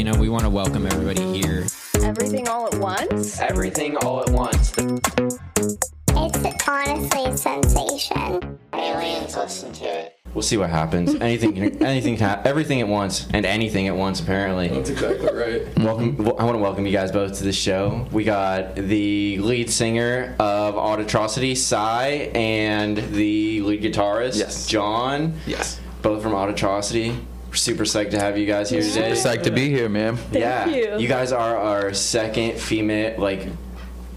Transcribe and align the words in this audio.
you 0.00 0.04
know, 0.04 0.18
we 0.18 0.30
want 0.30 0.44
to 0.44 0.48
welcome 0.48 0.86
everybody 0.86 1.38
here. 1.38 1.66
Everything 2.02 2.48
all 2.48 2.66
at 2.66 2.74
once? 2.76 3.38
Everything 3.38 3.98
all 3.98 4.22
at 4.22 4.30
once. 4.30 4.72
It's 4.78 6.66
honestly 6.66 7.24
a 7.26 7.36
sensation. 7.36 8.58
Aliens 8.72 9.36
listen 9.36 9.70
to 9.74 9.84
it. 9.84 10.18
We'll 10.32 10.40
see 10.40 10.56
what 10.56 10.70
happens. 10.70 11.14
Anything, 11.20 11.82
anything, 11.84 12.16
can 12.16 12.40
everything 12.46 12.80
at 12.80 12.88
once, 12.88 13.28
and 13.34 13.44
anything 13.44 13.88
at 13.88 13.94
once. 13.94 14.20
Apparently. 14.20 14.68
That's 14.68 14.88
exactly 14.88 15.26
right. 15.34 15.78
Welcome. 15.78 16.18
I 16.18 16.44
want 16.44 16.54
to 16.54 16.62
welcome 16.62 16.86
you 16.86 16.92
guys 16.92 17.12
both 17.12 17.36
to 17.36 17.44
the 17.44 17.52
show. 17.52 18.08
We 18.10 18.24
got 18.24 18.76
the 18.76 19.38
lead 19.40 19.68
singer 19.68 20.34
of 20.38 20.78
Odd 20.78 21.00
Atrocity, 21.00 21.54
Cy, 21.54 22.30
and 22.34 22.96
the 22.96 23.60
lead 23.60 23.82
guitarist, 23.82 24.38
Yes. 24.38 24.66
John. 24.66 25.34
Yes. 25.46 25.78
Both 26.00 26.22
from 26.22 26.34
Odd 26.34 26.48
Atrocity. 26.48 27.18
We're 27.50 27.56
super 27.56 27.82
psyched 27.82 28.12
to 28.12 28.18
have 28.20 28.38
you 28.38 28.46
guys 28.46 28.70
here 28.70 28.80
today. 28.80 29.12
Super 29.12 29.28
psyched 29.28 29.42
to 29.42 29.50
be 29.50 29.68
here, 29.68 29.88
man. 29.88 30.16
yeah, 30.30 30.66
you. 30.68 31.08
guys 31.08 31.32
are 31.32 31.56
our 31.56 31.92
second 31.92 32.60
female, 32.60 33.20
like, 33.20 33.48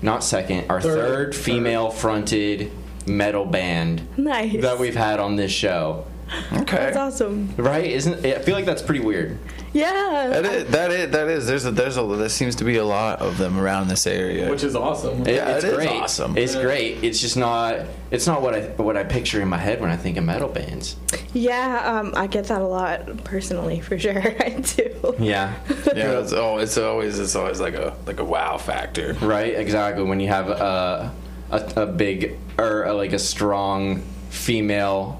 not 0.04 0.24
second, 0.24 0.70
our 0.70 0.80
Third. 0.80 1.34
third, 1.34 1.36
female-fronted 1.36 2.72
metal 3.08 3.46
band 3.46 4.08
Nice. 4.18 4.62
that 4.62 4.78
we've 4.78 4.96
had 4.96 5.20
on 5.20 5.36
this 5.36 5.52
show. 5.52 6.06
Okay. 6.54 6.78
That's 6.78 6.98
awesome. 6.98 7.54
Right? 7.58 7.86
Isn't? 7.86 8.26
I 8.26 8.40
feel 8.40 8.56
like 8.56 8.66
that's 8.66 8.82
pretty 8.82 9.00
weird. 9.04 9.38
Yeah. 9.74 10.28
That 10.30 10.46
is, 10.46 10.66
that 10.72 10.92
is, 10.92 11.12
that 11.12 11.28
is. 11.28 11.48
There's 11.48 11.66
a, 11.66 11.72
there's 11.72 11.98
a, 11.98 12.04
there 12.04 12.30
seems 12.30 12.56
to 12.58 12.64
be 12.64 12.78
a 12.78 12.86
lot 12.86 13.20
of 13.22 13.38
them 13.38 13.60
around 13.60 13.88
this 13.88 14.06
area. 14.06 14.50
Which 14.50 14.64
is 14.64 14.76
awesome. 14.76 15.22
It- 15.28 15.36
Yeah, 15.36 15.56
it's 15.56 15.64
it 15.64 15.70
is 15.70 15.76
great. 15.76 15.90
awesome. 15.90 16.38
It's 16.38 16.56
Yeah. 16.56 16.62
great. 16.62 17.04
It's 17.04 17.20
just 17.20 17.38
not. 17.38 17.80
It's 18.12 18.28
not 18.28 18.42
what 18.42 18.54
I 18.54 18.62
what 18.78 18.96
I 18.98 19.04
picture 19.04 19.42
in 19.42 19.48
my 19.48 19.58
head 19.58 19.82
when 19.82 19.90
I 19.90 19.98
think 19.98 20.18
of 20.18 20.24
metal 20.24 20.48
bands. 20.50 20.96
Yeah, 21.34 21.82
um, 22.00 22.14
I 22.16 22.28
get 22.28 22.46
that 22.46 22.62
a 22.62 22.68
lot 22.68 23.24
personally, 23.24 23.80
for 23.80 23.98
sure. 23.98 24.20
I 24.40 24.50
do. 24.76 25.16
Yeah. 25.20 25.54
yeah, 25.96 26.20
it's, 26.20 26.34
oh, 26.34 26.58
it's 26.60 26.78
always 26.78 27.18
it's 27.20 27.36
always 27.36 27.60
like 27.60 27.74
a 27.74 27.96
like 28.06 28.20
a 28.20 28.24
wow 28.26 28.58
factor. 28.58 29.14
right. 29.22 29.56
Exactly. 29.56 30.04
When 30.04 30.20
you 30.20 30.28
have 30.28 30.50
a 30.50 31.12
a, 31.52 31.74
a 31.84 31.86
big 31.88 32.38
or 32.60 32.84
a, 32.84 32.94
like 32.94 33.14
a 33.14 33.20
strong 33.20 34.04
female 34.30 35.20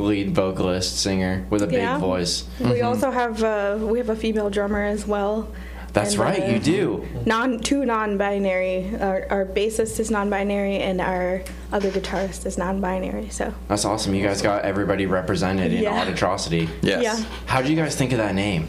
lead 0.00 0.34
vocalist 0.34 0.98
singer 0.98 1.46
with 1.50 1.62
a 1.62 1.66
big 1.66 1.78
Yeah. 1.80 1.98
voice. 1.98 2.44
We 2.60 2.82
also 2.82 3.10
have 3.10 3.42
uh, 3.42 3.78
we 3.80 3.98
have 3.98 4.08
a 4.10 4.16
female 4.16 4.50
drummer 4.50 4.82
as 4.82 5.06
well. 5.06 5.48
That's 5.94 6.12
And, 6.14 6.22
right. 6.22 6.42
uh, 6.42 6.46
You 6.46 6.58
do. 6.58 7.06
Non 7.26 7.60
two 7.60 7.84
non-binary. 7.86 8.94
Our, 9.00 9.26
our 9.30 9.44
bassist 9.46 9.98
is 9.98 10.10
non-binary, 10.10 10.76
and 10.78 11.00
our 11.00 11.42
other 11.72 11.90
guitarist 11.90 12.44
is 12.46 12.58
non-binary. 12.58 13.30
So 13.30 13.52
That's 13.68 13.84
awesome. 13.86 14.14
You 14.14 14.22
guys 14.22 14.42
got 14.42 14.64
everybody 14.64 15.06
represented 15.06 15.72
in 15.72 15.82
Yeah. 15.84 15.98
Odd 16.00 16.08
Atrocity. 16.08 16.68
Yes. 16.82 17.02
yeah. 17.02 17.16
How 17.46 17.62
did 17.62 17.70
you 17.70 17.76
guys 17.76 17.96
think 17.96 18.12
of 18.12 18.18
that 18.18 18.34
name? 18.34 18.68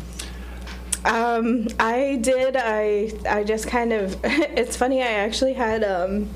Um, 1.05 1.67
I 1.80 2.19
did. 2.21 2.55
I 2.58 3.11
I 3.30 3.43
just 3.43 3.67
kind 3.67 3.93
of. 3.93 4.17
It's 4.23 4.75
funny. 4.75 5.02
I 5.02 5.08
actually 5.25 5.53
had. 5.53 5.83
Um, 5.83 6.30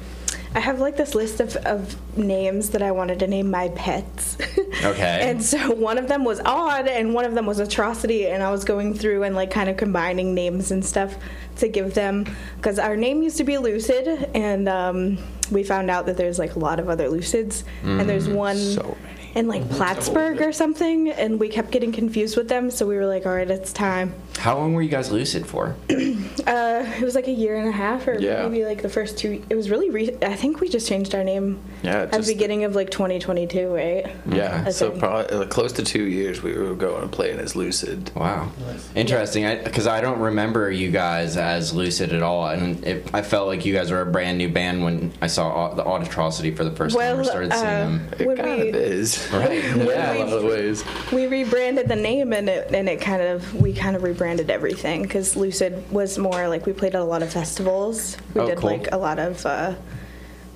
I 0.56 0.60
have 0.60 0.80
like 0.80 0.98
this 0.98 1.16
list 1.16 1.40
of, 1.40 1.56
of 1.58 2.18
names 2.18 2.70
that 2.72 2.82
I 2.82 2.92
wanted 2.92 3.20
to 3.20 3.28
name 3.28 3.50
my 3.50 3.70
pets. 3.70 4.38
Okay. 4.84 5.30
and 5.30 5.42
so 5.42 5.72
one 5.74 5.98
of 5.98 6.10
them 6.10 6.26
was 6.26 6.42
odd, 6.44 6.88
and 6.88 7.14
one 7.14 7.24
of 7.24 7.36
them 7.36 7.46
was 7.46 7.60
atrocity. 7.60 8.28
And 8.28 8.44
I 8.44 8.52
was 8.52 8.66
going 8.66 8.94
through 8.94 9.24
and 9.24 9.34
like 9.34 9.50
kind 9.50 9.70
of 9.70 9.78
combining 9.78 10.34
names 10.34 10.72
and 10.72 10.84
stuff 10.84 11.16
to 11.58 11.70
give 11.70 11.94
them 11.94 12.26
because 12.58 12.80
our 12.80 12.98
name 12.98 13.24
used 13.24 13.38
to 13.38 13.46
be 13.46 13.58
Lucid, 13.58 14.30
and 14.34 14.68
um, 14.68 15.18
we 15.52 15.64
found 15.64 15.90
out 15.90 16.06
that 16.08 16.18
there's 16.18 16.38
like 16.38 16.56
a 16.56 16.60
lot 16.60 16.80
of 16.80 16.90
other 16.90 17.08
Lucids, 17.08 17.64
and 17.84 18.10
there's 18.10 18.28
one 18.28 18.58
So 18.58 18.98
many. 19.04 19.23
In 19.36 19.48
like 19.48 19.68
Plattsburgh 19.72 20.42
or 20.42 20.52
something, 20.54 21.10
and 21.10 21.40
we 21.40 21.50
kept 21.50 21.72
getting 21.72 21.92
confused 21.92 22.38
with 22.38 22.48
them. 22.50 22.70
So 22.70 22.86
we 22.86 22.96
were 22.98 23.08
like, 23.08 23.26
all 23.26 23.34
right, 23.34 23.50
it's 23.50 23.74
time. 23.74 24.14
How 24.38 24.58
long 24.58 24.74
were 24.76 24.82
you 24.84 24.90
guys 24.90 25.12
lucid 25.12 25.46
for? 25.48 25.76
Uh, 26.46 26.84
it 27.00 27.04
was 27.04 27.16
like 27.16 27.28
a 27.28 27.32
year 27.32 27.56
and 27.56 27.70
a 27.70 27.72
half, 27.72 28.06
or 28.08 28.20
Yeah. 28.20 28.46
maybe 28.48 28.66
like 28.66 28.82
the 28.82 28.90
first 28.90 29.18
two. 29.18 29.42
It 29.50 29.56
was 29.56 29.70
really. 29.70 29.90
Re- 29.90 30.18
I 30.22 30.36
think 30.36 30.60
we 30.60 30.68
just 30.68 30.90
changed 30.90 31.16
our 31.16 31.24
name 31.24 31.60
Yeah, 31.84 32.00
at 32.02 32.12
the 32.12 32.18
just- 32.18 32.28
beginning 32.30 32.66
of 32.66 32.76
like 32.76 32.90
2022, 32.90 33.70
right? 33.70 34.12
Yeah. 34.30 34.64
I 34.66 34.72
So 34.72 34.90
think. 34.90 35.00
probably 35.00 35.26
uh, 35.38 35.46
close 35.46 35.72
to 35.74 35.84
two 35.84 36.04
years 36.04 36.44
we 36.44 36.52
were 36.58 36.76
going 36.76 37.04
and 37.04 37.12
playing 37.12 37.40
as 37.40 37.56
Lucid. 37.56 38.12
Wow, 38.16 38.50
interesting. 38.94 39.44
Because 39.64 39.88
I, 39.88 40.02
don't 40.02 40.20
remember 40.20 40.70
you 40.70 40.92
guys 40.92 41.38
as 41.38 41.74
Lucid 41.74 42.12
at 42.12 42.22
all, 42.24 42.48
and 42.48 42.84
it, 42.86 43.10
I 43.14 43.22
felt 43.22 43.48
like 43.48 43.64
you 43.66 43.74
guys 43.74 43.90
were 43.90 44.02
a 44.02 44.06
brand 44.06 44.38
new 44.38 44.50
band 44.50 44.84
when 44.84 45.14
I 45.22 45.28
saw 45.28 45.72
Au- 45.72 45.76
the 45.76 45.86
Odd 45.86 46.06
Atrocity 46.06 46.54
for 46.54 46.66
the 46.66 46.72
first 46.72 46.98
time. 46.98 47.06
I 47.06 47.14
Well, 47.14 47.24
started 47.24 47.54
seeing 47.54 47.66
uh, 47.66 47.70
them. 47.70 48.10
It 48.20 48.28
When 48.28 48.38
kind 48.38 48.62
we- 48.64 48.70
of 48.70 48.76
is. 48.76 49.23
Right. 49.32 49.64
Yeah. 49.94 50.14
a 50.14 50.26
lot 50.26 50.34
of 50.34 50.44
ways. 50.44 50.84
We 51.12 51.28
rebranded 51.28 51.88
the 51.88 51.96
name, 51.96 52.34
and 52.34 52.50
it 52.50 52.72
and 52.74 52.88
it 52.90 53.02
kind 53.02 53.22
of 53.22 53.54
we 53.62 53.74
kind 53.74 53.96
of 53.96 54.04
rebranded 54.04 54.50
everything 54.50 55.04
because 55.04 55.36
Lucid 55.36 55.92
was 55.92 56.18
more 56.18 56.48
like 56.48 56.66
we 56.66 56.74
played 56.74 56.96
at 56.96 57.02
a 57.02 57.04
lot 57.04 57.22
of 57.24 57.32
festivals. 57.32 58.18
We 58.34 58.42
Oh, 58.42 58.48
did 58.48 58.58
cool. 58.58 58.70
like 58.72 58.92
a 58.92 58.98
lot 58.98 59.20
of. 59.20 59.46
Uh, 59.46 59.76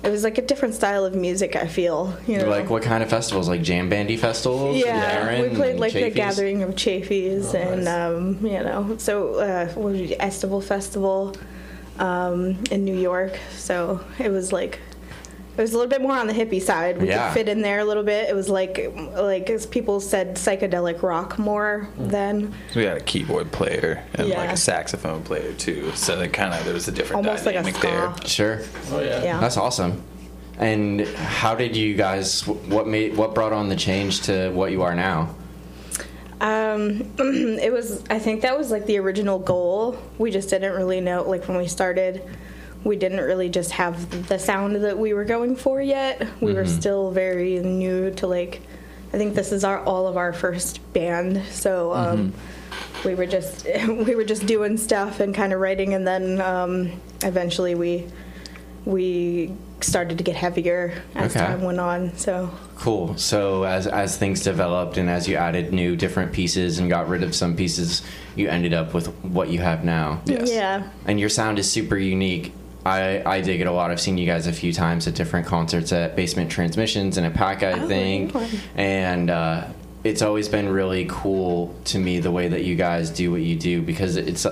it 0.04 0.10
was 0.10 0.22
like 0.22 0.38
a 0.38 0.42
different 0.42 0.74
style 0.74 1.04
of 1.04 1.14
music. 1.16 1.56
I 1.56 1.66
feel 1.66 2.16
you 2.26 2.38
know. 2.38 2.48
Like 2.48 2.70
what 2.70 2.82
kind 2.82 3.02
of 3.02 3.10
festivals? 3.10 3.48
Like 3.48 3.62
jam 3.62 3.88
bandy 3.88 4.16
festivals? 4.16 4.76
Yeah, 4.76 5.26
Darren 5.26 5.50
we 5.50 5.56
played 5.56 5.80
like 5.80 5.92
the 5.92 6.10
Gathering 6.10 6.62
of 6.62 6.70
Chafies 6.76 7.52
Oh, 7.54 7.58
and 7.58 7.84
nice. 7.84 7.94
um, 7.94 8.46
you 8.46 8.62
know, 8.62 8.96
so 8.98 9.34
uh, 9.40 9.66
what 9.74 9.92
was 9.92 10.00
it, 10.10 10.16
Estival 10.20 10.60
Festival 10.60 11.34
um, 11.98 12.62
in 12.70 12.84
New 12.84 12.96
York. 12.96 13.38
So 13.56 14.00
it 14.20 14.30
was 14.30 14.52
like 14.52 14.78
it 15.58 15.62
was 15.62 15.72
a 15.72 15.76
little 15.76 15.90
bit 15.90 16.00
more 16.00 16.16
on 16.16 16.26
the 16.26 16.32
hippie 16.32 16.62
side. 16.62 17.00
We 17.00 17.08
Yeah. 17.08 17.28
could 17.28 17.34
fit 17.34 17.48
in 17.48 17.62
there 17.62 17.80
a 17.80 17.84
little 17.84 18.02
bit. 18.04 18.28
It 18.28 18.34
was 18.36 18.48
like 18.48 18.92
like 19.14 19.50
as 19.50 19.66
people 19.66 20.00
said, 20.00 20.36
psychedelic 20.36 21.02
rock 21.02 21.38
more 21.38 21.88
than 21.98 22.54
We 22.74 22.84
had 22.84 22.96
a 22.96 23.00
keyboard 23.00 23.50
player 23.52 24.02
and 24.14 24.28
like 24.30 24.50
a 24.52 24.56
saxophone 24.56 25.22
player 25.22 25.52
too. 25.54 25.90
So 25.94 26.16
that 26.16 26.32
kind 26.32 26.54
of 26.54 26.64
there 26.64 26.74
was 26.74 26.88
a 26.88 26.92
different 26.92 27.26
almost 27.26 27.44
like 27.46 27.54
a 27.56 27.58
dynamic 27.58 27.76
ska. 27.76 27.86
there. 27.88 28.28
Sure, 28.28 28.60
Oh 28.92 29.00
yeah. 29.00 29.22
Yeah. 29.24 29.40
that's 29.40 29.56
awesome. 29.56 30.02
And 30.58 31.06
how 31.06 31.54
did 31.54 31.76
you 31.76 31.94
guys? 31.94 32.46
What 32.46 32.86
made? 32.88 33.16
What 33.16 33.32
brought 33.34 33.52
on 33.52 33.68
the 33.68 33.76
change 33.76 34.22
to 34.22 34.50
what 34.50 34.72
you 34.72 34.82
are 34.82 34.94
now? 34.94 35.34
Um, 36.40 37.10
it 37.18 37.72
was. 37.72 38.04
I 38.10 38.18
think 38.18 38.42
that 38.42 38.56
was 38.56 38.70
like 38.70 38.86
the 38.86 38.98
original 38.98 39.38
goal. 39.38 39.98
We 40.18 40.30
just 40.30 40.50
didn't 40.50 40.72
really 40.74 41.00
know. 41.00 41.22
Like 41.28 41.46
when 41.48 41.56
we 41.58 41.66
started, 41.66 42.22
we 42.88 42.96
didn't 42.96 43.20
really 43.20 43.50
just 43.50 43.70
have 43.72 44.28
the 44.28 44.38
sound 44.38 44.76
that 44.76 44.98
we 44.98 45.12
were 45.12 45.24
going 45.24 45.54
for 45.54 45.80
yet. 45.80 46.26
We 46.40 46.54
were 46.54 46.64
still 46.66 47.10
very 47.12 47.60
new 47.60 48.10
to 48.14 48.26
like. 48.26 48.62
I 49.12 49.18
think 49.18 49.34
this 49.34 49.52
is 49.52 49.62
our 49.62 49.78
all 49.84 50.06
of 50.08 50.16
our 50.16 50.32
first 50.32 50.80
band, 50.92 51.44
so 51.50 51.92
um, 51.92 52.32
we 53.04 53.14
were 53.14 53.26
just 53.26 53.66
we 53.88 54.14
were 54.14 54.24
just 54.24 54.46
doing 54.46 54.76
stuff 54.78 55.20
and 55.20 55.34
kind 55.34 55.52
of 55.52 55.60
writing, 55.60 55.94
and 55.94 56.06
then 56.06 56.40
um, 56.40 56.92
eventually 57.22 57.74
we 57.74 58.06
we 58.84 59.52
started 59.80 60.18
to 60.18 60.24
get 60.24 60.34
heavier 60.34 61.00
as 61.14 61.36
Okay. 61.36 61.44
time 61.46 61.62
went 61.62 61.78
on. 61.78 62.16
So 62.16 62.50
Cool. 62.76 63.16
So 63.16 63.64
as 63.64 63.86
as 63.86 64.16
things 64.16 64.42
developed 64.42 64.96
and 64.98 65.10
as 65.10 65.28
you 65.28 65.36
added 65.36 65.72
new 65.72 65.94
different 65.96 66.32
pieces 66.32 66.78
and 66.78 66.88
got 66.88 67.08
rid 67.08 67.22
of 67.22 67.34
some 67.34 67.54
pieces, 67.56 68.02
you 68.34 68.48
ended 68.48 68.72
up 68.72 68.94
with 68.94 69.08
what 69.22 69.48
you 69.50 69.58
have 69.60 69.84
now. 69.84 70.20
Yes. 70.24 70.50
yeah. 70.50 70.88
And 71.06 71.20
your 71.20 71.28
sound 71.28 71.58
is 71.58 71.70
super 71.70 71.96
unique. 71.98 72.52
I, 72.86 73.22
I 73.24 73.40
dig 73.40 73.60
it 73.60 73.66
a 73.66 73.72
lot. 73.72 73.90
I've 73.90 74.00
seen 74.00 74.16
you 74.18 74.26
guys 74.26 74.46
a 74.46 74.52
few 74.52 74.72
times 74.72 75.06
at 75.06 75.14
different 75.14 75.46
concerts 75.46 75.92
at 75.92 76.16
Basement 76.16 76.50
Transmissions 76.50 77.16
and 77.18 77.26
at 77.26 77.34
PAC, 77.34 77.62
I 77.62 77.72
Oh, 77.72 77.88
think. 77.88 78.34
And 78.76 79.28
uh, 79.30 79.64
it's 80.04 80.22
always 80.22 80.48
been 80.48 80.68
really 80.68 81.06
cool 81.08 81.74
to 81.86 81.98
me 81.98 82.20
the 82.20 82.30
way 82.30 82.48
that 82.48 82.64
you 82.64 82.76
guys 82.76 83.10
do 83.10 83.30
what 83.32 83.42
you 83.42 83.56
do 83.56 83.82
because 83.82 84.16
it's 84.16 84.46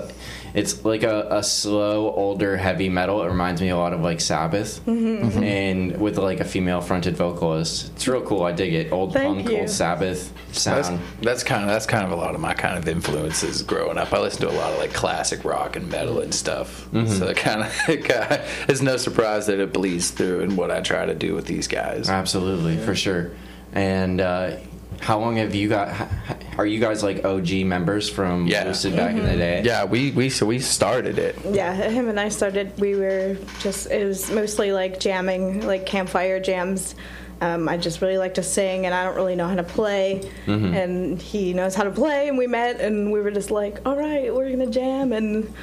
it's 0.57 0.83
like 0.83 1.03
a, 1.03 1.27
a 1.29 1.43
slow, 1.43 2.11
older, 2.13 2.57
heavy 2.57 2.89
metal. 2.89 3.21
It 3.23 3.27
reminds 3.27 3.61
me 3.61 3.69
a 3.69 3.77
lot 3.77 3.93
of 3.93 4.01
like 4.01 4.19
Sabbath, 4.19 4.83
Mm-hmm. 4.85 5.43
and 5.43 6.01
with 6.01 6.17
like 6.17 6.39
a 6.39 6.45
female 6.45 6.81
fronted 6.81 7.15
vocalist. 7.15 7.91
It's 7.95 8.07
real 8.07 8.21
cool. 8.21 8.43
I 8.43 8.51
dig 8.51 8.73
it. 8.73 8.91
Old 8.91 9.13
Thank 9.13 9.37
punk, 9.37 9.49
you. 9.49 9.59
old 9.59 9.69
Sabbath 9.69 10.33
That's, 10.47 10.59
sound. 10.87 10.99
that's 11.21 11.43
kind 11.43 11.63
of 11.63 11.69
that's 11.69 11.85
kind 11.85 12.03
of 12.05 12.11
a 12.11 12.15
lot 12.15 12.33
of 12.35 12.41
my 12.41 12.53
kind 12.55 12.77
of 12.77 12.87
influences 12.87 13.61
growing 13.61 13.97
up. 13.97 14.11
I 14.11 14.19
listen 14.19 14.41
to 14.41 14.49
a 14.49 14.57
lot 14.57 14.73
of 14.73 14.79
like 14.79 14.93
classic 14.93 15.45
rock 15.45 15.75
and 15.75 15.89
metal 15.89 16.19
and 16.21 16.33
stuff. 16.33 16.87
So 16.91 17.27
it 17.27 17.37
kind 17.37 17.61
of 17.61 17.73
it 17.89 18.03
kinda, 18.05 18.43
it's 18.67 18.81
no 18.81 18.97
surprise 18.97 19.45
that 19.47 19.59
it 19.59 19.71
bleeds 19.73 20.09
through 20.11 20.39
in 20.41 20.55
what 20.55 20.71
I 20.71 20.81
try 20.81 21.05
to 21.05 21.13
do 21.15 21.35
with 21.35 21.45
these 21.45 21.67
guys. 21.67 22.09
Absolutely, 22.09 22.77
for 22.77 22.95
sure. 22.95 23.31
And 23.73 24.19
uh, 24.21 24.57
how 24.99 25.19
long 25.19 25.37
have 25.37 25.53
you 25.55 25.69
got? 25.69 25.89
h- 25.89 26.07
h- 26.29 26.37
Are 26.57 26.65
you 26.65 26.79
guys 26.79 27.03
like 27.03 27.23
OG 27.23 27.63
members 27.65 28.09
from 28.09 28.47
Yeah. 28.47 28.65
Lucid 28.65 28.95
back 28.95 29.11
in 29.15 29.23
the 29.25 29.35
day? 29.37 29.61
Yeah, 29.63 29.85
we 29.85 30.11
we 30.11 30.29
so 30.29 30.45
we 30.45 30.59
started 30.59 31.19
it. 31.19 31.35
Yeah, 31.49 31.73
him 31.73 32.09
and 32.09 32.19
I 32.19 32.29
started. 32.29 32.73
We 32.79 32.95
were 32.95 33.37
just. 33.59 33.89
It 33.91 34.05
was 34.05 34.29
mostly 34.31 34.71
like 34.71 34.99
jamming, 34.99 35.65
like 35.65 35.85
campfire 35.85 36.39
jams. 36.39 36.95
Um, 37.39 37.69
I 37.69 37.77
just 37.77 38.01
really 38.01 38.17
like 38.17 38.33
to 38.35 38.43
sing, 38.43 38.87
and 38.87 38.95
I 38.95 39.03
don't 39.03 39.15
really 39.15 39.35
know 39.35 39.47
how 39.47 39.55
to 39.55 39.63
play. 39.63 40.27
And 40.47 41.21
he 41.21 41.53
knows 41.53 41.75
how 41.75 41.83
to 41.83 41.91
play, 41.91 42.27
and 42.29 42.37
we 42.37 42.47
met, 42.47 42.81
and 42.81 43.11
we 43.11 43.21
were 43.21 43.29
just 43.31 43.51
like, 43.51 43.77
all 43.85 43.95
right, 43.95 44.33
we're 44.33 44.49
gonna 44.49 44.65
jam, 44.65 45.13
and 45.13 45.53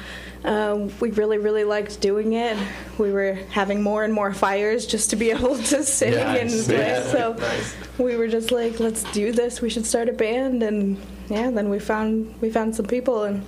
um, 0.45 0.91
we 0.99 1.11
really, 1.11 1.37
really 1.37 1.63
liked 1.63 1.99
doing 2.01 2.33
it. 2.33 2.57
We 2.97 3.11
were 3.11 3.33
having 3.49 3.81
more 3.81 4.03
and 4.03 4.13
more 4.13 4.33
fires 4.33 4.85
just 4.85 5.09
to 5.09 5.15
be 5.15 5.31
able 5.37 5.57
to 5.57 5.83
sing 5.83 6.13
and 6.13 6.49
play. 6.49 6.77
Yeah. 6.77 7.03
So 7.11 7.33
Nice. 7.33 7.75
we 7.97 8.15
were 8.15 8.27
just 8.27 8.51
like, 8.51 8.79
let's 8.79 9.03
do 9.11 9.31
this. 9.31 9.61
We 9.61 9.69
should 9.69 9.85
start 9.85 10.09
a 10.09 10.13
band, 10.13 10.63
and 10.63 10.97
yeah, 11.29 11.49
then 11.51 11.69
we 11.69 11.79
found 11.79 12.39
we 12.41 12.49
found 12.49 12.75
some 12.75 12.85
people, 12.85 13.23
and 13.23 13.45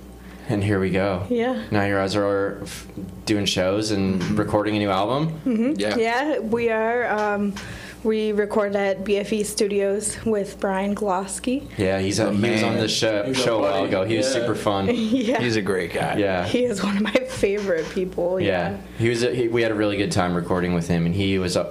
and 0.48 0.64
here 0.64 0.80
we 0.80 0.90
go. 0.90 1.26
Yeah. 1.30 1.62
Now 1.70 1.84
you 1.84 1.94
guys 1.94 2.16
are 2.16 2.62
doing 3.26 3.44
shows 3.46 3.90
and 3.90 4.22
recording 4.38 4.76
a 4.76 4.78
new 4.78 4.90
album. 4.90 5.74
Yeah. 5.78 5.96
Yeah, 5.96 6.38
we 6.40 6.70
are. 6.70 7.06
Um, 7.08 7.54
we 8.08 8.32
record 8.32 8.74
at 8.74 9.04
BFE 9.04 9.44
Studios 9.44 10.16
with 10.24 10.58
Brian 10.58 10.94
Glosky. 10.94 11.68
Yeah, 11.76 11.98
he's 11.98 12.18
a, 12.18 12.32
he 12.32 12.50
was 12.50 12.62
on 12.62 12.72
man. 12.74 12.80
the 12.80 12.88
show, 12.88 13.20
a 13.20 13.34
show 13.34 13.58
a 13.58 13.60
while 13.60 13.84
ago. 13.84 14.04
He 14.06 14.16
was 14.16 14.32
super 14.32 14.54
fun. 14.54 14.86
yeah. 14.94 15.38
He's 15.42 15.56
a 15.56 15.62
great 15.62 15.92
guy. 15.92 16.16
Yeah. 16.16 16.46
he 16.46 16.64
is 16.64 16.82
one 16.82 16.96
of 16.96 17.02
my 17.02 17.12
favorite 17.12 17.88
people. 17.90 18.40
Yeah, 18.40 18.70
Yeah. 18.70 18.76
he 18.98 19.08
was. 19.10 19.22
A, 19.22 19.34
he, 19.34 19.48
we 19.48 19.60
had 19.60 19.70
a 19.70 19.74
really 19.74 19.98
good 19.98 20.10
time 20.10 20.34
recording 20.34 20.72
with 20.72 20.88
him, 20.88 21.04
and 21.04 21.14
he 21.14 21.38
was 21.38 21.54
a, 21.56 21.64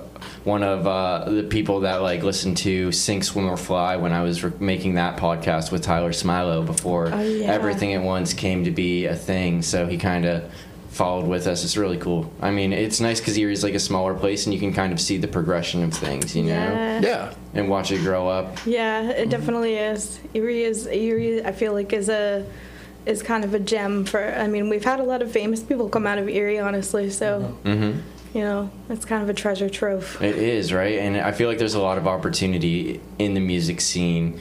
one 0.44 0.62
of 0.62 0.86
uh, 0.86 1.28
the 1.28 1.42
people 1.44 1.80
that 1.82 2.04
like 2.04 2.22
listened 2.22 2.58
to 2.58 2.92
Sink, 2.92 3.24
Swim 3.24 3.50
or 3.50 3.58
Fly 3.58 3.96
when 3.96 4.14
I 4.14 4.22
was 4.22 4.44
re- 4.44 4.52
making 4.60 4.94
that 4.94 5.18
podcast 5.18 5.72
with 5.72 5.82
Tyler 5.82 6.12
Smilo 6.12 6.64
before 6.64 7.10
Oh, 7.12 7.20
yeah. 7.20 7.48
everything 7.52 7.96
at 7.96 8.04
once 8.04 8.36
came 8.36 8.64
to 8.66 8.72
be 8.72 9.08
a 9.08 9.16
thing. 9.16 9.64
So 9.64 9.88
he 9.88 9.98
kind 9.98 10.26
of 10.26 10.52
followed 10.98 11.28
with 11.28 11.48
us. 11.48 11.64
It's 11.64 11.78
really 11.78 11.98
cool. 11.98 12.32
I 12.42 12.52
mean, 12.52 12.74
it's 12.74 13.00
nice 13.00 13.20
because 13.22 13.38
Erie's 13.38 13.64
like 13.64 13.76
a 13.76 13.80
smaller 13.80 14.14
place, 14.14 14.46
and 14.46 14.54
you 14.54 14.60
can 14.60 14.74
kind 14.74 14.92
of 14.92 15.00
see 15.00 15.18
the 15.18 15.28
progression 15.28 15.84
of 15.84 15.94
things, 15.94 16.36
you 16.36 16.44
know, 16.44 16.50
Yeah. 16.50 17.00
Yeah. 17.02 17.34
and 17.54 17.70
watch 17.70 17.92
it 17.92 18.02
grow 18.02 18.28
up. 18.28 18.58
Yeah, 18.66 19.02
Mm-hmm. 19.04 19.12
it 19.12 19.30
definitely 19.30 19.76
is. 19.76 20.20
Erie 20.34 20.64
is 20.64 20.88
Erie. 20.88 21.46
I 21.46 21.52
feel 21.52 21.74
like 21.74 21.94
is 21.94 22.10
a 22.10 22.46
is 23.06 23.24
kind 23.24 23.46
of 23.46 23.54
a 23.54 23.60
gem 23.60 24.04
for. 24.04 24.22
I 24.22 24.48
mean, 24.48 24.68
we've 24.68 24.84
had 24.84 25.00
a 25.00 25.04
lot 25.04 25.22
of 25.22 25.32
famous 25.32 25.64
people 25.64 25.88
come 25.88 26.06
out 26.06 26.18
of 26.18 26.28
Erie, 26.28 26.60
honestly. 26.60 27.10
So 27.10 27.42
hmm 27.64 28.00
you 28.34 28.42
know, 28.44 28.70
it's 28.90 29.06
kind 29.06 29.24
of 29.24 29.30
a 29.30 29.34
treasure 29.34 29.70
trove. 29.70 30.22
It 30.22 30.36
is 30.38 30.72
right, 30.74 31.00
and 31.00 31.16
I 31.18 31.32
feel 31.32 31.48
like 31.48 31.58
there's 31.58 31.74
a 31.76 31.82
lot 31.82 31.98
of 31.98 32.06
opportunity 32.08 33.00
in 33.18 33.34
the 33.34 33.40
music 33.40 33.80
scene 33.82 34.40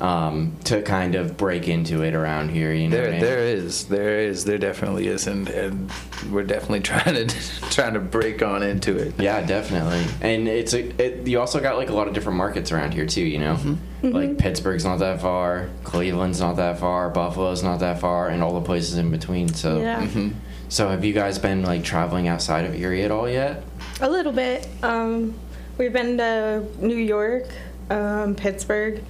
um, 0.00 0.56
to 0.64 0.80
kind 0.82 1.14
of 1.14 1.36
break 1.36 1.68
into 1.68 2.02
it 2.02 2.14
around 2.14 2.48
here. 2.50 2.72
You 2.72 2.88
know, 2.88 2.96
There, 2.96 3.08
I 3.08 3.10
mean? 3.12 3.20
there 3.20 3.38
is, 3.40 3.84
there 3.86 4.18
is, 4.20 4.44
there 4.44 4.58
definitely 4.58 5.08
is, 5.08 5.26
and, 5.26 5.48
and 5.50 5.90
we're 6.30 6.42
definitely 6.44 6.80
trying 6.90 7.26
to 7.28 7.70
trying 7.70 7.94
to 7.94 8.00
break 8.00 8.42
on 8.42 8.62
into 8.62 8.96
it. 8.96 9.14
Yeah, 9.18 9.40
definitely. 9.44 10.04
And 10.22 10.48
it's 10.48 10.72
a, 10.74 10.88
it, 11.02 11.26
you 11.26 11.38
also 11.38 11.60
got 11.60 11.76
like 11.76 11.90
a 11.90 11.94
lot 11.94 12.08
of 12.08 12.14
different 12.14 12.38
markets 12.38 12.72
around 12.72 12.92
here 12.94 13.06
too. 13.06 13.22
You 13.22 13.38
know, 13.38 13.58
like 14.02 14.38
Pittsburgh's 14.38 14.84
not 14.84 15.00
that 15.00 15.20
far, 15.20 15.68
Cleveland's 15.84 16.40
not 16.40 16.56
that 16.56 16.78
far, 16.78 17.10
Buffalo's 17.10 17.62
not 17.62 17.80
that 17.80 18.00
far, 18.00 18.28
and 18.28 18.42
all 18.42 18.54
the 18.54 18.64
places 18.64 18.96
in 18.96 19.10
between. 19.10 19.48
So, 19.48 19.80
Yeah, 19.80 20.30
so 20.70 20.88
have 20.88 21.04
you 21.04 21.12
guys 21.12 21.38
been 21.38 21.62
like 21.62 21.84
traveling 21.84 22.26
outside 22.28 22.64
of 22.64 22.74
Erie 22.74 23.02
at 23.02 23.10
all 23.10 23.28
yet? 23.28 23.62
a 24.00 24.08
little 24.08 24.32
bit. 24.32 24.66
Um, 24.82 25.34
we've 25.76 25.92
been 25.92 26.16
to 26.16 26.64
New 26.78 26.96
York, 26.96 27.48
um, 27.90 28.34
Pittsburgh, 28.34 29.02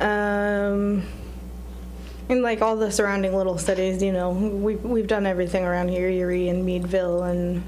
um, 0.00 1.04
and 2.28 2.42
like 2.42 2.62
all 2.62 2.76
the 2.76 2.90
surrounding 2.90 3.34
little 3.34 3.58
cities. 3.58 4.02
You 4.02 4.12
know, 4.12 4.30
we've 4.30 4.82
we've 4.82 5.06
done 5.06 5.26
everything 5.26 5.64
around 5.64 5.88
here, 5.88 6.08
Erie 6.08 6.48
and 6.48 6.64
Meadville 6.64 7.22
and 7.24 7.62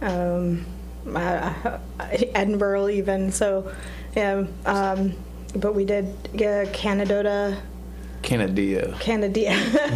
um, 0.00 0.66
uh, 1.14 1.78
Edinboro 2.00 2.92
even. 2.92 3.32
So, 3.32 3.72
yeah. 4.16 4.44
Um, 4.66 5.14
but 5.56 5.74
we 5.74 5.84
did 5.84 6.06
uh, 6.42 6.66
Canada, 6.72 7.60
Canada. 8.24 8.96
Canada. 9.00 9.44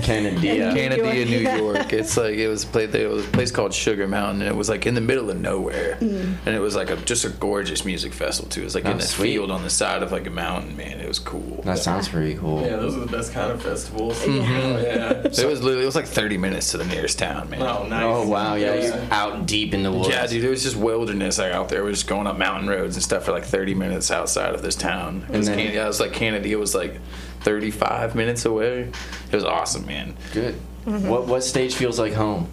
Canada. 0.02 0.40
Canada, 0.74 1.02
New 1.24 1.38
Yeah. 1.38 1.56
York. 1.58 1.92
It's 1.92 2.16
like 2.16 2.34
it 2.34 2.48
was 2.48 2.64
played. 2.64 2.92
There 2.92 3.08
was 3.08 3.24
a 3.26 3.28
place 3.30 3.50
called 3.50 3.72
Sugar 3.74 4.06
Mountain, 4.06 4.42
and 4.42 4.50
it 4.50 4.54
was 4.56 4.68
like 4.68 4.86
in 4.86 4.94
the 4.94 5.00
middle 5.00 5.30
of 5.30 5.40
nowhere, 5.40 5.96
Mm. 6.00 6.36
and 6.46 6.54
it 6.54 6.60
was 6.60 6.76
like 6.76 6.90
a 6.90 6.96
just 6.96 7.24
a 7.24 7.30
gorgeous 7.30 7.84
music 7.84 8.12
festival 8.12 8.50
too. 8.50 8.60
It 8.60 8.64
was 8.64 8.74
like 8.74 8.86
Oh, 8.86 8.90
in 8.92 8.98
a 8.98 9.02
sweet. 9.02 9.32
field 9.32 9.50
on 9.50 9.62
the 9.62 9.70
side 9.70 10.02
of 10.02 10.12
like 10.12 10.26
a 10.26 10.30
mountain. 10.30 10.76
Man, 10.76 11.00
it 11.00 11.08
was 11.08 11.18
cool. 11.18 11.62
That 11.64 11.78
sounds 11.78 12.08
pretty 12.08 12.34
cool. 12.36 12.60
Yeah, 12.62 12.76
those 12.76 12.96
are 12.96 13.00
the 13.00 13.06
best 13.06 13.32
kind 13.32 13.50
of 13.50 13.62
festivals. 13.62 14.24
Yeah. 14.26 14.32
Oh, 14.34 14.80
yeah. 14.82 15.30
So 15.30 15.48
it 15.48 15.50
was 15.50 15.62
literally 15.62 15.82
it 15.82 15.86
was 15.86 15.96
like 15.96 16.06
30 16.06 16.36
minutes 16.38 16.70
to 16.72 16.78
the 16.78 16.84
nearest 16.84 17.18
town, 17.18 17.50
man. 17.50 17.62
Oh, 17.62 17.86
nice. 17.86 18.02
Oh 18.04 18.28
wow, 18.28 18.54
yeah, 18.54 18.74
you're 18.74 18.94
out 19.12 19.46
deep 19.46 19.74
in 19.74 19.82
the 19.82 19.90
woods. 19.92 20.08
Yeah, 20.10 20.26
dude, 20.26 20.44
it 20.44 20.50
was 20.50 20.62
just 20.62 20.76
wilderness 20.76 21.38
like 21.38 21.52
out 21.52 21.68
there. 21.68 21.80
We 21.82 21.86
were 21.88 21.92
just 21.92 22.06
going 22.06 22.26
up 22.26 22.36
mountain 22.38 22.68
roads 22.68 22.96
and 22.96 23.02
stuff 23.02 23.24
for 23.24 23.32
like 23.32 23.44
30 23.44 23.74
minutes 23.74 24.10
outside 24.10 24.54
of 24.54 24.62
this 24.62 24.76
town. 24.76 25.24
It 25.32 25.36
was, 25.36 25.46
then- 25.48 25.58
Can- 25.58 25.74
yeah, 25.74 25.84
it 25.84 25.88
was 25.88 26.00
like 26.00 26.12
Canada. 26.12 26.48
It 26.48 26.58
was 26.58 26.74
like 26.74 27.00
35 27.40 28.14
minutes 28.14 28.44
away. 28.44 28.90
It 29.30 29.34
was 29.34 29.44
awesome, 29.44 29.86
man. 29.86 30.16
Good. 30.32 30.54
What 30.84 31.26
what 31.26 31.44
stage 31.44 31.74
feels 31.74 31.98
like 31.98 32.14
home? 32.14 32.48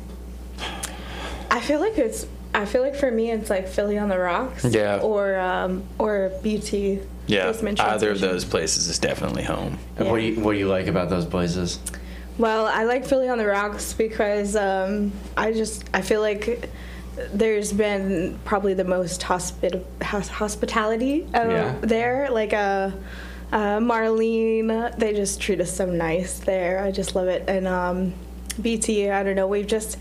I 1.52 1.60
feel 1.62 1.80
like 1.80 1.98
it's. 1.98 2.28
I 2.54 2.66
feel 2.66 2.82
like 2.82 2.96
for 2.96 3.10
me, 3.12 3.32
it's 3.32 3.50
like 3.50 3.68
Philly 3.68 3.98
on 3.98 4.10
the 4.10 4.18
Rocks. 4.18 4.64
Yeah. 4.66 5.00
Or 5.02 5.38
um, 5.40 5.84
or 5.98 6.32
BT. 6.44 7.00
Yeah, 7.28 7.52
either 7.80 8.12
of 8.12 8.20
those 8.20 8.46
places 8.46 8.88
is 8.88 9.00
definitely 9.00 9.44
home. 9.44 9.80
And 9.98 10.10
What 10.12 10.20
do 10.20 10.26
you 10.28 10.40
what 10.42 10.52
do 10.54 10.60
you 10.60 10.68
like 10.68 10.88
about 10.88 11.10
those 11.10 11.26
places? 11.26 11.80
Well, 12.38 12.68
I 12.68 12.84
like 12.84 13.06
Philly 13.06 13.30
on 13.30 13.38
the 13.38 13.48
Rocks 13.48 13.94
because 13.94 14.56
um, 14.56 15.12
I 15.38 15.52
just 15.54 15.86
I 15.94 16.02
feel 16.02 16.22
like 16.22 16.70
there's 17.34 17.72
been 17.74 18.38
probably 18.44 18.74
the 18.74 18.84
most 18.84 19.22
hospit- 19.22 19.86
hospitality 20.02 21.26
uh, 21.34 21.48
Yeah. 21.48 21.76
there. 21.82 22.30
Like 22.30 22.54
uh, 22.54 22.92
uh, 23.52 23.80
Marlene, 23.80 24.98
they 24.98 25.14
just 25.14 25.40
treat 25.42 25.60
us 25.62 25.72
so 25.74 25.86
nice 25.86 26.40
there. 26.40 26.84
I 26.84 26.92
just 26.92 27.16
love 27.16 27.28
it. 27.28 27.44
And 27.48 27.68
um, 27.68 28.14
BT, 28.62 29.10
I 29.10 29.24
don't 29.24 29.36
know. 29.36 29.48
We've 29.48 29.68
just 29.68 29.98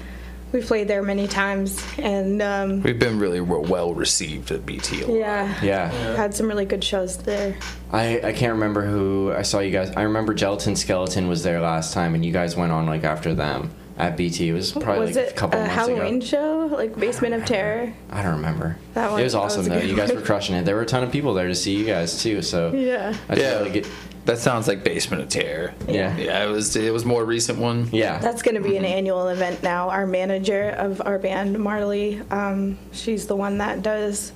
we've 0.53 0.65
played 0.67 0.87
there 0.89 1.03
many 1.03 1.27
times, 1.27 1.85
and 1.99 2.41
um, 2.41 2.83
We've 2.83 2.99
been 2.99 3.19
really 3.19 3.41
well 3.41 3.93
received 3.95 4.51
at 4.53 4.65
BT. 4.65 5.03
a 5.03 5.07
lot. 5.07 5.17
yeah, 5.17 5.63
Yeah. 5.63 6.17
had 6.17 6.33
some 6.35 6.47
really 6.47 6.65
good 6.65 6.85
shows 6.85 7.17
there. 7.19 7.57
I, 7.93 8.21
I 8.23 8.33
can't 8.33 8.53
remember 8.55 8.83
who 8.83 9.33
I 9.37 9.43
saw 9.43 9.59
you 9.61 9.71
guys. 9.73 9.91
I 9.97 10.03
remember 10.03 10.33
Gelatin 10.35 10.77
Skeleton 10.77 11.29
was 11.29 11.43
there 11.43 11.61
last 11.61 11.93
time, 11.93 12.15
and 12.15 12.25
you 12.25 12.33
guys 12.33 12.57
went 12.57 12.71
on 12.73 12.87
like 12.87 13.05
after 13.05 13.35
them 13.35 13.71
at 13.97 14.17
BT. 14.17 14.49
It 14.49 14.53
was 14.53 14.73
probably 14.73 15.07
was 15.07 15.17
like 15.17 15.27
it 15.27 15.33
a 15.33 15.35
couple 15.35 15.59
a 15.59 15.63
months 15.63 15.75
Halloween 15.75 16.17
ago. 16.17 16.27
show, 16.27 16.69
like 16.73 16.99
Basement 16.99 17.35
of 17.35 17.45
Terror? 17.45 17.93
I 18.11 18.23
don't 18.23 18.37
remember. 18.37 18.77
That 18.95 19.11
one- 19.11 19.21
it 19.21 19.25
was 19.25 19.35
awesome 19.35 19.61
was 19.61 19.69
though. 19.69 19.79
You 19.79 19.95
guys 19.97 20.13
were 20.13 20.21
crushing 20.21 20.57
it. 20.57 20.65
There 20.65 20.75
were 20.75 20.83
a 20.83 20.87
ton 20.87 21.03
of 21.05 21.13
people 21.13 21.35
there 21.35 21.49
to 21.49 21.55
see 21.55 21.77
you 21.77 21.85
guys 21.85 22.23
too. 22.23 22.43
So 22.43 22.73
Yeah. 22.75 23.15
I 23.29 23.37
Yeah. 23.37 23.51
totally 23.53 23.71
get. 23.71 23.87
That 24.27 24.39
sounds 24.39 24.67
like 24.67 24.83
Basement 24.85 25.23
of 25.23 25.29
Terror. 25.29 25.75
Yeah. 25.87 26.17
Yeah, 26.17 26.45
it 26.45 26.51
was 26.51 26.75
it 26.77 26.93
was 26.93 27.05
more 27.05 27.25
recent 27.25 27.59
one. 27.59 27.89
Yeah. 27.93 28.19
That's 28.19 28.41
going 28.43 28.55
to 28.55 28.63
be 28.63 28.71
Mm-hmm. 28.71 28.79
an 28.79 28.85
annual 28.87 29.29
event 29.29 29.63
now. 29.63 29.91
Our 29.91 30.07
manager 30.07 30.71
of 30.71 31.03
our 31.05 31.19
band, 31.19 31.59
Marley, 31.59 32.21
um, 32.31 32.79
she's 32.93 33.27
the 33.27 33.37
one 33.37 33.59
that 33.59 33.83
does 33.83 34.33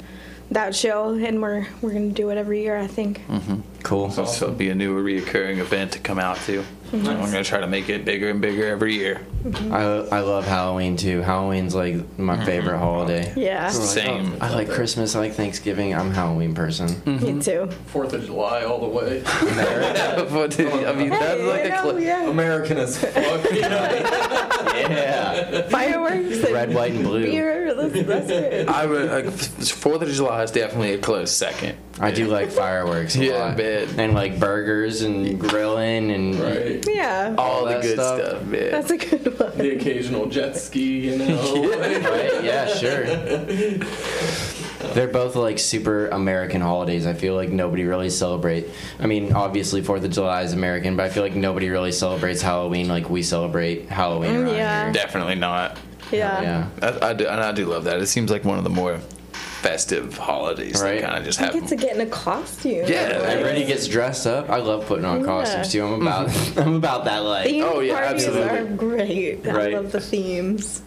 that 0.50 0.75
show, 0.76 1.14
and 1.14 1.40
we're 1.43 1.66
we're 1.82 1.90
going 1.93 2.08
to 2.10 2.14
do 2.14 2.28
it 2.31 2.37
every 2.38 2.62
year, 2.62 2.76
I 2.76 2.87
think. 2.87 3.22
Mm. 3.28 3.62
Cool. 3.82 4.10
So 4.10 4.22
it'll 4.22 4.52
be 4.52 4.70
a 4.70 4.75
new 4.75 5.02
reoccurring 5.02 5.58
event 5.58 5.92
to 5.92 5.98
come 5.98 6.19
out 6.19 6.36
to. 6.46 6.62
Mm-hmm. 6.62 7.06
And 7.06 7.20
we're 7.20 7.30
gonna 7.30 7.44
try 7.44 7.60
to 7.60 7.66
make 7.66 7.90
it 7.90 8.06
bigger 8.06 8.30
and 8.30 8.40
bigger 8.40 8.66
every 8.66 8.94
year. 8.94 9.20
Mm-hmm. 9.42 9.72
I, 9.72 10.16
I 10.16 10.20
love 10.20 10.46
Halloween 10.46 10.96
too. 10.96 11.20
Halloween's 11.20 11.74
like 11.74 11.96
my 12.19 12.36
mm-hmm. 12.36 12.44
favorite 12.46 12.79
holiday. 12.79 13.32
Yeah, 13.36 13.69
People 13.69 13.82
are 13.82 13.86
like, 13.86 13.94
Same. 13.94 14.32
"Oh, 14.41 14.46
I 14.46 14.50
like 14.55 14.70
Christmas. 14.70 15.14
I 15.14 15.19
like 15.19 15.34
Thanksgiving. 15.34 15.94
I'm 15.94 16.08
a 16.08 16.14
Halloween 16.14 16.55
person. 16.55 16.88
Mm-hmm. 16.88 17.36
me 17.36 17.43
too. 17.43 17.70
Fourth 17.86 18.14
of 18.14 18.24
July 18.24 18.64
all 18.64 18.81
the 18.81 18.88
way. 18.88 19.22
I 19.26 19.44
mean, 20.94 21.10
that's 21.10 21.43
like 21.43 21.64
you 21.64 21.72
a 21.72 21.82
cl- 21.82 22.00
yeah. 22.00 22.31
American 22.31 22.79
as 22.79 22.96
fuck. 22.96 23.44
You 23.53 23.60
know? 23.60 24.38
Yeah. 24.74 25.69
Fireworks 25.69 26.38
and 26.38 26.55
Red, 26.55 26.74
white, 26.74 26.93
and 26.93 27.05
blue. 27.05 27.22
beer. 27.24 27.74
That's, 27.74 28.06
that's 28.06 28.26
good. 28.29 28.69
I 28.69 28.86
would. 28.86 29.10
Like, 29.10 29.31
Fourth 29.32 30.00
of 30.00 30.08
July 30.08 30.43
is 30.43 30.50
definitely 30.53 30.94
a 30.94 30.98
close 30.98 31.31
second. 31.31 31.76
I 32.00 32.10
do 32.12 32.26
like 32.28 32.50
fireworks 32.50 33.17
a 33.17 33.24
Yeah, 33.24 33.32
lot. 33.46 33.56
bet. 33.56 33.98
And 33.98 34.14
like 34.14 34.38
burgers 34.38 35.02
and 35.02 35.38
grilling 35.38 36.10
and 36.10 36.34
Right. 36.38 36.84
Yeah, 36.88 37.34
All 37.36 37.64
the 37.64 37.70
that 37.74 37.82
good 37.82 37.94
stuff. 37.94 38.20
stuff, 38.20 38.43
man. 38.44 38.70
that's 38.70 38.90
a 38.90 38.96
good 38.96 39.38
one. 39.38 39.58
The 39.58 39.76
occasional 39.76 40.26
jet 40.26 40.56
ski, 40.56 41.10
you 41.10 41.19
know. 41.19 41.69
Right? 41.78 42.44
Yeah, 42.44 42.67
sure. 42.74 43.05
They're 44.94 45.08
both 45.08 45.34
like 45.36 45.58
super 45.58 46.08
American 46.08 46.60
holidays. 46.60 47.06
I 47.06 47.12
feel 47.14 47.34
like 47.34 47.50
nobody 47.50 47.84
really 47.84 48.10
celebrate. 48.10 48.69
I 49.00 49.06
mean, 49.06 49.32
obviously 49.32 49.82
Fourth 49.82 50.05
of 50.05 50.10
July 50.12 50.43
is 50.43 50.52
American, 50.52 50.96
but 50.96 51.05
I 51.06 51.08
feel 51.08 51.22
like 51.22 51.34
nobody 51.34 51.69
really 51.69 51.93
celebrates 51.93 52.40
Halloween 52.43 52.88
like 52.88 53.10
we 53.10 53.22
celebrate 53.22 53.88
Halloween 53.88 54.31
mm, 54.32 54.44
around 54.44 54.55
Yeah. 54.56 54.84
here. 54.84 54.93
definitely 54.93 55.34
not. 55.34 55.78
Yeah. 56.12 56.40
Yeah. 56.40 56.69
I, 57.02 57.10
I 57.10 57.12
do, 57.12 57.26
and 57.26 57.40
I 57.40 57.52
do 57.52 57.67
love 57.67 57.84
that. 57.84 58.00
It 58.00 58.06
seems 58.06 58.31
like 58.31 58.44
one 58.44 58.56
of 58.58 58.64
the 58.64 58.70
more 58.70 59.00
festive 59.60 60.17
holidays. 60.17 60.81
Right. 60.81 61.00
That 61.00 61.06
kind 61.06 61.19
of 61.19 61.24
just 61.24 61.41
I 61.41 61.44
have. 61.46 61.55
get 61.55 61.67
to 61.69 61.77
get 61.77 61.94
in 61.96 62.00
a 62.00 62.06
costume. 62.10 62.84
Yeah, 62.86 63.20
Everybody 63.24 63.65
gets 63.65 63.86
dressed 63.88 64.27
up. 64.27 64.48
I 64.50 64.58
love 64.58 64.86
putting 64.86 65.05
on 65.05 65.20
Yeah. 65.20 65.27
costumes 65.27 65.72
too. 65.72 65.84
I'm 65.84 66.03
about 66.03 66.29
I'm 66.58 66.74
about 66.77 67.05
that 67.06 67.19
like 67.19 67.46
Theme 67.46 67.65
Oh, 67.65 67.81
yeah, 67.81 67.94
absolutely. 67.96 68.58
are 68.58 68.65
great. 68.77 69.44
Right. 69.46 69.74
I 69.74 69.77
love 69.79 69.93
the 69.93 70.00
themes. 70.00 70.82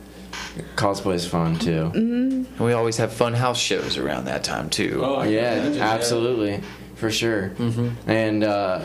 cosplay 0.76 1.16
is 1.16 1.28
fun 1.28 1.58
too. 1.60 1.92
And 1.94 2.60
we 2.60 2.74
always 2.74 2.98
have 2.98 3.12
fun 3.14 3.34
house 3.34 3.60
shows 3.60 3.98
around 3.98 4.26
that 4.26 4.44
time 4.44 4.70
too. 4.70 5.02
Oh, 5.04 5.18
I 5.20 5.26
can 5.26 5.34
Yeah, 5.34 5.54
imagine, 5.64 5.82
absolutely, 5.82 6.62
for 6.96 7.12
sure. 7.12 7.50
Mm-hmm. 7.58 8.10
And 8.10 8.44
uh, 8.44 8.82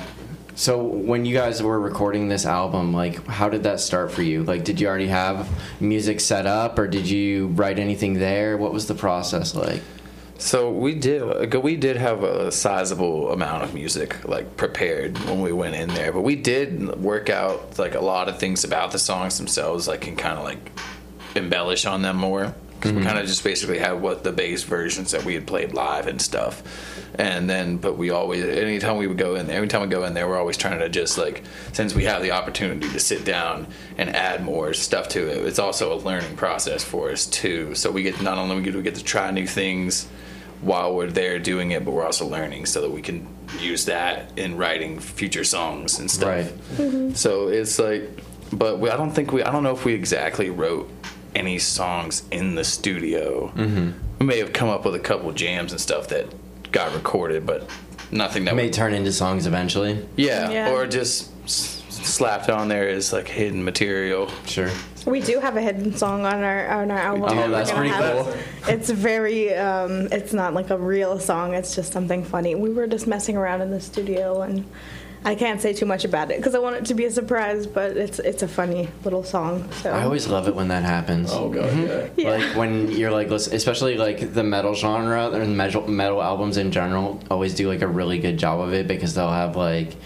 so, 0.59 0.83
when 0.83 1.27
you 1.27 1.35
guys 1.35 1.63
were 1.63 1.79
recording 1.79 2.29
this 2.29 2.47
album, 2.47 2.95
like, 2.95 3.27
how 3.27 3.51
did 3.51 3.65
that 3.65 3.79
start 3.79 4.11
for 4.11 4.23
you? 4.23 4.43
Like, 4.43 4.65
did 4.65 4.81
you 4.81 4.89
already 4.89 5.09
have 5.09 5.47
music 5.83 6.19
set 6.19 6.47
up, 6.47 6.79
or 6.79 6.89
did 6.89 7.11
you 7.11 7.49
write 7.49 7.79
anything 7.79 8.15
there? 8.15 8.57
What 8.57 8.73
was 8.73 8.87
the 8.87 8.95
process 8.95 9.55
like? 9.55 9.83
So 10.39 10.71
we 10.71 10.95
did 10.95 11.55
uh, 11.55 11.61
we 11.61 11.77
did 11.77 11.99
have 11.99 12.23
a 12.23 12.51
sizable 12.51 13.33
amount 13.33 13.65
of 13.65 13.75
music 13.75 14.27
like 14.27 14.57
prepared 14.57 15.19
when 15.25 15.43
we 15.43 15.53
went 15.53 15.75
in 15.75 15.91
there, 15.91 16.11
but 16.11 16.23
we 16.23 16.37
did 16.37 17.03
work 17.03 17.29
out 17.29 17.79
like 17.79 17.95
a 17.95 18.01
lot 18.01 18.31
of 18.31 18.39
things 18.39 18.65
about 18.65 18.93
the 18.93 18.99
songs 18.99 19.37
themselves, 19.37 19.87
like 19.87 20.07
and 20.07 20.17
kind 20.17 20.39
of 20.39 20.45
like 20.45 20.73
embellish 21.35 21.85
on 21.85 22.01
them 22.01 22.17
more 22.17 22.55
because 22.87 22.97
we 22.97 23.01
mm-hmm. 23.01 23.09
kind 23.09 23.19
of 23.21 23.27
just 23.27 23.43
basically 23.43 23.79
had 23.79 24.01
what 24.01 24.23
the 24.23 24.33
bass 24.33 24.63
versions 24.63 25.11
that 25.11 25.25
we 25.25 25.35
had 25.35 25.47
played 25.47 25.75
live 25.75 26.07
and 26.07 26.21
stuff, 26.21 26.63
and 27.19 27.49
then 27.51 27.79
but 27.79 27.97
we 27.99 28.11
always 28.11 28.45
anytime 28.45 28.97
we 28.97 29.07
would 29.07 29.19
go 29.19 29.35
in 29.35 29.47
there, 29.47 29.57
every 29.57 29.69
time 29.69 29.83
we 29.83 29.89
go 29.89 30.05
in 30.05 30.15
there, 30.15 30.29
we're 30.29 30.39
always 30.39 30.57
trying 30.57 30.79
to 30.79 30.89
just 30.89 31.19
like 31.19 31.43
since 31.73 31.95
we 31.95 32.05
have 32.05 32.23
the 32.23 32.31
opportunity 32.31 32.89
to 32.89 33.01
sit 33.01 33.25
down 33.25 33.67
and 33.99 34.15
add 34.15 34.45
more 34.45 34.73
stuff 34.73 35.09
to 35.09 35.29
it, 35.29 35.47
it's 35.47 35.59
also 35.59 35.93
a 35.93 35.99
learning 35.99 36.37
process 36.37 36.85
for 36.85 37.11
us 37.11 37.27
too. 37.27 37.75
So 37.75 37.91
we 37.91 38.03
get 38.03 38.21
not 38.23 38.39
only 38.39 38.57
we 38.57 38.63
get 38.63 38.75
we 38.75 38.83
get 38.83 38.95
to 38.97 39.05
try 39.05 39.31
new 39.31 39.47
things 39.47 40.07
while 40.61 40.95
we're 40.95 41.11
there 41.11 41.39
doing 41.39 41.73
it, 41.73 41.85
but 41.85 41.91
we're 41.93 42.05
also 42.07 42.27
learning 42.27 42.67
so 42.67 42.81
that 42.81 42.91
we 42.91 43.03
can 43.03 43.27
use 43.61 43.85
that 43.87 44.37
in 44.39 44.57
writing 44.57 44.99
future 44.99 45.45
songs 45.45 45.99
and 45.99 46.11
stuff. 46.11 46.29
Right. 46.29 46.47
Mm-hmm. 46.77 47.13
So 47.13 47.49
it's 47.49 47.79
like, 47.79 48.09
but 48.53 48.79
we, 48.79 48.91
I 48.91 48.97
don't 48.97 49.13
think 49.13 49.33
we, 49.33 49.43
I 49.43 49.53
don't 49.53 49.63
know 49.63 49.75
if 49.75 49.85
we 49.85 49.95
exactly 49.95 50.51
wrote 50.51 50.91
any 51.37 51.59
songs 51.59 52.23
in 52.31 52.55
the 52.55 52.65
studio. 52.65 53.53
Mm-hmm. 53.55 53.91
We 54.19 54.27
may 54.27 54.39
have 54.39 54.53
come 54.53 54.69
up 54.69 54.85
with 54.85 54.95
a 54.95 54.99
couple 55.01 55.31
jams 55.33 55.73
and 55.73 55.81
stuff 55.81 56.09
that 56.09 56.27
got 56.73 56.93
recorded, 56.95 57.47
but 57.47 57.69
nothing 58.11 58.45
that 58.47 58.57
May 58.57 58.65
would, 58.65 58.73
turn 58.73 58.95
into 58.95 59.13
songs 59.13 59.47
eventually. 59.47 60.05
yeah, 60.17 60.51
Yeah. 60.51 60.73
or 60.73 60.87
just 60.87 61.31
s- 61.45 61.83
slapped 61.91 62.49
on 62.51 62.69
there 62.69 62.89
as 62.89 63.13
like 63.13 63.29
hidden 63.29 63.63
material. 63.65 64.31
Sure. 64.47 64.71
We 65.07 65.21
do 65.21 65.39
have 65.39 65.57
a 65.57 65.61
hidden 65.63 65.95
song 65.97 66.25
on 66.25 66.43
our 66.43 66.67
on 66.69 66.91
our 66.91 66.99
album. 66.99 67.39
Oh, 67.39 67.49
that's 67.49 67.71
pretty 67.71 67.91
have. 67.91 68.25
cool. 68.27 68.35
It's 68.67 68.91
very. 68.91 69.55
Um, 69.55 70.09
it's 70.11 70.33
not 70.33 70.53
like 70.53 70.71
a 70.71 70.77
real 70.79 71.21
song. 71.21 71.55
It's 71.55 71.77
just 71.77 71.93
something 71.93 72.25
funny. 72.25 72.57
We 72.57 72.71
were 72.71 72.89
just 72.89 73.07
messing 73.07 73.37
around 73.37 73.61
in 73.61 73.71
the 73.71 73.81
studio, 73.81 74.43
and 74.43 74.65
I 75.25 75.35
can't 75.35 75.61
say 75.61 75.73
too 75.73 75.87
much 75.87 76.05
about 76.05 76.31
it 76.31 76.37
because 76.39 76.55
I 76.55 76.59
want 76.59 76.77
it 76.77 76.85
to 76.87 76.95
be 76.95 77.05
a 77.05 77.11
surprise. 77.11 77.67
But 77.67 77.97
it's 77.97 78.19
it's 78.19 78.43
a 78.43 78.49
funny 78.49 78.89
little 79.05 79.25
song. 79.25 79.71
So 79.83 79.91
I 79.91 80.03
always 80.03 80.29
love 80.29 80.49
it 80.49 80.55
when 80.55 80.69
that 80.69 80.85
happens. 80.85 81.31
Oh 81.33 81.49
god, 81.49 81.71
mm-hmm. 81.71 81.87
yeah. 81.87 82.09
Yeah. 82.17 82.37
Like 82.37 82.57
when 82.57 82.91
you're 82.91 83.11
like, 83.11 83.29
listen, 83.29 83.55
especially 83.55 83.97
like 83.97 84.33
the 84.33 84.45
metal 84.45 84.75
genre 84.75 85.29
or 85.31 85.45
metal 85.47 85.89
metal 85.89 86.23
albums 86.23 86.57
in 86.57 86.71
general, 86.71 87.21
always 87.31 87.55
do 87.55 87.69
like 87.69 87.83
a 87.83 87.89
really 87.89 88.19
good 88.19 88.39
job 88.39 88.61
of 88.61 88.73
it 88.73 88.87
because 88.87 89.15
they'll 89.15 89.31
have 89.31 89.57
like, 89.57 89.97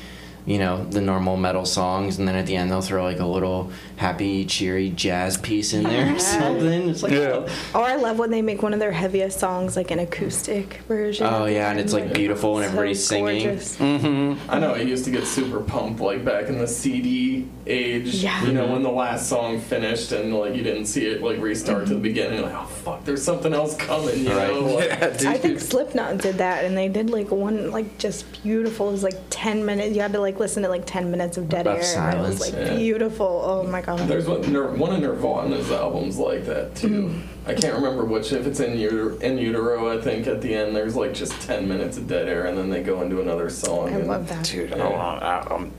you 0.46 0.58
know, 0.58 0.84
the 0.84 1.00
normal 1.00 1.36
metal 1.36 1.64
songs, 1.64 2.18
and 2.18 2.26
then 2.26 2.34
at 2.34 2.46
the 2.46 2.56
end 2.56 2.70
they'll 2.70 2.80
throw 2.80 3.04
like 3.04 3.20
a 3.20 3.26
little 3.26 3.70
happy, 3.96 4.44
cheery 4.44 4.90
jazz 4.90 5.36
piece 5.36 5.72
in 5.72 5.84
there 5.84 6.14
or 6.14 6.18
something. 6.18 6.88
It's 6.88 7.02
like, 7.02 7.12
Yeah. 7.12 7.48
Or 7.74 7.82
I 7.82 7.96
love 7.96 8.18
when 8.18 8.30
they 8.30 8.42
make 8.42 8.62
one 8.62 8.72
of 8.72 8.80
their 8.80 8.92
heaviest 8.92 9.38
songs 9.38 9.76
like 9.76 9.90
an 9.90 9.98
acoustic 9.98 10.80
version. 10.88 11.26
Oh, 11.26 11.44
yeah, 11.46 11.70
and 11.70 11.78
it's, 11.78 11.92
like, 11.92 12.12
beautiful 12.14 12.56
and 12.58 12.64
so 12.64 12.68
everybody's 12.70 13.04
singing. 13.06 13.44
gorgeous. 13.44 13.76
Mm-hmm. 13.76 14.50
I 14.50 14.58
know 14.58 14.74
I 14.74 14.78
used 14.80 15.04
to 15.04 15.10
get 15.10 15.26
super 15.26 15.60
pumped 15.60 16.00
like 16.00 16.24
back 16.24 16.48
in 16.48 16.58
the 16.58 16.66
CD 16.66 17.46
age. 17.66 18.14
Yeah. 18.16 18.42
You 18.44 18.52
know 18.52 18.66
when 18.66 18.82
the 18.82 18.90
last 18.90 19.28
song 19.28 19.60
finished 19.60 20.12
and 20.12 20.34
like 20.34 20.54
you 20.54 20.62
didn't 20.62 20.86
see 20.86 21.06
it 21.06 21.22
like 21.22 21.38
restart 21.40 21.84
to 21.84 21.88
the 21.90 21.94
mm-hmm. 21.94 22.02
beginning. 22.02 22.42
Like 22.42 22.54
oh 22.54 22.64
fuck, 22.66 23.04
there's 23.04 23.22
something 23.22 23.52
else 23.52 23.76
coming. 23.76 24.20
You 24.20 24.30
Right. 24.32 24.52
know. 24.52 24.60
Like, 24.80 24.88
Yeah. 25.22 25.30
I 25.30 25.36
think 25.38 25.58
Slipknot 25.60 26.18
did 26.18 26.38
that, 26.38 26.64
and 26.64 26.76
they 26.76 26.88
did 26.88 27.10
like 27.10 27.30
one 27.30 27.70
like 27.70 27.98
just 27.98 28.30
beautiful. 28.42 28.88
It 28.88 28.92
was 28.92 29.02
like 29.02 29.18
ten 29.30 29.64
minutes. 29.64 29.94
You 29.94 30.02
had 30.02 30.12
to 30.12 30.20
like 30.20 30.29
listen 30.38 30.62
to 30.62 30.68
like 30.68 30.84
ten 30.86 31.10
minutes 31.10 31.36
of 31.38 31.48
dead 31.48 31.66
Of 31.66 31.78
air. 31.78 31.98
And 31.98 32.18
it 32.18 32.22
was 32.22 32.38
silence. 32.38 32.40
like 32.40 32.52
Yeah. 32.52 32.76
beautiful. 32.76 33.42
Oh 33.44 33.62
my 33.64 33.80
god. 33.80 33.98
There's 34.00 34.28
one, 34.28 34.52
Nir- 34.52 34.70
one 34.72 34.92
of 34.94 35.00
Nirvana's 35.00 35.70
albums 35.72 36.18
like 36.18 36.44
that 36.46 36.76
too. 36.76 36.88
Mm. 37.08 37.22
I 37.46 37.54
can't 37.54 37.74
remember 37.74 38.04
which. 38.04 38.32
If 38.32 38.46
it's 38.46 38.60
in 38.60 38.78
utero, 38.78 39.16
in 39.18 39.38
utero, 39.38 39.96
I 39.98 40.00
think 40.00 40.26
at 40.26 40.40
the 40.42 40.54
end 40.54 40.76
there's 40.76 40.94
like 40.94 41.14
just 41.14 41.32
ten 41.42 41.66
minutes 41.66 41.96
of 41.96 42.06
dead 42.06 42.28
air, 42.28 42.46
and 42.46 42.56
then 42.56 42.70
they 42.70 42.82
go 42.82 43.02
into 43.02 43.20
another 43.20 43.50
song. 43.50 43.88
I 43.88 43.92
and- 43.98 44.06
love 44.06 44.28
that. 44.28 44.44
Dude, 44.44 44.70
Yeah. 44.70 44.78
hold 44.82 44.94
on. 44.94 45.22
I, 45.22 45.40
I'm 45.54 45.72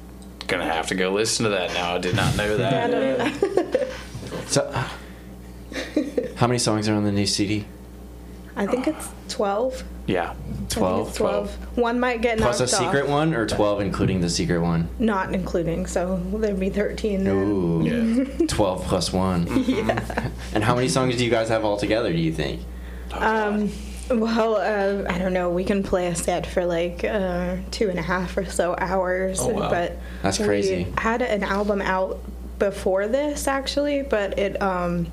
gonna 0.47 0.65
have 0.65 0.87
to 0.87 0.95
go 0.95 1.11
listen 1.11 1.43
to 1.45 1.49
that 1.51 1.73
now. 1.73 1.95
I 1.95 1.97
did 1.99 2.15
not 2.15 2.35
know 2.35 2.57
that. 2.57 2.91
don't- 3.41 4.47
so, 4.47 4.69
how 6.35 6.47
many 6.47 6.59
songs 6.59 6.89
are 6.89 6.95
on 6.95 7.03
the 7.05 7.11
new 7.11 7.25
CD? 7.25 7.65
I 8.61 8.67
think 8.67 8.87
it's 8.87 9.07
twelve. 9.27 9.83
Yeah. 10.07 10.31
I 10.31 10.33
think 10.35 10.69
12? 10.69 11.07
it's 11.09 11.17
twelve. 11.17 11.77
One 11.77 11.99
might 11.99 12.21
get 12.21 12.37
Plus 12.37 12.59
knocked 12.59 12.71
a 12.71 12.75
secret 12.75 13.03
off, 13.03 13.09
one, 13.09 13.33
or 13.33 13.45
12 13.45 13.81
including 13.81 14.21
the 14.21 14.29
secret 14.29 14.59
one? 14.59 14.87
not 14.99 15.33
including. 15.33 15.85
So 15.87 16.17
there'd 16.35 16.59
be 16.59 16.69
thirteen. 16.69 17.23
then. 17.23 17.35
Ooh. 17.35 17.81
Yeah. 18.39 18.45
12 18.47 18.83
plus 18.85 19.11
1. 19.13 19.47
Yeah. 19.67 20.29
And 20.53 20.63
how 20.63 20.75
many 20.75 20.87
songs 20.89 21.17
do 21.17 21.23
you 21.25 21.31
guys 21.31 21.49
have 21.49 21.63
all 21.65 21.77
together, 21.77 22.11
do 22.11 22.17
you 22.19 22.33
think? 22.33 22.61
Um. 23.13 23.71
Well, 24.09 24.57
uh, 24.57 25.09
I 25.09 25.17
don't 25.19 25.31
know. 25.31 25.49
We 25.51 25.63
can 25.63 25.83
play 25.83 26.07
a 26.07 26.15
set 26.15 26.45
for 26.45 26.65
like 26.65 27.05
uh, 27.05 27.55
two 27.71 27.89
and 27.89 27.97
a 27.97 28.01
half 28.01 28.35
or 28.35 28.43
so 28.45 28.75
hours, 28.77 29.39
Oh, 29.41 29.47
wow. 29.49 29.69
but 29.69 29.97
That's 30.21 30.37
we 30.37 30.45
crazy. 30.45 30.87
had 30.97 31.21
an 31.21 31.43
album 31.43 31.81
out 31.81 32.19
before 32.59 33.07
this 33.07 33.47
actually, 33.47 34.01
but 34.01 34.37
it 34.37 34.61
um, 34.61 35.07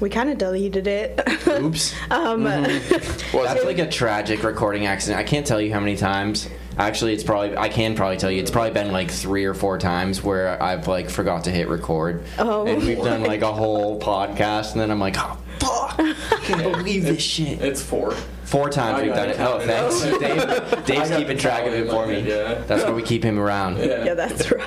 we 0.00 0.08
kind 0.10 0.30
of 0.30 0.38
deleted 0.38 0.86
it. 0.86 1.20
Oops. 1.46 1.94
um, 2.10 2.44
Was 2.44 3.32
That's 3.32 3.64
like 3.64 3.78
a 3.78 3.88
tragic 3.88 4.42
recording 4.42 4.86
accident. 4.86 5.20
I 5.20 5.24
can't 5.24 5.46
tell 5.46 5.60
you 5.60 5.72
how 5.72 5.80
many 5.80 5.96
times. 5.96 6.48
Actually, 6.78 7.12
it's 7.12 7.24
probably 7.24 7.56
I 7.56 7.68
can 7.68 7.94
probably 7.94 8.16
tell 8.16 8.30
you 8.30 8.40
it's 8.40 8.50
probably 8.50 8.70
been 8.70 8.92
like 8.92 9.10
three 9.10 9.44
or 9.44 9.54
four 9.54 9.76
times 9.78 10.22
where 10.22 10.60
I've 10.62 10.88
like 10.88 11.10
forgot 11.10 11.44
to 11.44 11.50
hit 11.50 11.68
record. 11.68 12.24
Oh. 12.38 12.66
And 12.66 12.82
we've 12.82 12.98
done 12.98 13.22
like 13.22 13.42
a 13.42 13.52
whole 13.52 14.00
podcast, 14.00 14.72
and 14.72 14.80
then 14.80 14.90
I'm 14.90 15.00
like, 15.00 15.16
oh 15.18 15.36
fuck, 15.58 15.96
I 15.98 16.14
can't 16.42 16.62
believe 16.76 17.04
this 17.04 17.22
shit. 17.22 17.60
It's 17.60 17.82
four. 17.82 18.12
Four 18.44 18.70
times 18.70 18.98
I 18.98 19.02
we've 19.02 19.14
done 19.14 19.28
it 19.28 19.36
it. 19.36 19.40
Oh, 19.40 19.60
thanks, 19.60 20.00
Dave. 20.18 20.84
Dave's 20.84 21.10
keeping 21.16 21.38
track 21.38 21.66
of 21.66 21.72
tally 21.72 21.78
it 21.78 21.90
for 21.90 22.06
me. 22.06 22.20
yeah. 22.28 22.54
That's 22.66 22.84
why 22.84 22.90
we 22.90 23.02
keep 23.02 23.22
him 23.22 23.38
around. 23.38 23.76
Yeah. 23.78 24.04
yeah, 24.04 24.14
that's 24.14 24.50
right. 24.50 24.64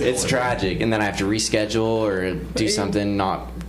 It's 0.00 0.24
tragic, 0.24 0.80
and 0.80 0.90
then 0.90 1.02
I 1.02 1.04
have 1.04 1.18
to 1.18 1.24
reschedule 1.24 2.00
or 2.00 2.34
do 2.34 2.68
something 2.68 3.18
not 3.18 3.48
t- 3.48 3.59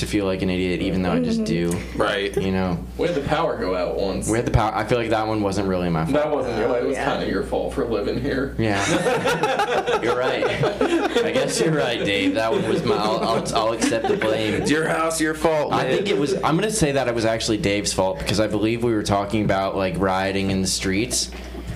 to 0.00 0.06
feel 0.06 0.24
like 0.24 0.42
an 0.42 0.50
idiot, 0.50 0.82
even 0.82 1.02
though 1.02 1.12
I 1.12 1.20
just 1.20 1.42
mm-hmm. 1.42 1.70
do. 1.70 1.98
right. 2.02 2.36
You 2.36 2.52
know, 2.52 2.84
We 2.98 3.06
had 3.06 3.16
the 3.16 3.26
power 3.28 3.56
go 3.56 3.74
out 3.74 3.96
once. 3.96 4.28
we 4.28 4.36
had 4.36 4.46
the 4.46 4.50
power. 4.50 4.74
I 4.74 4.84
feel 4.84 4.98
like 4.98 5.10
that 5.10 5.26
one 5.26 5.42
wasn't 5.42 5.68
really 5.68 5.88
my 5.88 6.04
fault. 6.04 6.14
that 6.14 6.30
wasn't 6.30 6.58
your. 6.58 6.68
fault. 6.68 6.82
It 6.82 6.86
was 6.86 6.96
Yeah. 6.96 7.04
kind 7.04 7.22
of 7.22 7.28
your 7.28 7.42
fault 7.44 7.74
for 7.74 7.86
living 7.86 8.20
here. 8.20 8.54
Yeah, 8.58 10.00
you're 10.02 10.18
right. 10.18 10.44
I 10.44 11.30
guess 11.32 11.60
you're 11.60 11.72
right, 11.72 12.04
Dave. 12.04 12.34
That 12.34 12.52
one 12.52 12.68
was 12.68 12.84
my. 12.84 12.96
I'll, 12.96 13.20
I'll, 13.20 13.56
I'll 13.56 13.72
accept 13.72 14.08
the 14.08 14.16
blame. 14.16 14.54
It's 14.54 14.70
your 14.70 14.88
house, 14.88 15.20
your 15.20 15.34
fault. 15.34 15.72
I 15.72 15.84
man. 15.84 15.96
think 15.96 16.08
it 16.08 16.18
was. 16.18 16.34
I'm 16.34 16.56
gonna 16.56 16.70
say 16.70 16.92
that 16.92 17.08
it 17.08 17.14
was 17.14 17.24
actually 17.24 17.58
Dave's 17.58 17.92
fault 17.92 18.18
because 18.18 18.40
I 18.40 18.46
believe 18.46 18.82
we 18.82 18.92
were 18.92 19.02
talking 19.02 19.44
about 19.44 19.76
like 19.76 19.94
rioting 19.98 20.50
in 20.50 20.62
the 20.62 20.68
streets. 20.68 21.30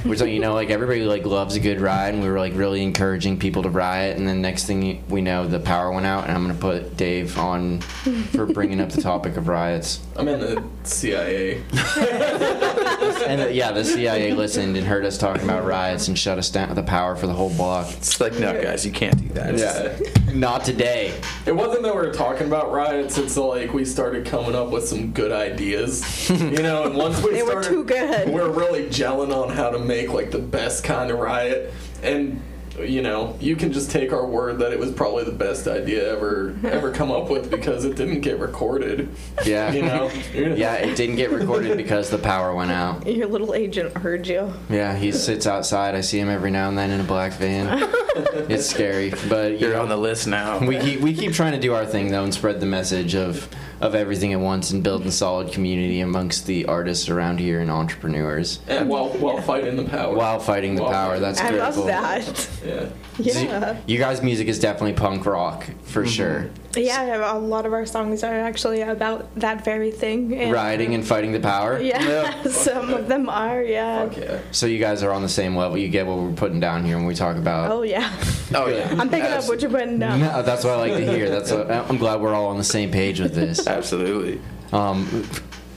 Which 0.04 0.20
you 0.20 0.38
know, 0.38 0.52
like 0.52 0.70
everybody 0.70 1.04
like 1.04 1.24
loves 1.24 1.56
a 1.56 1.60
good 1.60 1.80
riot, 1.80 2.14
and 2.14 2.22
we 2.22 2.28
were 2.28 2.38
like 2.38 2.54
really 2.54 2.82
encouraging 2.82 3.38
people 3.38 3.62
to 3.62 3.70
riot. 3.70 4.16
And 4.16 4.28
then 4.28 4.42
next 4.42 4.66
thing 4.66 5.02
we 5.08 5.22
know, 5.22 5.46
the 5.46 5.58
power 5.60 5.90
went 5.90 6.06
out, 6.06 6.24
and 6.24 6.32
I'm 6.32 6.46
gonna 6.46 6.58
put 6.58 6.96
Dave 6.96 7.38
on 7.38 7.80
for 7.80 8.44
bringing 8.44 8.80
up 8.80 8.90
the 8.90 9.00
topic 9.00 9.36
of 9.36 9.48
riots. 9.48 10.00
I'm 10.16 10.28
in 10.28 10.40
the 10.40 10.62
CIA. 10.84 11.62
And 13.26 13.40
uh, 13.40 13.46
yeah, 13.48 13.72
the 13.72 13.84
CIA 13.84 14.32
listened 14.34 14.76
and 14.76 14.86
heard 14.86 15.04
us 15.04 15.16
talking 15.18 15.44
about 15.44 15.64
riots 15.64 16.08
and 16.08 16.18
shut 16.18 16.38
us 16.38 16.50
down 16.50 16.74
the 16.74 16.82
power 16.82 17.16
for 17.16 17.26
the 17.26 17.32
whole 17.32 17.50
block. 17.54 17.90
It's 17.92 18.20
like, 18.20 18.34
no, 18.38 18.60
guys, 18.60 18.84
you 18.84 18.92
can't 18.92 19.16
do 19.16 19.28
that. 19.34 19.56
Yeah. 19.56 20.23
Not 20.34 20.64
today. 20.64 21.14
It 21.46 21.54
wasn't 21.54 21.84
that 21.84 21.94
we 21.94 22.00
were 22.00 22.12
talking 22.12 22.48
about 22.48 22.72
riots. 22.72 23.18
It's 23.18 23.36
like 23.36 23.72
we 23.72 23.84
started 23.84 24.26
coming 24.26 24.56
up 24.56 24.70
with 24.70 24.88
some 24.88 25.12
good 25.12 25.30
ideas, 25.30 26.28
you 26.30 26.60
know. 26.62 26.84
And 26.84 26.96
once 26.96 27.22
we 27.22 27.30
They 27.32 27.42
were 27.44 27.62
started, 27.62 27.68
too 27.68 27.84
good. 27.84 28.28
We're 28.28 28.50
really 28.50 28.86
gelling 28.86 29.32
on 29.32 29.50
how 29.50 29.70
to 29.70 29.78
make 29.78 30.12
like 30.12 30.32
the 30.32 30.40
best 30.40 30.82
kind 30.82 31.12
of 31.12 31.20
riot, 31.20 31.72
and 32.02 32.40
you 32.78 33.02
know, 33.02 33.36
you 33.40 33.56
can 33.56 33.72
just 33.72 33.90
take 33.90 34.12
our 34.12 34.26
word 34.26 34.58
that 34.58 34.72
it 34.72 34.78
was 34.78 34.90
probably 34.92 35.24
the 35.24 35.32
best 35.32 35.66
idea 35.66 36.10
ever 36.12 36.56
ever 36.64 36.90
come 36.92 37.10
up 37.10 37.30
with 37.30 37.50
because 37.50 37.84
it 37.84 37.96
didn't 37.96 38.20
get 38.20 38.38
recorded. 38.38 39.08
Yeah. 39.44 39.72
You 39.72 39.82
know. 39.82 40.10
Yeah, 40.34 40.74
it 40.74 40.96
didn't 40.96 41.16
get 41.16 41.30
recorded 41.30 41.76
because 41.76 42.10
the 42.10 42.18
power 42.18 42.54
went 42.54 42.70
out. 42.70 43.06
Your 43.06 43.26
little 43.28 43.54
agent 43.54 43.96
heard 43.96 44.26
you. 44.26 44.52
Yeah, 44.68 44.96
he 44.96 45.10
sits 45.12 45.46
outside. 45.46 45.94
I 45.94 46.00
see 46.00 46.18
him 46.18 46.28
every 46.28 46.50
now 46.50 46.68
and 46.68 46.76
then 46.78 46.90
in 46.90 47.00
a 47.00 47.04
black 47.04 47.32
van. 47.34 47.90
It's 48.16 48.66
scary, 48.66 49.12
but 49.28 49.52
you 49.52 49.58
You're 49.58 49.72
know, 49.72 49.82
on 49.82 49.88
the 49.88 49.96
list 49.96 50.28
now. 50.28 50.64
we 50.64 50.78
keep, 50.78 51.00
we 51.00 51.14
keep 51.14 51.32
trying 51.32 51.52
to 51.52 51.58
do 51.58 51.74
our 51.74 51.84
thing 51.84 52.12
though 52.12 52.22
and 52.22 52.32
spread 52.32 52.60
the 52.60 52.66
message 52.66 53.16
of 53.16 53.48
of 53.84 53.94
everything 53.94 54.32
at 54.32 54.40
once 54.40 54.70
and 54.70 54.82
building 54.82 55.10
solid 55.10 55.52
community 55.52 56.00
amongst 56.00 56.46
the 56.46 56.64
artists 56.64 57.10
around 57.10 57.38
here 57.38 57.60
and 57.60 57.70
entrepreneurs 57.70 58.60
And 58.66 58.88
while 58.88 59.10
while 59.10 59.40
fighting 59.42 59.76
the 59.76 59.84
power. 59.84 60.14
while 60.14 60.40
fighting 60.40 60.74
the 60.74 60.82
While 60.82 60.90
power. 60.92 61.08
fighting- 61.10 61.22
That's 61.22 61.40
I 61.40 61.48
critical. 61.50 61.84
love 61.84 61.86
that. 61.86 62.48
Yeah. 62.66 62.88
So 63.32 63.40
you- 63.40 63.46
Yeah. 63.46 63.76
You 63.86 63.98
guys' 63.98 64.22
music 64.22 64.48
is 64.48 64.58
definitely 64.58 64.94
punk 64.94 65.26
rock 65.26 65.66
for 65.84 66.00
mm-hmm. 66.02 66.08
sure. 66.10 66.50
Yeah, 66.76 67.32
a 67.32 67.38
lot 67.38 67.66
of 67.66 67.72
our 67.72 67.86
songs 67.86 68.22
are 68.24 68.34
actually 68.40 68.80
about 68.82 69.34
that 69.36 69.64
very 69.64 69.90
thing. 69.90 70.34
And, 70.34 70.52
Riding 70.52 70.94
and 70.94 71.06
fighting 71.06 71.32
the 71.32 71.40
power. 71.40 71.80
Yeah, 71.80 72.42
some 72.48 72.90
of 72.90 73.08
them 73.08 73.28
are. 73.28 73.62
Yeah. 73.62 74.08
Fuck 74.08 74.16
yeah. 74.16 74.40
So 74.50 74.66
you 74.66 74.78
guys 74.78 75.02
are 75.02 75.12
on 75.12 75.22
the 75.22 75.28
same 75.28 75.56
level. 75.56 75.78
You 75.78 75.88
get 75.88 76.06
what 76.06 76.18
we're 76.18 76.32
putting 76.32 76.60
down 76.60 76.84
here 76.84 76.96
when 76.96 77.06
we 77.06 77.14
talk 77.14 77.36
about. 77.36 77.70
Oh 77.70 77.82
yeah. 77.82 78.12
oh 78.54 78.68
yeah, 78.68 78.94
I'm 78.98 79.08
picking 79.08 79.30
up 79.30 79.48
what 79.48 79.60
you're 79.60 79.70
putting 79.70 79.98
down. 79.98 80.20
No, 80.20 80.42
that's 80.42 80.64
what 80.64 80.74
I 80.74 80.76
like 80.76 80.92
to 80.92 81.12
hear. 81.12 81.28
That's 81.30 81.50
what, 81.50 81.70
I'm 81.70 81.98
glad 81.98 82.20
we're 82.20 82.34
all 82.34 82.46
on 82.46 82.58
the 82.58 82.64
same 82.64 82.90
page 82.90 83.20
with 83.20 83.34
this. 83.34 83.66
absolutely. 83.66 84.40
Um, 84.72 85.24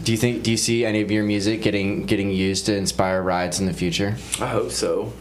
Do 0.07 0.13
you 0.13 0.17
think? 0.17 0.43
Do 0.43 0.51
you 0.51 0.55
see 0.55 0.85
any 0.85 1.01
of 1.01 1.11
your 1.11 1.25
music 1.25 1.61
getting 1.61 2.05
getting 2.05 2.29
used 2.29 2.67
to 2.67 2.73
inspire 2.77 3.21
rides 3.21 3.59
in 3.59 3.65
the 3.65 3.73
future? 3.73 4.15
I 4.39 4.47
hope 4.47 4.71
so. 4.71 5.11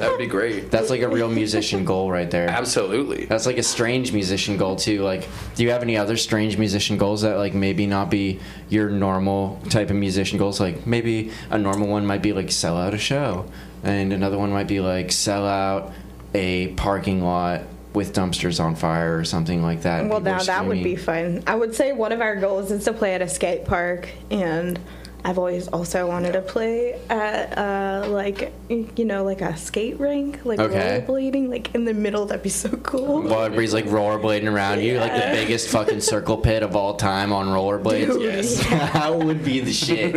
That 0.00 0.10
would 0.10 0.18
be 0.18 0.26
great. 0.26 0.68
That's 0.72 0.90
like 0.90 1.02
a 1.02 1.08
real 1.08 1.28
musician 1.28 1.84
goal 1.84 2.10
right 2.10 2.28
there. 2.28 2.48
Absolutely. 2.48 3.26
That's 3.26 3.46
like 3.46 3.58
a 3.58 3.62
strange 3.62 4.12
musician 4.12 4.56
goal 4.56 4.74
too. 4.74 5.02
Like, 5.02 5.28
do 5.54 5.62
you 5.62 5.70
have 5.70 5.82
any 5.82 5.96
other 5.96 6.16
strange 6.16 6.58
musician 6.58 6.98
goals 6.98 7.22
that 7.22 7.36
like 7.36 7.54
maybe 7.54 7.86
not 7.86 8.10
be 8.10 8.40
your 8.68 8.90
normal 8.90 9.60
type 9.68 9.90
of 9.90 9.96
musician 9.96 10.40
goals? 10.40 10.58
Like 10.58 10.88
maybe 10.88 11.30
a 11.50 11.56
normal 11.56 11.86
one 11.86 12.04
might 12.04 12.22
be 12.22 12.32
like 12.32 12.50
sell 12.50 12.76
out 12.76 12.94
a 12.94 12.98
show, 12.98 13.46
and 13.84 14.12
another 14.12 14.38
one 14.38 14.50
might 14.50 14.66
be 14.66 14.80
like 14.80 15.12
sell 15.12 15.46
out 15.46 15.92
a 16.34 16.66
parking 16.74 17.22
lot 17.22 17.62
with 17.94 18.14
dumpsters 18.14 18.62
on 18.62 18.74
fire 18.74 19.16
or 19.16 19.24
something 19.24 19.62
like 19.62 19.82
that. 19.82 20.08
Well, 20.08 20.20
now 20.20 20.42
that 20.42 20.66
would 20.66 20.82
be 20.82 20.96
fun. 20.96 21.42
I 21.46 21.54
would 21.54 21.74
say 21.74 21.92
one 21.92 22.12
of 22.12 22.20
our 22.20 22.36
goals 22.36 22.70
is 22.70 22.84
to 22.84 22.92
play 22.92 23.14
at 23.14 23.22
a 23.22 23.28
skate 23.28 23.64
park, 23.64 24.08
and 24.30 24.78
I've 25.24 25.38
always 25.38 25.68
also 25.68 26.06
wanted 26.08 26.32
to 26.32 26.40
play 26.42 26.98
at 27.08 27.56
uh, 27.56 28.08
like 28.08 28.52
you 28.68 29.04
know 29.04 29.22
like 29.22 29.40
a 29.40 29.56
skate 29.56 30.00
rink, 30.00 30.44
like 30.44 30.58
Okay. 30.58 31.04
rollerblading, 31.06 31.48
like 31.48 31.72
in 31.74 31.84
the 31.84 31.94
middle. 31.94 32.26
That'd 32.26 32.42
be 32.42 32.48
so 32.48 32.68
cool. 32.78 33.22
While 33.22 33.44
everybody's 33.44 33.72
like 33.72 33.84
rollerblading 33.84 34.50
around 34.52 34.80
you, 34.80 34.98
like 34.98 35.12
the 35.12 35.30
biggest 35.32 35.68
fucking 35.68 36.00
circle 36.00 36.36
pit 36.36 36.64
of 36.64 36.74
all 36.74 36.94
time 36.96 37.32
on 37.32 37.46
rollerblades. 37.46 38.06
Dude, 38.08 38.22
yes, 38.22 38.64
yeah. 38.68 38.90
that 38.92 39.14
would 39.16 39.44
be 39.44 39.60
the 39.60 39.72
shit. 39.72 40.12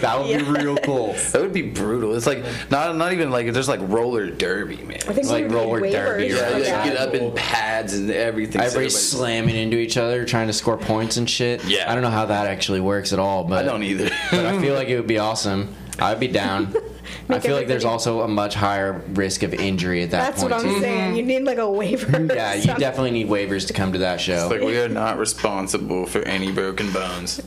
That 0.00 0.18
would 0.20 0.38
be 0.38 0.42
real 0.50 0.76
cool. 0.78 1.12
That 1.32 1.42
would 1.42 1.52
be 1.52 1.62
brutal. 1.62 2.14
It's 2.14 2.26
like 2.26 2.42
not 2.70 2.96
not 2.96 3.12
even 3.12 3.30
like 3.30 3.52
there's 3.52 3.68
like 3.68 3.80
roller 3.82 4.30
derby, 4.30 4.76
man. 4.78 4.98
I 5.06 5.12
think 5.12 5.26
Like 5.26 5.48
we 5.48 5.54
roller 5.54 5.80
derby 5.80 5.92
waivers 5.92 6.16
or 6.16 6.18
yeah, 6.18 6.18
for 6.18 6.20
you 6.20 6.36
something. 6.36 6.62
that. 6.62 6.84
get 6.86 6.96
up 6.96 7.14
in 7.14 7.32
pads 7.34 7.92
and 7.92 8.10
everything. 8.10 8.60
Everybody's 8.62 8.74
everybody- 8.74 8.90
slamming 8.90 9.54
into 9.56 9.76
each 9.76 9.98
other, 9.98 10.24
trying 10.24 10.46
to 10.46 10.52
score 10.54 10.78
points 10.78 11.18
and 11.18 11.28
shit. 11.28 11.62
Yeah. 11.66 11.90
I 11.90 11.94
don't 11.94 12.02
know 12.02 12.10
how 12.10 12.24
that 12.26 12.46
actually 12.46 12.80
works 12.80 13.12
at 13.12 13.18
all, 13.18 13.44
but 13.44 13.58
I 13.64 13.68
don't 13.68 13.82
either. 13.82 14.08
I 14.46 14.60
feel 14.60 14.74
mm. 14.74 14.78
like 14.78 14.88
it 14.88 14.96
would 14.96 15.06
be 15.06 15.18
awesome. 15.18 15.74
I'd 15.98 16.20
be 16.20 16.28
down. 16.28 16.74
I 17.28 17.38
feel 17.40 17.56
like 17.56 17.66
there's 17.68 17.84
everybody- 17.84 17.92
also 17.92 18.20
a 18.22 18.28
much 18.28 18.54
higher 18.54 19.02
risk 19.14 19.42
of 19.42 19.54
injury 19.54 20.02
at 20.02 20.10
that 20.10 20.22
That's 20.30 20.42
point. 20.42 20.52
what 20.54 20.64
I'm 20.64 20.74
too. 20.74 20.80
saying. 20.80 21.16
You 21.16 21.22
need 21.22 21.42
like 21.44 21.58
a 21.58 21.70
waiver. 21.70 22.34
Yeah, 22.34 22.54
you 22.54 22.66
definitely 22.66 23.10
need 23.12 23.28
waivers 23.28 23.66
to 23.68 23.72
come 23.72 23.92
to 23.92 23.98
that 24.00 24.20
show. 24.20 24.34
It's 24.44 24.50
like 24.50 24.60
we 24.62 24.78
are 24.78 24.88
not 24.88 25.18
responsible 25.18 26.06
for 26.06 26.20
any 26.22 26.52
broken 26.52 26.90
bones. 26.92 27.40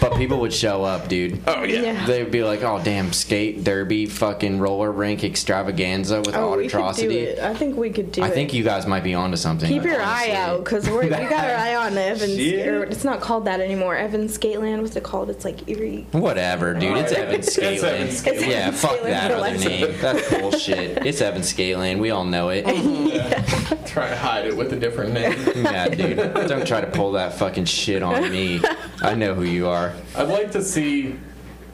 but 0.00 0.14
people 0.16 0.38
would 0.40 0.52
show 0.52 0.84
up, 0.84 1.08
dude. 1.08 1.40
Oh 1.46 1.62
yeah. 1.64 1.80
Yeah. 1.82 2.06
They'd 2.06 2.30
be 2.30 2.42
like, 2.42 2.62
"Oh 2.62 2.80
damn, 2.82 3.12
skate 3.12 3.64
derby, 3.64 4.06
fucking 4.06 4.58
roller 4.58 4.90
rink 4.92 5.24
extravaganza 5.24 6.20
with 6.20 6.36
Oh, 6.36 6.50
we 6.56 6.64
could 6.64 6.70
do 6.72 6.76
atrocity." 6.78 7.18
it. 7.18 7.38
I 7.38 7.54
think 7.54 7.76
we 7.76 7.90
could 7.90 8.12
do 8.12 8.22
I 8.22 8.28
it. 8.28 8.34
think 8.34 8.52
you 8.52 8.64
guys 8.64 8.86
might 8.86 9.04
be 9.04 9.14
onto 9.14 9.36
something. 9.36 9.68
Keep 9.68 9.84
your 9.84 10.00
eye 10.00 10.28
honestly. 10.30 10.32
out 10.34 10.64
because 10.64 10.88
we 10.90 11.08
got 11.08 11.32
our 11.32 11.56
eye 11.56 11.74
on 11.76 11.96
Evans. 11.98 12.34
Shit. 12.36 12.68
Or 12.68 12.84
it's 12.84 13.04
not 13.04 13.20
called 13.20 13.44
that 13.46 13.60
anymore. 13.60 13.96
Evans 13.96 14.36
Skateland. 14.36 14.82
What's 14.82 14.96
it 14.96 15.02
called? 15.02 15.30
It's 15.30 15.44
like 15.44 15.68
Erie. 15.68 16.06
Whatever, 16.12 16.74
dude. 16.74 16.96
It's 16.98 17.12
Alright. 17.12 17.28
Evan 17.28 17.34
It's 17.38 17.56
Scalin. 17.56 17.82
Evan 17.84 18.08
Scalin. 18.08 18.48
Yeah, 18.48 18.68
It's 18.68 18.80
fuck 18.98 19.08
Evan 19.08 19.30
that 19.30 19.30
other 19.32 19.58
name. 19.68 19.94
That's 20.00 20.30
bullshit. 20.30 21.06
It's 21.06 21.20
Evan 21.20 21.42
Scalin. 21.42 21.98
We 21.98 22.10
all 22.10 22.24
know 22.24 22.48
it. 22.50 22.64
Mm-hmm. 22.64 23.84
Try 23.86 24.08
to 24.10 24.16
hide 24.16 24.46
it 24.46 24.56
with 24.56 24.72
a 24.72 24.76
different 24.76 25.14
name. 25.14 25.64
Yeah, 25.64 25.88
dude. 25.88 26.16
Don't 26.48 26.66
try 26.66 26.80
to 26.80 26.86
pull 26.86 27.12
that 27.12 27.34
fucking 27.34 27.64
shit 27.64 28.02
on 28.02 28.30
me. 28.30 28.60
I 29.02 29.14
know 29.14 29.34
who 29.34 29.44
you 29.44 29.68
are. 29.68 29.92
I'd 30.14 30.28
like 30.28 30.52
to 30.52 30.62
see 30.62 31.16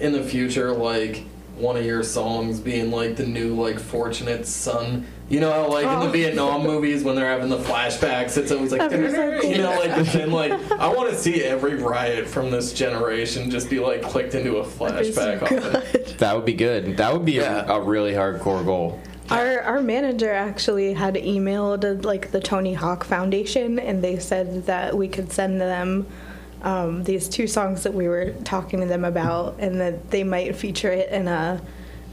in 0.00 0.12
the 0.12 0.23
future 0.23 0.73
like 0.73 1.25
one 1.57 1.76
of 1.76 1.85
your 1.85 2.02
songs 2.02 2.61
being 2.61 2.90
like 2.90 3.16
the 3.16 3.26
new 3.26 3.54
like 3.54 3.78
Fortunate 3.78 4.47
Son. 4.47 5.07
You 5.31 5.40
know 5.40 5.50
how 5.50 5.69
like 5.71 5.87
in 5.87 6.00
the 6.00 6.07
Oh. 6.07 6.11
Vietnam 6.11 6.62
movies 6.64 7.02
when 7.02 7.16
they're 7.16 7.28
having 7.28 7.49
the 7.49 7.59
flashbacks, 7.59 8.37
it's 8.37 8.52
always 8.52 8.73
like 8.73 8.83
so 8.83 8.88
cool. 9.40 9.50
you 9.50 9.59
know 9.59 9.71
like 9.71 9.90
but 9.97 10.07
then 10.12 10.31
like 10.31 10.52
I 10.73 10.88
want 10.88 11.11
to 11.11 11.16
see 11.16 11.43
every 11.43 11.76
riot 11.76 12.26
from 12.26 12.50
this 12.50 12.73
generation 12.75 13.50
just 13.50 13.71
be 13.71 13.81
like 13.81 14.02
clicked 14.02 14.35
into 14.35 14.59
a 14.59 14.66
That'd 14.66 15.14
so 15.14 15.38
flashback. 15.38 16.04
of 16.12 16.19
That 16.19 16.37
would 16.37 16.45
be 16.45 16.52
good. 16.52 16.99
That 16.99 17.12
would 17.12 17.25
be 17.25 17.33
Yeah. 17.33 17.64
a, 17.66 17.76
a 17.76 17.81
really 17.81 18.12
hardcore 18.12 18.64
goal. 18.64 19.00
Our 19.31 19.62
our 19.62 19.81
manager 19.81 20.31
actually 20.31 20.93
had 20.93 21.14
emailed 21.14 22.04
like 22.04 22.31
the 22.31 22.40
Tony 22.40 22.75
Hawk 22.75 23.04
Foundation, 23.04 23.78
and 23.78 24.04
they 24.04 24.19
said 24.19 24.66
that 24.66 24.95
we 24.95 25.09
could 25.09 25.33
send 25.33 25.59
them 25.59 26.07
um, 26.62 27.02
these 27.04 27.28
two 27.31 27.47
songs 27.47 27.83
that 27.85 27.95
we 27.95 28.07
were 28.09 28.32
talking 28.45 28.80
to 28.80 28.87
them 28.87 29.04
about, 29.06 29.56
and 29.58 29.80
that 29.80 30.10
they 30.10 30.23
might 30.25 30.54
feature 30.54 30.91
it 30.93 31.10
in 31.10 31.26
a 31.28 31.60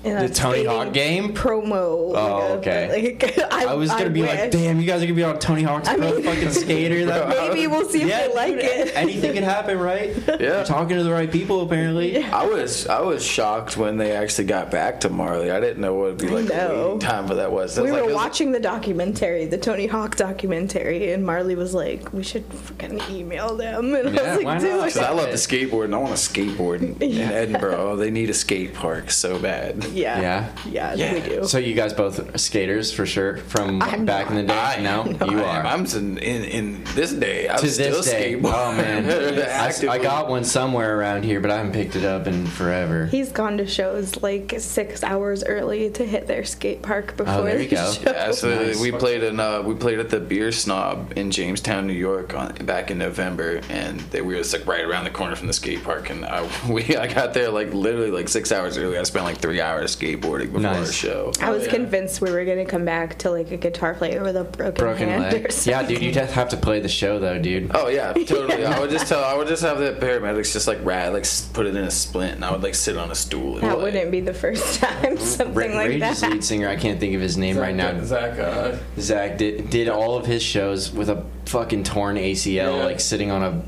in 0.04 0.16
The 0.18 0.30
Tony 0.34 0.66
Hawk 0.66 0.94
game? 0.94 1.34
promo. 1.34 1.72
Oh, 1.72 2.12
like 2.14 2.16
a- 2.16 2.54
okay. 2.60 3.12
Like, 3.12 3.38
I, 3.54 3.66
I 3.66 3.74
was 3.76 3.90
gonna 3.92 4.10
be 4.10 4.24
like, 4.24 4.50
damn, 4.52 4.80
you 4.80 4.86
guys 4.88 5.02
are 5.02 5.06
gonna 5.06 5.16
be 5.16 5.24
on 5.24 5.38
Tony 5.40 5.62
Hawk's 5.64 5.88
I 5.88 5.98
Pro 5.98 6.12
mean- 6.14 6.24
fucking 6.24 6.50
skater. 6.52 7.06
That 7.12 7.30
Maybe 7.30 7.68
we'll 7.68 7.88
see 7.90 8.02
if 8.04 8.08
yeah, 8.08 8.28
they 8.28 8.34
like 8.34 8.54
dude, 8.56 8.64
it. 8.64 8.96
Anything 8.96 9.34
can 9.34 9.44
happen, 9.44 9.78
right? 9.80 10.16
Yeah. 10.28 10.38
You're 10.40 10.64
talking 10.64 10.98
to 10.98 11.04
the 11.04 11.12
right 11.12 11.32
people, 11.32 11.62
apparently. 11.62 12.24
I 12.24 12.46
was 12.46 12.88
I 12.88 13.02
was 13.02 13.24
shocked 13.26 13.76
when 13.78 13.98
they 13.98 14.12
actually 14.14 14.46
got 14.46 14.72
back 14.72 15.02
to 15.02 15.10
Marley. 15.10 15.52
I 15.52 15.60
didn't 15.60 15.82
know 15.82 15.94
what 15.96 16.06
it'd 16.08 16.20
be 16.20 16.28
like 16.30 16.48
the 16.48 16.56
know. 16.56 16.84
waiting 16.86 17.00
time 17.00 17.28
for 17.28 17.36
that 17.36 17.52
was. 17.52 17.78
I 17.78 17.82
We 17.82 17.92
was 17.92 17.94
like, 17.94 18.02
were 18.04 18.10
it 18.10 18.14
was- 18.14 18.24
watching 18.24 18.52
the 18.52 18.60
documentary, 18.60 19.46
the 19.46 19.58
Tony 19.58 19.88
Hawk 19.88 20.16
documentary, 20.16 21.12
and 21.12 21.26
Marley 21.26 21.56
was 21.56 21.74
like, 21.74 22.12
"We 22.14 22.24
should 22.24 22.48
freaking 22.50 23.08
email 23.10 23.56
them." 23.56 23.94
And 23.94 24.14
Yeah, 24.16 24.22
I 24.22 24.36
was 24.38 24.46
why 24.46 24.54
like, 24.54 24.62
"Do 24.62 24.70
not? 24.78 24.82
Cause 24.94 24.98
I 24.98 25.12
love 25.12 25.28
the 25.30 25.38
skateboard 25.38 25.86
and 25.86 25.96
I 25.96 25.98
want 26.00 26.16
to 26.16 26.30
skateboard 26.30 26.82
in, 26.82 26.96
in 27.02 27.10
Yeah. 27.12 27.46
Edinboro. 27.46 27.98
They 27.98 28.10
need 28.12 28.30
a 28.30 28.34
skate 28.34 28.74
park 28.74 29.12
so 29.12 29.38
bad. 29.40 29.84
Yeah. 29.92 30.20
Yeah? 30.22 30.52
Yeah, 30.66 30.94
Yeah. 30.96 31.14
we 31.14 31.20
do. 31.22 31.44
So 31.48 31.58
you 31.58 31.74
guys 31.74 31.94
both 31.94 32.40
skaters 32.40 32.92
for 32.92 33.06
sure 33.06 33.38
from 33.38 33.82
I'm 33.82 34.06
back 34.06 34.30
in 34.30 34.36
the 34.36 34.44
day? 34.44 34.54
I 34.58 34.82
no, 34.82 35.04
am. 35.04 35.32
you 35.32 35.40
I 35.42 35.44
are. 35.58 35.60
am. 35.66 35.66
I'm 35.66 35.86
in, 35.86 36.18
in 36.18 36.44
in 36.46 36.84
this 36.96 37.12
day. 37.14 37.50
I'm 37.50 37.60
to 37.60 37.70
still 37.70 37.98
this 37.98 38.06
day. 38.06 38.34
skateboard. 38.34 38.54
Oh 38.54 38.72
man, 38.74 39.06
I, 39.50 39.88
I 39.88 39.98
got 39.98 40.30
one 40.30 40.44
somewhere 40.44 40.98
around 40.98 41.24
here, 41.24 41.40
but 41.40 41.52
I 41.52 41.58
haven't 41.58 41.74
picked 41.74 41.96
it 41.96 42.06
up 42.06 42.28
in 42.28 42.46
forever. 42.48 43.06
He's 43.08 43.32
gone 43.32 43.58
to 43.58 43.68
shows 43.68 44.22
like 44.22 44.56
six 44.60 45.04
hours 45.04 45.44
early 45.44 45.90
to 45.92 46.06
hit 46.06 46.28
their 46.28 46.44
skate 46.44 46.82
park 46.82 47.18
before 47.18 47.34
Oh, 47.34 47.44
there 47.44 47.60
you 47.62 47.68
the 47.70 47.76
go. 47.76 47.92
show. 47.92 48.12
Yeah, 48.12 48.32
so 48.32 48.50
Nice. 48.54 48.80
we 48.80 48.92
played 48.92 49.24
in 49.24 49.40
uh, 49.40 49.62
we 49.62 49.76
played 49.76 50.00
at 50.00 50.10
the 50.10 50.20
Beer 50.20 50.52
Snob 50.52 51.14
in 51.16 51.32
Jamestown, 51.32 51.88
New 51.88 51.94
York, 51.94 52.34
on, 52.36 52.54
back 52.66 52.92
in 52.92 52.98
November, 52.98 53.62
and 53.70 54.00
they, 54.12 54.22
we 54.22 54.34
were 54.36 54.42
just 54.42 54.54
like 54.54 54.68
right 54.68 54.84
around 54.86 55.06
the 55.06 55.10
corner 55.10 55.36
from 55.36 55.48
the 55.48 55.54
skate 55.54 55.84
park. 55.84 56.10
And 56.10 56.26
I, 56.26 56.48
we 56.70 56.96
I 56.96 57.12
got 57.12 57.34
there 57.34 57.50
like 57.50 57.74
literally 57.74 58.12
like 58.12 58.30
six 58.30 58.52
hours 58.52 58.78
early. 58.78 58.98
I 58.98 59.04
spent 59.04 59.26
like 59.26 59.38
three 59.38 59.60
hours 59.62 59.81
skateboarding 59.86 60.48
before 60.48 60.60
Nice. 60.62 60.88
our 60.88 60.92
show. 60.94 61.32
I 61.42 61.50
was 61.52 61.66
yeah. 61.66 61.72
convinced 61.72 62.22
we 62.22 62.32
were 62.32 62.44
gonna 62.46 62.66
come 62.66 62.86
back 62.86 63.18
to 63.20 63.32
like 63.32 63.52
a 63.52 63.58
guitar 63.58 63.94
player 63.94 64.22
with 64.24 64.36
a 64.36 64.44
broken, 64.44 64.74
Broken 64.86 65.08
hand 65.10 65.24
leg. 65.34 65.46
or. 65.46 65.70
Yeah, 65.70 65.84
dude, 65.84 66.02
you 66.02 66.12
just 66.12 66.34
have 66.34 66.50
to 66.50 66.58
play 66.58 66.80
the 66.80 66.90
show 66.90 67.20
though, 67.20 67.40
dude. 67.40 67.72
Oh 67.74 67.88
yeah, 67.88 68.14
totally. 68.26 68.66
I 68.66 68.80
would 68.80 68.90
just 68.90 69.08
tell 69.08 69.24
I 69.24 69.36
would 69.36 69.48
just 69.48 69.62
have 69.64 69.80
the 69.80 69.94
paramedics 69.94 70.54
just 70.54 70.68
like 70.68 70.84
rad 70.84 71.14
like 71.14 71.26
put 71.54 71.66
it 71.66 71.76
in 71.76 71.84
a 71.84 71.92
splint, 71.92 72.36
and 72.36 72.46
I 72.46 72.52
would 72.52 72.64
like 72.64 72.76
sit 72.76 72.98
on 72.98 73.12
a 73.12 73.16
stool. 73.16 73.58
And 73.58 73.64
That 73.68 73.76
play. 73.76 73.84
wouldn't 73.84 74.12
be 74.12 74.20
the 74.22 74.34
first 74.34 74.80
time 74.82 75.18
something 75.18 75.54
Ra- 75.56 75.76
like 75.76 75.90
Rage's 75.90 76.22
that. 76.22 76.32
lead 76.32 76.44
singer, 76.44 76.68
I 76.68 76.76
can't 76.76 77.00
think 77.00 77.16
of 77.16 77.22
his 77.22 77.38
name 77.38 77.58
right 77.58 77.76
now. 77.76 78.02
Zach, 78.04 78.40
uh, 78.40 78.78
Zach 79.00 79.38
did 79.38 79.70
did 79.70 79.90
all 79.90 80.18
of 80.18 80.26
his 80.26 80.42
shows 80.44 80.92
with 80.92 81.10
a 81.10 81.24
fucking 81.46 81.84
torn 81.84 82.18
ACL, 82.18 82.78
Yeah. 82.78 82.86
like 82.86 83.00
sitting 83.00 83.32
on 83.32 83.44
a 83.44 83.62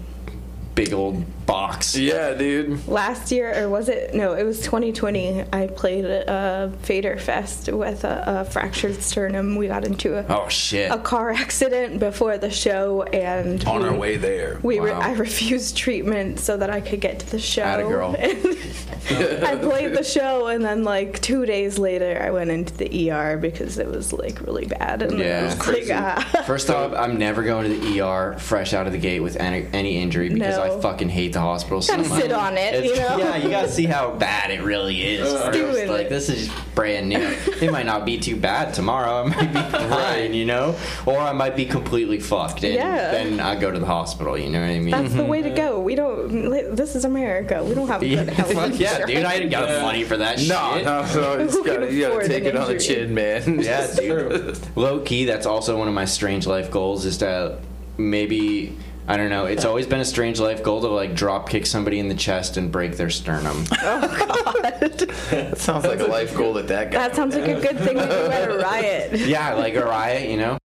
big 0.76 0.92
old 0.94 1.24
box. 1.46 1.96
Yeah, 1.96 2.34
dude. 2.34 2.88
Last 2.88 3.32
year, 3.32 3.64
or 3.64 3.70
was 3.70 3.90
it? 3.90 4.14
No, 4.14 4.34
it 4.34 4.44
was 4.44 4.60
2020. 4.62 5.44
I 5.54 5.68
played 5.68 6.06
a 6.06 6.72
Fader 6.84 7.18
Fest 7.18 7.72
with 7.72 8.04
a, 8.04 8.24
a 8.42 8.46
fractured 8.46 9.02
sternum. 9.02 9.56
We 9.56 9.68
got 9.68 9.86
into 9.86 10.18
a, 10.18 10.26
Oh 10.30 10.48
shit! 10.50 10.92
a 10.92 10.98
car 10.98 11.32
accident 11.32 12.00
before 12.00 12.38
the 12.38 12.50
show, 12.52 13.04
and 13.04 13.64
On 13.66 13.82
we, 13.82 13.88
our 13.90 13.96
way 13.96 14.18
there. 14.18 14.60
We 14.64 14.80
re- 14.80 14.92
I 14.92 15.14
refused 15.14 15.78
treatment 15.78 16.40
so 16.40 16.58
that 16.58 16.70
I 16.70 16.82
could 16.82 17.02
get 17.02 17.20
to 17.20 17.32
the 17.32 17.40
show. 17.40 17.64
Atta 17.64 17.84
girl. 17.84 18.16
And 18.18 18.38
I 19.46 19.56
played 19.58 19.94
the 19.94 20.04
show, 20.04 20.48
and 20.48 20.64
then 20.64 20.84
like 20.84 21.20
two 21.22 21.46
days 21.46 21.78
later, 21.78 22.22
I 22.22 22.32
went 22.32 22.50
into 22.52 22.74
the 22.76 23.12
ER 23.12 23.38
because 23.38 23.78
it 23.78 23.88
was 23.88 24.14
like 24.14 24.42
really 24.42 24.66
bad. 24.66 25.02
And 25.02 25.20
Yeah. 25.20 25.42
I 25.42 25.44
was 25.46 25.56
Crazy. 25.56 25.90
like, 25.94 26.02
ah. 26.02 26.44
First 26.48 26.70
off, 26.70 26.94
I'm 26.94 27.18
never 27.18 27.44
going 27.44 27.70
to 27.72 27.78
the 27.80 28.02
ER 28.02 28.38
fresh 28.40 28.74
out 28.74 28.88
of 28.88 28.94
the 28.94 29.00
gate 29.00 29.20
with 29.20 29.36
any, 29.38 29.68
any 29.74 29.98
injury 29.98 30.30
because 30.30 30.58
No. 30.58 30.78
I 30.78 30.82
fucking 30.82 31.10
hate 31.10 31.33
the 31.34 31.40
hospital 31.42 31.82
so 31.82 31.96
Gotta 31.98 32.10
much. 32.10 32.22
sit 32.22 32.32
on 32.32 32.58
it, 32.58 32.74
It's- 32.76 32.86
you 32.90 32.96
know? 32.96 33.18
Yeah, 33.18 33.36
you 33.38 33.50
gotta 33.50 33.70
see 33.70 33.86
how 33.86 34.12
bad 34.12 34.52
it 34.52 34.62
really 34.62 35.02
is. 35.02 35.32
first. 35.32 35.90
Like 35.90 36.06
it. 36.06 36.10
this 36.10 36.30
is 36.30 36.50
brand 36.76 37.10
new. 37.10 37.20
It 37.20 37.72
might 37.72 37.86
not 37.86 38.06
be 38.06 38.18
too 38.18 38.36
bad 38.36 38.74
tomorrow. 38.74 39.24
I 39.24 39.28
might 39.28 39.54
be 39.54 39.78
fine, 39.90 40.34
you 40.34 40.46
know, 40.46 40.76
or 41.06 41.18
I 41.20 41.34
might 41.34 41.56
be 41.56 41.66
completely 41.66 42.20
fucked. 42.20 42.64
And 42.64 42.74
Yeah. 42.76 43.12
then 43.12 43.40
I 43.40 43.56
go 43.56 43.72
to 43.72 43.80
the 43.80 43.86
hospital. 43.86 44.38
You 44.38 44.50
know 44.50 44.62
what 44.62 44.70
I 44.70 44.80
mean? 44.80 44.92
That's 44.92 45.14
the 45.14 45.20
mm-hmm. 45.22 45.28
way 45.30 45.42
to 45.42 45.50
go. 45.50 45.80
We 45.80 45.96
don't. 45.96 46.50
This 46.76 46.96
is 46.96 47.06
America. 47.06 47.64
We 47.64 47.74
don't 47.76 47.88
have 47.88 48.02
Yeah, 48.04 48.24
good 48.24 48.34
health 48.34 48.54
fuck 48.54 48.80
yeah, 48.80 49.06
dude! 49.06 49.18
I 49.18 49.20
insurance. 49.20 49.40
ain't 49.42 49.52
got 49.52 49.70
the 49.70 49.82
money 49.82 50.04
for 50.04 50.18
that 50.18 50.38
No, 50.48 50.74
shit. 50.76 50.86
no, 50.86 51.02
no. 51.14 51.34
You, 51.34 51.46
just 51.46 51.58
Who 51.58 51.64
can 51.64 51.74
gotta, 51.76 51.94
you 51.94 52.02
gotta 52.08 52.28
take 52.28 52.44
it 52.44 52.56
on 52.56 52.68
the 52.68 52.80
chin, 52.80 53.14
man. 53.14 53.60
Yeah, 53.64 53.88
dude. 53.96 54.58
Low 54.76 55.00
key, 55.00 55.26
that's 55.26 55.46
also 55.46 55.78
one 55.78 55.88
of 55.88 55.94
my 55.94 56.06
strange 56.06 56.46
life 56.48 56.70
goals 56.72 57.06
is 57.06 57.18
to 57.20 57.60
maybe 57.98 58.76
I 59.08 59.18
don't 59.18 59.30
know. 59.30 59.46
It's 59.46 59.66
always 59.66 59.86
been 59.86 60.00
a 60.00 60.06
strange 60.06 60.40
life 60.40 60.64
goal 60.64 60.82
to 60.82 60.88
like 60.88 61.14
drop 61.14 61.50
kick 61.50 61.66
somebody 61.66 62.00
in 62.00 62.08
the 62.08 62.16
chest 62.16 62.56
and 62.58 62.72
break 62.72 62.96
their 62.98 63.10
sternum. 63.10 63.66
Oh 63.86 64.02
God! 64.18 64.82
that 65.30 65.58
sounds 65.58 65.86
like 65.86 66.00
a 66.00 66.06
life 66.06 66.36
goal 66.36 66.54
that 66.54 66.68
that 66.70 66.90
guy. 66.92 67.00
That 67.00 67.16
sounds 67.16 67.36
like 67.36 67.48
a 67.50 67.60
good 67.60 67.78
thing 67.80 67.98
to 67.98 68.06
do 68.06 68.32
at 68.32 68.50
a 68.50 68.58
riot. 68.58 69.20
yeah, 69.20 69.54
like 69.54 69.76
a 69.76 69.84
riot, 69.86 70.30
you 70.30 70.38
know. 70.38 70.58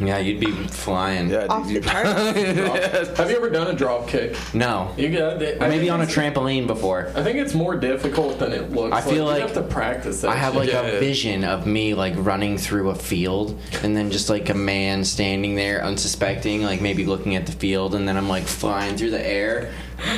Yeah, 0.00 0.18
you'd 0.18 0.38
be 0.38 0.52
flying. 0.52 1.28
Yeah, 1.28 1.46
Off 1.50 1.66
dude, 1.66 1.82
the 1.82 1.88
you- 1.88 2.54
charts. 2.94 3.08
Have 3.18 3.30
you 3.32 3.36
ever 3.36 3.50
done 3.50 3.66
a 3.66 3.72
drop 3.74 4.06
kick? 4.06 4.36
No. 4.54 4.94
You 4.96 5.08
got 5.10 5.42
it. 5.42 5.60
I 5.60 5.66
Maybe 5.66 5.80
think 5.86 5.90
on 5.92 6.00
a 6.00 6.04
it's- 6.04 6.16
trampoline 6.16 6.68
before. 6.68 7.08
I 7.16 7.24
think 7.24 7.38
it's 7.38 7.52
more 7.52 7.74
difficult 7.74 8.38
than 8.38 8.52
it 8.52 8.70
looks. 8.70 8.94
I 8.94 9.00
feel 9.00 9.14
you 9.14 9.22
like 9.24 9.42
have 9.42 9.54
to 9.54 9.62
practice 9.62 10.20
that. 10.20 10.28
I 10.30 10.36
have 10.36 10.52
shit. 10.52 10.60
like 10.60 10.70
Yeah. 10.70 10.82
a 10.82 11.00
vision 11.00 11.42
of 11.42 11.66
me 11.66 11.94
like 11.94 12.14
running 12.16 12.58
through 12.58 12.90
a 12.90 12.94
field 12.94 13.58
and 13.82 13.96
then 13.96 14.12
just 14.12 14.30
like 14.30 14.50
a 14.50 14.54
man 14.54 15.04
standing 15.04 15.56
there 15.56 15.82
unsuspecting, 15.84 16.62
like 16.62 16.80
maybe 16.80 17.04
looking 17.04 17.34
at 17.34 17.46
the 17.46 17.52
field, 17.52 17.96
and 17.96 18.06
then 18.06 18.16
I'm 18.16 18.28
like 18.28 18.44
flying 18.44 18.96
through 18.96 19.10
the 19.10 19.26
air, 19.26 19.72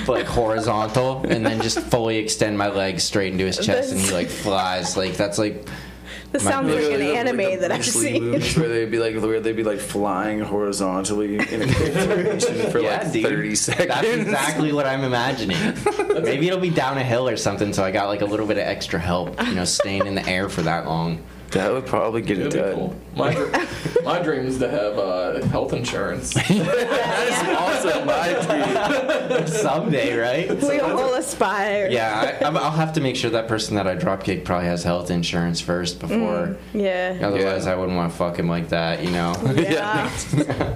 like 0.06 0.26
horizontal, 0.26 1.24
and 1.26 1.46
then 1.46 1.58
just 1.62 1.80
fully 1.80 2.18
extend 2.18 2.58
my 2.58 2.68
legs 2.68 3.02
straight 3.02 3.32
into 3.32 3.46
his 3.46 3.56
chest, 3.56 3.92
and 3.92 4.00
he 4.02 4.12
like 4.12 4.28
flies. 4.28 4.98
Like 4.98 5.14
that's 5.14 5.38
like 5.38 5.66
This 6.32 6.44
My- 6.44 6.50
sounds 6.52 6.72
like 6.72 6.84
an 6.84 7.00
Like 7.00 7.16
anime 7.18 7.36
the 7.38 7.56
that 7.56 7.72
I've 7.72 7.78
Bruce 7.78 7.96
Lee 7.96 8.12
seen. 8.12 8.24
movies 8.30 8.56
where 8.56 8.68
they'd 8.68 8.90
be 8.90 8.98
like 8.98 9.16
where 9.20 9.40
they'd 9.40 9.56
be 9.56 9.64
like 9.64 9.80
flying 9.80 10.40
horizontally 10.40 11.34
in 11.36 11.62
a 11.62 11.66
formation 11.72 12.70
for 12.70 12.78
Yeah, 12.78 12.98
like 13.02 13.12
dude. 13.12 13.24
30 13.24 13.54
seconds. 13.56 13.88
That's 13.88 14.06
exactly 14.06 14.72
what 14.72 14.86
I'm 14.86 15.02
imagining. 15.02 15.58
Maybe 16.22 16.46
it'll 16.46 16.60
be 16.60 16.70
down 16.70 16.98
a 16.98 17.02
hill 17.02 17.28
or 17.28 17.36
something, 17.36 17.72
so 17.72 17.82
I 17.82 17.90
got 17.90 18.06
like 18.06 18.20
a 18.22 18.26
little 18.26 18.46
bit 18.46 18.58
of 18.58 18.64
extra 18.64 18.98
help, 19.00 19.40
you 19.48 19.54
know, 19.54 19.64
staying 19.64 20.06
in 20.06 20.14
the 20.14 20.26
air 20.28 20.48
for 20.48 20.62
that 20.62 20.86
long. 20.86 21.20
That 21.50 21.72
would 21.72 21.86
probably 21.86 22.22
get 22.22 22.38
it 22.38 22.46
It'd 22.46 22.52
be 22.52 22.58
done. 22.60 22.74
cool. 22.74 22.96
My, 23.16 23.34
dr- 23.34 24.04
my 24.04 24.20
dream 24.22 24.46
is 24.46 24.58
to 24.60 24.70
have 24.70 24.98
uh, 24.98 25.44
health 25.46 25.72
insurance. 25.72 26.32
That's 26.34 27.58
also 27.58 28.04
my 28.04 29.28
dream. 29.36 29.46
Someday, 29.48 30.16
right? 30.16 30.62
we 30.62 30.78
all 30.80 31.14
aspire. 31.14 31.88
Yeah, 31.90 32.38
I, 32.40 32.44
I'm- 32.44 32.56
I'll 32.56 32.70
have 32.70 32.92
to 32.94 33.00
make 33.00 33.16
sure 33.16 33.30
that 33.30 33.48
person 33.48 33.74
that 33.76 33.86
I 33.88 33.96
dropkick 33.96 34.44
probably 34.44 34.66
has 34.68 34.84
health 34.84 35.10
insurance 35.10 35.60
first 35.60 35.98
before. 35.98 36.56
Yeah. 36.72 37.18
Otherwise, 37.22 37.66
I 37.66 37.74
wouldn't 37.74 37.96
want 37.96 38.12
to 38.12 38.18
fuck 38.18 38.38
him 38.38 38.48
like 38.48 38.68
that, 38.68 39.02
you 39.02 39.10
know. 39.10 39.34
Yeah. 39.54 40.08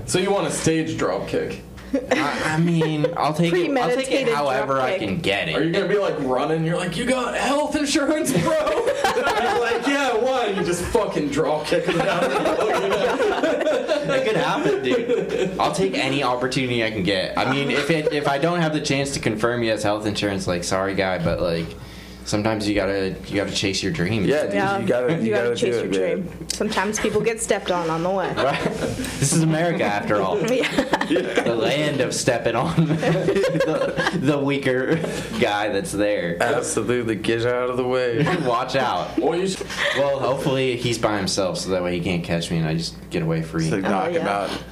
so 0.06 0.18
you 0.18 0.30
want 0.32 0.46
a 0.48 0.50
stage 0.50 0.98
drop 0.98 1.28
kick? 1.28 1.62
I, 2.10 2.54
I 2.54 2.58
mean, 2.58 3.06
I'll 3.16 3.34
take 3.34 3.52
it. 3.52 3.76
I'll 3.76 3.88
take 3.88 4.10
it 4.10 4.24
Premeditated 4.26 4.34
however 4.34 4.80
I 4.80 4.96
dropkick. 4.96 4.98
can 4.98 5.20
get 5.20 5.48
it. 5.48 5.56
Are 5.56 5.62
you 5.62 5.70
it. 5.70 5.72
gonna 5.72 5.88
be 5.88 5.98
like 5.98 6.18
running? 6.20 6.64
You're 6.64 6.76
like, 6.76 6.96
you 6.96 7.04
got 7.04 7.34
health 7.36 7.76
insurance, 7.76 8.32
bro. 8.32 8.40
you're 8.52 9.60
like, 9.60 9.86
yeah, 9.86 10.16
why? 10.16 10.48
You 10.48 10.64
just 10.64 10.84
fucking 10.86 11.30
drop 11.30 11.66
kick 11.66 11.84
him 11.86 11.98
down 11.98 12.22
the 12.30 12.40
hill, 12.40 12.82
you 12.82 12.88
know? 12.88 14.14
It 14.14 14.26
could 14.26 14.36
happen, 14.36 14.82
dude. 14.82 15.58
I'll 15.58 15.74
take 15.74 15.94
any 15.94 16.22
opportunity 16.22 16.84
I 16.84 16.90
can 16.90 17.02
get. 17.02 17.36
I 17.38 17.50
mean, 17.50 17.70
if 17.70 17.90
it 17.90 18.12
if 18.12 18.28
I 18.28 18.38
don't 18.38 18.60
have 18.60 18.72
the 18.72 18.80
chance 18.80 19.12
to 19.12 19.20
confirm 19.20 19.62
he 19.62 19.68
has 19.68 19.82
health 19.82 20.06
insurance, 20.06 20.46
like, 20.46 20.64
sorry, 20.64 20.94
guy, 20.94 21.18
but 21.22 21.40
like, 21.40 21.66
sometimes 22.24 22.68
you 22.68 22.74
gotta 22.74 23.14
you 23.26 23.36
gotta 23.36 23.52
chase 23.52 23.82
your 23.82 23.92
dream. 23.92 24.24
Yeah, 24.24 24.44
dude, 24.44 24.54
Yeah. 24.54 24.78
you 24.78 24.86
gotta 24.86 25.22
you, 25.22 25.30
gotta, 25.30 25.56
chase 25.56 25.60
do 25.60 25.66
your 25.66 25.84
it, 25.84 25.90
man. 25.90 26.26
dream. 26.26 26.48
Sometimes 26.48 26.98
people 26.98 27.20
get 27.20 27.40
stepped 27.40 27.70
on 27.70 27.90
on 27.90 28.02
the 28.02 28.10
way. 28.10 28.32
Right? 28.44 28.62
This 28.62 29.32
is 29.32 29.42
America, 29.42 29.84
after 29.84 30.20
all. 30.20 30.38
yeah. 30.52 31.42
The 31.42 31.54
land 31.54 32.00
of 32.00 32.14
stepping 32.14 32.54
on 32.54 32.74
the, 32.86 34.18
the 34.20 34.38
weaker 34.38 34.96
guy 35.40 35.68
that's 35.70 35.92
there. 35.92 36.36
Absolutely, 36.42 37.16
get 37.16 37.46
out 37.46 37.70
of 37.70 37.76
the 37.76 37.86
way. 37.86 38.22
Watch 38.44 38.76
out. 38.76 39.18
Well, 39.18 39.38
you 39.38 39.54
Well, 39.96 40.18
hopefully 40.18 40.76
he's 40.76 40.98
by 40.98 41.16
himself, 41.16 41.58
so 41.58 41.70
that 41.70 41.82
way 41.82 41.96
he 41.98 42.04
can't 42.04 42.22
catch 42.22 42.50
me 42.50 42.58
and 42.58 42.66
I 42.66 42.74
just 42.74 42.96
get 43.10 43.22
away 43.22 43.42
free. 43.42 43.64
It's 43.64 43.72
like 43.72 43.84
oh, 43.84 43.88
knock 43.88 44.10
him 44.10 44.26
yeah. 44.26 44.38
out. 44.42 44.64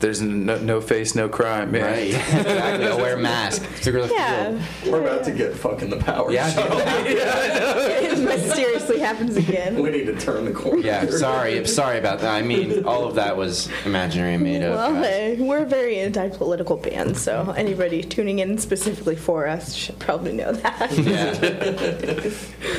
There's 0.00 0.20
no, 0.20 0.58
no 0.58 0.80
face, 0.80 1.14
no 1.14 1.28
crime, 1.28 1.70
man. 1.70 1.82
Right. 1.84 2.08
exactly. 2.08 2.86
I'll 2.86 2.98
wear 2.98 3.16
a 3.16 3.20
mask. 3.20 3.62
Yeah. 3.84 4.58
field. 4.58 4.92
we're 4.92 5.00
about 5.00 5.24
to 5.24 5.32
get 5.32 5.54
fucking 5.54 5.90
the 5.90 5.96
power. 5.96 6.30
Yeah, 6.30 6.50
shut 6.50 6.70
dude. 6.70 6.80
off. 6.80 6.86
it 7.06 8.18
mysteriously 8.18 8.98
happens 8.98 9.36
again. 9.36 9.80
We 9.82 9.90
need 9.90 10.06
to 10.06 10.18
turn 10.18 10.44
the 10.44 10.52
corner. 10.52 10.80
Yeah, 10.80 11.06
sorry. 11.10 11.58
I'm 11.58 11.66
sorry 11.66 11.98
about 11.98 12.20
that. 12.20 12.34
I 12.34 12.42
mean, 12.42 12.84
all 12.84 13.04
of 13.04 13.14
that 13.16 13.36
was 13.36 13.68
imaginary 13.84 14.34
and 14.34 14.42
made 14.42 14.62
up. 14.62 14.76
Well, 14.76 14.92
guys. 14.94 15.04
hey, 15.04 15.36
we're 15.40 15.62
a 15.62 15.66
very 15.66 15.98
anti-political 15.98 16.76
band, 16.76 17.16
so 17.16 17.54
anybody 17.56 18.02
tuning 18.02 18.38
in 18.40 18.58
specifically 18.58 19.16
for 19.16 19.46
us 19.46 19.74
should 19.74 19.98
probably 19.98 20.32
know 20.32 20.52
that. 20.52 20.92
Yeah. 20.96 22.30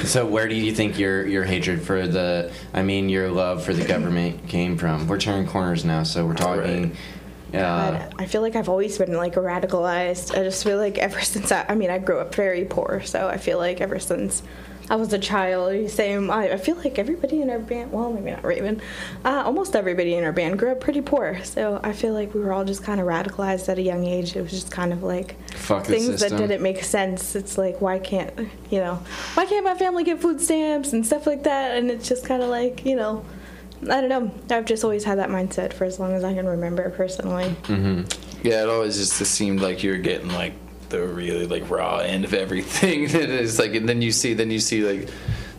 so 0.04 0.26
where 0.26 0.48
do 0.48 0.56
you 0.56 0.74
think 0.74 0.98
your 0.98 1.26
your 1.26 1.44
hatred 1.44 1.82
for 1.82 2.08
the 2.08 2.52
I 2.74 2.82
mean 2.84 3.10
your 3.10 3.30
love 3.30 3.64
for 3.64 3.74
the 3.74 3.86
government 3.86 4.48
came 4.48 4.78
from? 4.78 5.08
We're 5.08 5.20
turning 5.20 5.48
corners 5.48 5.86
now, 5.86 6.04
so 6.04 6.26
we're 6.26 6.34
talking 6.34 6.96
uh, 7.54 8.08
But 8.10 8.22
I 8.22 8.26
feel 8.26 8.42
like 8.42 8.56
I've 8.56 8.70
always 8.70 8.98
been 8.98 9.14
like 9.14 9.36
radicalized. 9.36 10.38
I 10.38 10.44
just 10.44 10.64
feel 10.64 10.78
like 10.78 10.98
ever 10.98 11.22
since 11.34 11.52
I, 11.52 11.66
I 11.70 11.76
mean, 11.76 11.90
I 11.90 11.98
grew 12.00 12.20
up 12.20 12.34
very 12.36 12.66
poor, 12.66 13.02
so 13.06 13.28
I 13.28 13.38
feel 13.38 13.58
like 13.58 13.82
ever 13.82 14.00
since 14.00 14.44
I 14.90 14.96
was 14.96 15.12
a 15.12 15.20
child, 15.20 15.90
same. 15.90 16.32
I, 16.32 16.54
I 16.54 16.58
feel 16.58 16.78
like 16.78 16.98
everybody 16.98 17.42
in 17.42 17.50
our 17.50 17.60
band, 17.60 17.92
well, 17.92 18.10
maybe 18.14 18.32
not 18.32 18.46
Raven, 18.46 18.82
uh, 19.26 19.44
almost 19.46 19.76
everybody 19.76 20.16
in 20.16 20.24
our 20.24 20.32
band 20.32 20.58
grew 20.60 20.72
up 20.72 20.80
pretty 20.80 21.02
poor. 21.02 21.44
So 21.44 21.82
I 21.84 21.92
feel 21.92 22.14
like 22.14 22.34
we 22.34 22.40
were 22.40 22.54
all 22.54 22.64
just 22.64 22.84
kind 22.84 23.02
of 23.02 23.08
radicalized 23.08 23.68
at 23.68 23.78
a 23.78 23.82
young 23.82 24.06
age. 24.06 24.38
It 24.38 24.42
was 24.42 24.52
just 24.52 24.72
kind 24.72 24.94
of 24.94 25.04
like 25.04 25.36
Fuck 25.56 25.86
things 25.86 26.22
that 26.22 26.30
didn't 26.38 26.62
make 26.62 26.84
sense. 26.86 27.36
It's 27.36 27.58
like 27.58 27.82
why 27.82 28.00
can't 28.00 28.32
you 28.70 28.80
know 28.80 29.04
why 29.34 29.46
can't 29.46 29.66
my 29.66 29.76
family 29.76 30.06
get 30.06 30.22
food 30.22 30.40
stamps 30.40 30.94
and 30.94 31.06
stuff 31.06 31.28
like 31.28 31.44
that? 31.44 31.78
And 31.78 31.92
it's 31.92 32.08
just 32.08 32.26
kind 32.26 32.42
of 32.42 32.48
like 32.50 32.86
you 32.86 32.96
know. 32.96 33.26
I 33.84 34.02
don't 34.02 34.10
know. 34.10 34.32
I've 34.50 34.66
just 34.66 34.84
always 34.84 35.04
had 35.04 35.20
that 35.20 35.30
mindset 35.30 35.74
for 35.74 35.86
as 35.86 36.00
long 36.00 36.14
as 36.14 36.24
I 36.24 36.34
can 36.34 36.48
remember 36.48 36.90
personally. 36.90 37.56
Mm-hmm. 37.64 38.48
Yeah, 38.48 38.64
it 38.64 38.70
always 38.70 38.98
just 38.98 39.14
seemed 39.32 39.62
like 39.62 39.84
you 39.84 39.92
were 39.92 39.98
getting 39.98 40.30
like 40.30 40.54
the 40.90 41.06
really 41.06 41.46
like 41.46 41.70
raw 41.70 41.98
end 41.98 42.26
of 42.26 42.34
everything. 42.34 43.04
it's 43.10 43.60
like, 43.60 43.76
and 43.76 43.88
then 43.88 44.02
you 44.02 44.12
see, 44.12 44.34
then 44.34 44.52
you 44.52 44.60
see 44.60 44.82
like 44.82 45.10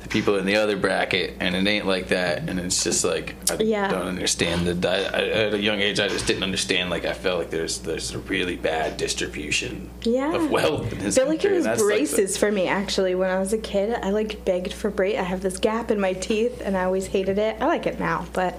people 0.09 0.37
in 0.37 0.47
the 0.47 0.57
other 0.57 0.77
bracket, 0.77 1.35
and 1.41 1.55
it 1.55 1.67
ain't 1.67 1.87
like 1.87 2.09
that. 2.09 2.49
And 2.49 2.59
it's 2.59 2.83
just 2.85 3.05
like 3.05 3.35
I 3.51 3.57
Yeah. 3.63 3.89
don't 3.89 4.07
understand 4.07 4.67
the. 4.67 4.89
I, 4.89 4.95
I, 4.97 5.23
at 5.47 5.55
a 5.55 5.59
young 5.61 5.81
age, 5.81 6.01
I 6.01 6.09
just 6.09 6.27
didn't 6.27 6.43
understand. 6.43 6.91
Like 6.91 7.05
I 7.05 7.13
felt 7.13 7.39
like 7.39 7.51
there's 7.51 7.79
there's 7.79 8.13
a 8.13 8.19
really 8.19 8.57
bad 8.57 8.97
distribution 8.97 9.91
Yeah. 10.03 10.35
of 10.35 10.51
wealth 10.51 10.93
in 10.93 10.99
I 11.01 11.03
this 11.03 11.17
feel 11.19 11.27
like 11.29 11.43
was 11.45 11.65
that's, 11.65 11.67
like, 11.67 11.79
the- 11.79 11.85
braces 11.85 12.37
for 12.37 12.51
me 12.51 12.69
actually. 12.69 13.15
When 13.15 13.31
I 13.31 13.39
was 13.39 13.53
a 13.53 13.59
kid, 13.59 13.99
I 14.03 14.11
like 14.11 14.45
begged 14.45 14.73
for 14.73 14.91
braces. 14.91 15.21
I 15.21 15.25
have 15.25 15.41
this 15.43 15.59
gap 15.59 15.91
in 15.91 16.01
my 16.01 16.13
teeth, 16.15 16.61
and 16.65 16.77
I 16.77 16.85
always 16.85 17.07
hated 17.07 17.39
it. 17.39 17.57
I 17.61 17.67
like 17.67 17.87
it 17.87 17.99
now, 18.01 18.27
but 18.33 18.59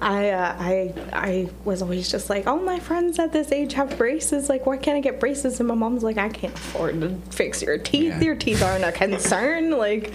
I 0.00 0.30
uh, 0.30 0.56
I 0.58 0.94
I 1.12 1.48
was 1.64 1.80
always 1.80 2.10
just 2.10 2.28
like, 2.28 2.48
all 2.48 2.58
my 2.58 2.80
friends 2.80 3.18
at 3.20 3.32
this 3.32 3.52
age 3.52 3.74
have 3.74 3.96
braces. 3.96 4.48
Like, 4.48 4.66
why 4.66 4.76
can't 4.76 4.96
I 4.96 5.00
get 5.00 5.20
braces? 5.20 5.60
And 5.60 5.68
my 5.68 5.76
mom's 5.76 6.02
like, 6.02 6.18
I 6.18 6.28
can't 6.28 6.52
afford 6.54 7.00
to 7.02 7.10
fix 7.30 7.62
your 7.62 7.78
teeth. 7.78 8.08
Yeah. 8.14 8.20
Your 8.20 8.34
teeth 8.34 8.62
aren't 8.62 8.82
a 8.84 8.90
concern. 8.90 9.70
Like, 9.78 10.12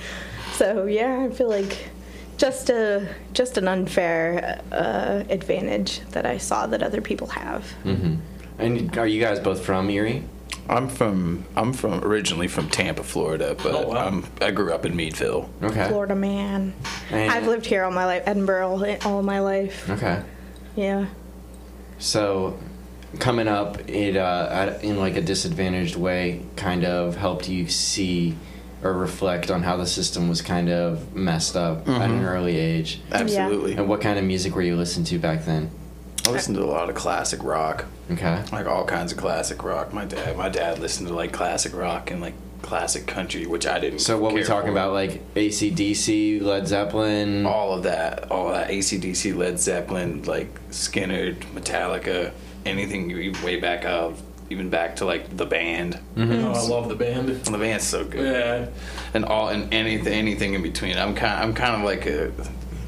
so 0.58 0.86
yeah, 0.86 1.28
I 1.30 1.34
feel 1.34 1.50
like. 1.50 1.90
Just 2.38 2.70
a 2.70 3.10
just 3.34 3.58
an 3.58 3.68
unfair 3.68 4.62
uh, 4.72 5.24
advantage 5.28 6.02
that 6.12 6.28
I 6.28 6.38
saw 6.38 6.68
that 6.68 6.84
other 6.84 7.02
people 7.02 7.26
have. 7.30 7.66
And 8.60 8.96
are 8.96 9.08
you 9.08 9.20
guys 9.20 9.40
both 9.40 9.66
from 9.66 9.90
Erie? 9.90 10.24
I'm 10.70 10.88
from 10.88 11.46
I'm 11.56 11.74
from 11.74 12.04
originally 12.04 12.48
from 12.48 12.70
Tampa, 12.70 13.02
Florida, 13.02 13.56
but 13.64 13.74
Oh, 13.74 13.88
wow. 13.88 14.06
I'm, 14.06 14.24
I 14.40 14.52
grew 14.52 14.72
up 14.72 14.86
in 14.86 14.96
Meadville. 14.96 15.50
Okay. 15.64 15.88
Florida 15.88 16.14
man. 16.14 16.76
And- 17.10 17.32
I've 17.32 17.48
lived 17.48 17.66
here 17.66 17.84
all 17.84 17.90
my 17.90 18.06
life, 18.06 18.26
Edinboro 18.26 19.04
all 19.04 19.24
my 19.24 19.40
life. 19.40 19.90
Okay. 19.90 20.22
Yeah. 20.76 21.08
So, 21.98 22.60
coming 23.18 23.48
up, 23.48 23.80
it 23.90 24.16
uh, 24.16 24.78
in 24.84 24.98
like 25.00 25.16
a 25.16 25.22
disadvantaged 25.22 25.96
way, 25.96 26.44
kind 26.56 26.86
of 26.86 27.16
helped 27.16 27.50
you 27.50 27.68
see 27.68 28.38
or 28.84 28.94
reflect 28.94 29.50
on 29.50 29.64
how 29.64 29.76
the 29.78 29.88
system 29.88 30.30
was 30.30 30.42
kind 30.42 30.70
of 30.70 31.16
messed 31.16 31.56
up 31.56 31.88
at 31.88 32.02
an 32.02 32.18
mm-hmm. 32.18 32.26
early 32.26 32.58
age. 32.58 33.02
Absolutely. 33.12 33.74
And 33.74 33.90
what 33.90 34.02
kind 34.02 34.20
of 34.20 34.26
music 34.26 34.56
were 34.56 34.62
you 34.62 34.76
listening 34.76 35.06
to 35.06 35.20
back 35.20 35.46
then? 35.46 35.72
I 36.28 36.32
listened 36.32 36.58
to 36.58 36.64
a 36.64 36.66
lot 36.66 36.90
of 36.90 36.96
classic 36.96 37.42
rock. 37.44 37.86
Okay. 38.12 38.44
like 38.52 38.68
all 38.68 38.86
kinds 38.86 39.12
of 39.12 39.18
classic 39.18 39.64
rock. 39.64 39.94
My 39.94 40.06
dad, 40.06 40.38
my 40.38 40.50
dad 40.50 40.80
listened 40.80 41.08
to 41.10 41.14
like 41.14 41.34
classic 41.34 41.76
rock 41.76 42.12
and 42.12 42.22
like 42.22 42.36
classic 42.62 43.08
country, 43.08 43.46
which 43.46 43.66
I 43.66 43.80
didn't. 43.80 44.00
So 44.00 44.18
what 44.18 44.34
we 44.34 44.42
care 44.42 44.48
talking 44.48 44.68
for. 44.68 44.74
about, 44.74 44.94
like 44.94 45.34
ACDC, 45.34 46.42
Led 46.42 46.68
Zeppelin? 46.68 47.46
All 47.46 47.74
of 47.74 47.84
that, 47.84 48.30
all 48.32 48.50
of 48.50 48.56
that 48.56 48.70
ACDC, 48.70 49.36
Led 49.36 49.60
Zeppelin, 49.60 50.24
like 50.24 50.54
Skynyrd, 50.70 51.38
Metallica, 51.54 52.32
anything 52.66 53.10
way 53.44 53.60
back 53.60 53.86
of, 53.86 54.22
even 54.50 54.70
back 54.70 54.98
to 54.98 55.06
like 55.06 55.36
the 55.36 55.46
band. 55.46 56.00
Mm-hmm. 56.16 56.46
Oh, 56.46 56.52
I 56.52 56.62
love 56.68 56.90
the 56.90 56.96
band. 56.96 57.30
And 57.30 57.46
the 57.46 57.58
band's 57.58 57.86
so 57.86 58.06
good. 58.06 58.26
Yeah. 58.26 58.70
And 59.14 59.26
all 59.26 59.50
and 59.50 59.74
anything, 59.74 60.14
anything 60.14 60.54
in 60.54 60.62
between. 60.62 60.98
I'm 60.98 61.16
kind, 61.16 61.44
I'm 61.44 61.54
kind 61.54 61.76
of 61.76 61.82
like 61.84 62.06
a. 62.06 62.32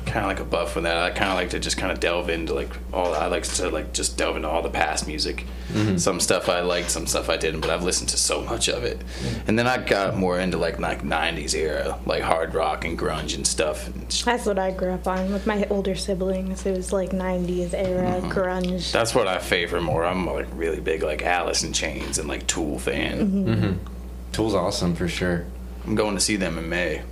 Kind 0.09 0.25
of 0.25 0.25
like 0.25 0.39
a 0.39 0.43
buff 0.43 0.75
with 0.75 0.85
that. 0.85 0.97
I 0.97 1.11
kind 1.11 1.29
of 1.29 1.37
like 1.37 1.51
to 1.51 1.59
just 1.59 1.77
kind 1.77 1.91
of 1.91 1.99
delve 1.99 2.29
into 2.29 2.53
like 2.53 2.69
all. 2.91 3.13
I 3.13 3.27
like 3.27 3.43
to 3.43 3.69
like 3.69 3.93
just 3.93 4.17
delve 4.17 4.35
into 4.35 4.49
all 4.49 4.61
the 4.61 4.69
past 4.69 5.07
music. 5.07 5.45
Mm-hmm. 5.71 5.97
Some 5.97 6.19
stuff 6.19 6.49
I 6.49 6.61
liked, 6.61 6.89
some 6.89 7.05
stuff 7.05 7.29
I 7.29 7.37
didn't, 7.37 7.61
but 7.61 7.69
I've 7.69 7.83
listened 7.83 8.09
to 8.09 8.17
so 8.17 8.41
much 8.41 8.67
of 8.69 8.83
it. 8.83 8.99
And 9.45 9.57
then 9.57 9.67
I 9.67 9.77
got 9.77 10.17
more 10.17 10.39
into 10.39 10.57
like 10.57 10.79
like 10.79 11.03
'90s 11.03 11.53
era, 11.53 11.99
like 12.07 12.23
hard 12.23 12.55
rock 12.55 12.85
and 12.85 12.97
grunge 12.97 13.35
and 13.35 13.45
stuff. 13.45 13.87
And 13.87 14.11
sh- 14.11 14.23
That's 14.23 14.45
what 14.45 14.57
I 14.57 14.71
grew 14.71 14.91
up 14.91 15.07
on 15.07 15.31
with 15.31 15.45
my 15.45 15.67
older 15.69 15.95
siblings. 15.95 16.65
It 16.65 16.75
was 16.75 16.91
like 16.91 17.11
90s 17.11 17.73
era 17.73 18.19
mm-hmm. 18.19 18.31
grunge. 18.31 18.91
That's 18.91 19.13
what 19.13 19.27
I 19.27 19.37
favor 19.37 19.79
more. 19.79 20.05
I'm 20.05 20.25
like 20.25 20.47
really 20.53 20.79
big 20.79 21.03
like 21.03 21.21
Alice 21.21 21.63
in 21.63 21.71
Chains 21.71 22.17
and 22.17 22.27
like 22.27 22.47
Tool 22.47 22.79
fan. 22.79 23.31
Mm-hmm. 23.31 23.85
Tool's 24.31 24.55
awesome 24.55 24.95
for 24.95 25.07
sure. 25.07 25.45
I'm 25.85 25.95
going 25.95 26.15
to 26.15 26.21
see 26.21 26.35
them 26.35 26.57
in 26.57 26.69
May. 26.69 27.03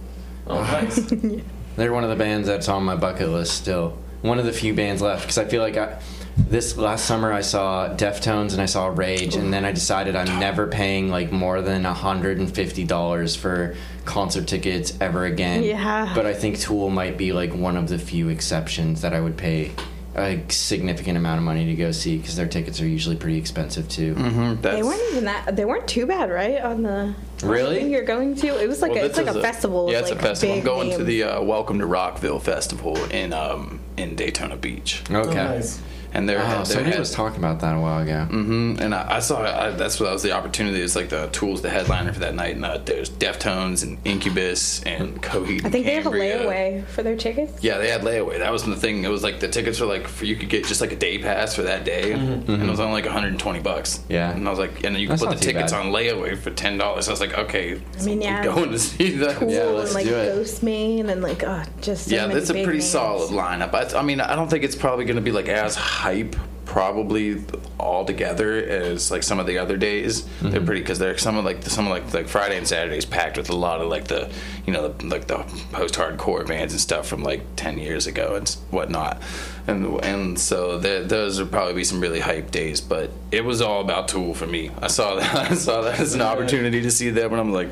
Oh, 0.48 0.62
nice. 0.62 1.12
They're 1.78 1.94
one 1.94 2.04
of 2.04 2.10
the 2.10 2.16
bands 2.18 2.48
that's 2.48 2.68
on 2.68 2.84
my 2.84 2.96
bucket 2.96 3.30
list 3.30 3.54
still. 3.54 3.98
one 4.22 4.40
of 4.40 4.46
the 4.46 4.52
few 4.52 4.74
bands 4.74 5.02
left 5.02 5.22
because 5.22 5.38
I 5.38 5.46
feel 5.46 5.62
like 5.62 5.78
I, 5.78 6.00
this 6.36 6.76
last 6.76 7.06
summer 7.06 7.32
I 7.32 7.42
saw 7.42 7.90
Deftones 7.96 8.54
and 8.54 8.62
I 8.62 8.66
saw 8.66 8.88
Rage, 8.88 9.36
and 9.36 9.54
then 9.54 9.64
I 9.64 9.72
decided 9.72 10.16
I'm 10.16 10.40
never 10.40 10.68
paying 10.68 11.10
like 11.10 11.32
more 11.32 11.62
than 11.62 11.84
hundred 11.84 12.40
and 12.40 12.54
fifty 12.54 12.84
dollars 12.84 13.36
for 13.36 13.76
concert 14.06 14.48
tickets 14.48 14.98
ever 15.02 15.26
again. 15.26 15.64
Yeah. 15.64 16.12
But 16.14 16.26
I 16.26 16.34
think 16.34 16.60
Tool 16.60 16.90
might 16.90 17.18
be 17.18 17.32
like 17.32 17.54
one 17.54 17.78
of 17.78 17.88
the 17.90 17.98
few 18.00 18.30
exceptions 18.30 19.02
that 19.02 19.14
I 19.14 19.20
would 19.22 19.38
pay 19.38 19.72
a 20.18 20.44
significant 20.50 21.16
amount 21.18 21.38
of 21.38 21.44
money 21.44 21.66
to 21.68 21.76
go 21.76 21.92
see 21.92 22.18
because 22.18 22.36
their 22.36 22.48
tickets 22.48 22.82
are 22.82 22.88
usually 22.88 23.16
pretty 23.16 23.38
expensive 23.38 23.88
too. 23.88 24.16
Mm-hmm. 24.16 24.62
They 24.62 24.82
weren't 24.82 25.02
even 25.12 25.26
that. 25.26 25.56
They 25.56 25.64
weren't 25.66 25.88
too 25.88 26.06
bad, 26.08 26.32
right? 26.32 26.60
On 26.62 26.82
the 26.82 27.14
Really? 27.44 27.76
thing 27.76 27.92
you're 27.92 28.04
going 28.04 28.34
to. 28.36 28.48
It 28.62 28.68
was 28.68 28.82
like 28.82 28.94
Well, 28.94 29.04
a, 29.04 29.06
it's 29.06 29.18
like 29.18 29.28
is 29.28 29.36
a 29.36 29.42
festival. 29.42 29.92
Yeah, 29.92 30.00
it's 30.00 30.10
like, 30.10 30.20
a 30.20 30.24
festival. 30.24 30.56
I'm 30.56 30.60
big 30.62 30.66
going 30.66 30.98
to 30.98 31.04
the 31.04 31.24
uh, 31.24 31.42
Welcome 31.44 31.80
to 31.80 31.86
Rockville 31.86 32.40
festival 32.40 32.98
in 33.12 33.32
um 33.32 33.80
in 33.96 34.16
Daytona 34.16 34.58
Beach, 34.58 35.04
Okay. 35.10 35.30
Oh, 35.30 35.34
nice. 35.34 35.80
And 36.14 36.28
they're, 36.28 36.40
Oh, 36.42 36.48
they're 36.48 36.66
somebody 36.66 36.92
head- 36.92 37.00
was 37.00 37.12
talking 37.12 37.40
about 37.40 37.60
that 37.62 37.76
a 37.76 37.80
while 37.80 38.02
ago. 38.02 38.28
Mm-hmm. 38.30 38.76
And 38.82 38.94
I, 38.96 39.18
I 39.18 39.20
saw 39.20 39.42
I, 39.42 39.72
that's 39.72 40.00
what 40.00 40.08
that 40.08 40.14
was 40.14 40.24
the 40.24 40.32
opportunity. 40.32 40.82
It's 40.82 40.96
like 40.96 41.10
the 41.10 41.28
Tools, 41.28 41.62
the 41.62 41.70
headliner 41.70 42.14
for 42.14 42.20
that 42.22 42.36
night. 42.36 42.56
And 42.56 42.66
uh, 42.66 42.78
there's 42.80 43.10
Deftones 43.10 43.84
and 43.84 43.98
Incubus 44.06 44.84
and 44.84 45.22
Coheed. 45.22 45.66
I 45.66 45.70
think 45.70 45.86
they 45.86 45.94
have 45.96 46.06
a 46.08 46.12
layaway 46.12 46.86
for 46.86 47.04
their 47.04 47.16
tickets. 47.16 47.64
Yeah, 47.64 47.78
they 47.78 47.90
had 47.90 48.02
layaway. 48.02 48.40
That 48.40 48.52
was 48.52 48.64
the 48.64 48.76
thing. 48.76 49.04
It 49.04 49.10
was 49.10 49.24
like 49.24 49.40
the 49.40 49.48
tickets 49.48 49.80
were 49.80 49.88
like 49.88 50.08
for, 50.08 50.26
you 50.26 50.36
could 50.36 50.50
get 50.50 50.66
just 50.66 50.82
like 50.82 50.92
a 50.92 50.96
day 50.96 51.18
pass 51.18 51.56
for 51.56 51.64
that 51.64 51.84
day, 51.86 52.14
and 52.14 52.48
it 52.50 52.70
was 52.70 52.80
only 52.80 52.94
like 52.94 53.06
120 53.06 53.60
bucks. 53.60 54.04
Yeah. 54.10 54.32
and 54.32 54.48
I 54.48 54.50
was 54.50 54.60
like, 54.60 54.84
and 54.84 54.96
then 54.96 55.02
you 55.02 55.08
could 55.08 55.14
That's 55.20 55.26
put 55.26 55.38
the 55.38 55.44
tickets 55.44 55.72
bad. 55.74 55.86
on 55.86 55.92
layaway 55.92 56.38
for 56.38 56.52
ten 56.52 56.78
dollars. 56.78 57.08
I 57.08 57.12
was 57.12 57.20
like, 57.22 57.38
okay, 57.38 57.80
I 58.00 58.04
mean, 58.04 58.22
yeah. 58.22 58.38
I'm 58.40 58.46
going 58.46 58.72
to 58.72 58.80
see 58.80 59.12
that. 59.18 59.38
Tool 59.40 59.52
Yeah, 59.52 59.64
let's 59.66 59.90
and 59.90 59.96
like 59.96 60.06
do 60.06 60.16
it. 60.16 60.26
Ghost 60.36 60.64
Main 60.64 61.10
and 61.10 61.22
like 61.22 61.44
uh, 61.44 61.66
just 61.82 62.08
so 62.10 62.16
Yeah, 62.16 62.28
that's 62.28 62.50
a 62.50 62.54
pretty 62.54 62.70
names. 62.80 62.90
solid 62.90 63.32
lineup. 63.32 63.74
I, 63.74 64.00
I 64.00 64.02
mean, 64.04 64.22
I 64.22 64.36
don't 64.36 64.50
think 64.50 64.64
it's 64.64 64.76
probably 64.76 65.06
going 65.06 65.16
to 65.18 65.22
be 65.22 65.32
like 65.32 65.48
as 65.50 65.76
hype, 65.98 66.36
probably 66.66 67.42
all 67.80 68.06
together 68.06 68.54
as 68.56 69.10
like 69.10 69.24
some 69.24 69.40
of 69.40 69.48
the 69.48 69.58
other 69.58 69.78
days. 69.78 70.22
Mm-hmm. 70.22 70.50
They're 70.52 70.62
pretty 70.62 70.82
because 70.82 71.00
they're 71.00 71.18
some 71.18 71.36
of 71.38 71.44
like 71.46 71.64
some 71.64 71.88
of 71.88 71.92
like 71.92 72.14
like 72.14 72.28
Friday 72.28 72.58
and 72.58 72.68
Saturdays 72.68 73.06
packed 73.06 73.38
with 73.38 73.50
a 73.50 73.56
lot 73.56 73.82
of 73.82 73.88
like 73.88 74.06
the 74.06 74.30
you 74.66 74.74
know 74.74 74.90
the, 74.90 75.06
like 75.08 75.26
the 75.28 75.38
post 75.72 75.96
hardcore 75.96 76.46
bands 76.48 76.74
and 76.74 76.80
stuff 76.80 77.08
from 77.08 77.24
like 77.24 77.42
ten 77.56 77.80
years 77.80 78.06
ago 78.06 78.36
and 78.36 78.50
whatnot. 78.70 79.22
And 79.66 80.04
and 80.04 80.40
so 80.40 80.78
there, 80.78 81.04
those 81.04 81.40
would 81.40 81.52
probably 81.52 81.74
be 81.74 81.84
some 81.84 82.00
really 82.00 82.20
hype 82.20 82.52
days. 82.52 82.80
But 82.80 83.10
it 83.32 83.44
was 83.44 83.62
all 83.62 83.82
about 83.82 84.08
Tool 84.08 84.34
for 84.36 84.46
me. 84.46 84.70
I 84.80 84.88
saw 84.88 85.16
that 85.16 85.36
I 85.52 85.56
saw 85.56 85.82
that 85.82 86.00
as 86.00 86.14
an 86.14 86.22
opportunity 86.22 86.82
to 86.82 86.92
see 86.92 87.10
them, 87.10 87.32
and 87.32 87.42
I'm 87.42 87.52
like, 87.54 87.70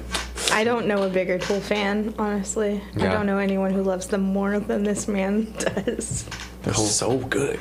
I 0.51 0.63
don't 0.63 0.87
know 0.87 1.03
a 1.03 1.09
bigger 1.09 1.37
Tool 1.37 1.59
fan, 1.59 2.15
honestly. 2.17 2.81
I 2.95 2.99
don't 2.99 3.27
know 3.27 3.37
anyone 3.37 3.71
who 3.71 3.83
loves 3.83 4.07
them 4.07 4.21
more 4.21 4.59
than 4.59 4.83
this 4.83 5.07
man 5.07 5.51
does. 5.59 6.25
they're 6.63 6.73
so 6.73 7.17
good. 7.19 7.59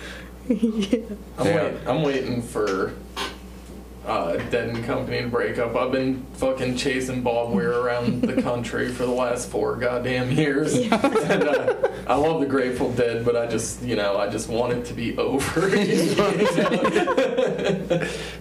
I'm, 0.48 0.57
Yeah. 1.46 1.64
wait, 1.64 1.74
I'm 1.87 2.02
waiting 2.02 2.42
for 2.42 2.92
uh, 4.07 4.37
Dead 4.50 4.68
and 4.68 4.85
Company 4.85 5.22
to 5.22 5.28
break 5.28 5.57
up. 5.59 5.74
I've 5.74 5.90
been 5.90 6.26
fucking 6.35 6.76
chasing 6.76 7.22
Bob 7.22 7.52
Weir 7.54 7.72
around 7.72 8.20
the 8.20 8.42
country 8.50 8.90
for 8.92 9.07
the 9.07 9.12
last 9.12 9.48
four 9.48 9.76
goddamn 9.76 10.30
years. 10.30 10.74
and, 10.74 10.92
uh, 10.92 11.74
I 12.07 12.14
love 12.16 12.40
the 12.40 12.46
Grateful 12.46 12.92
Dead, 12.92 13.24
but 13.24 13.35
I 13.35 13.46
just, 13.46 13.80
you 13.83 13.96
know, 13.96 14.18
I 14.18 14.28
just 14.28 14.50
want 14.50 14.74
it 14.74 14.85
to 14.87 14.92
be 14.94 15.16
over. 15.16 15.70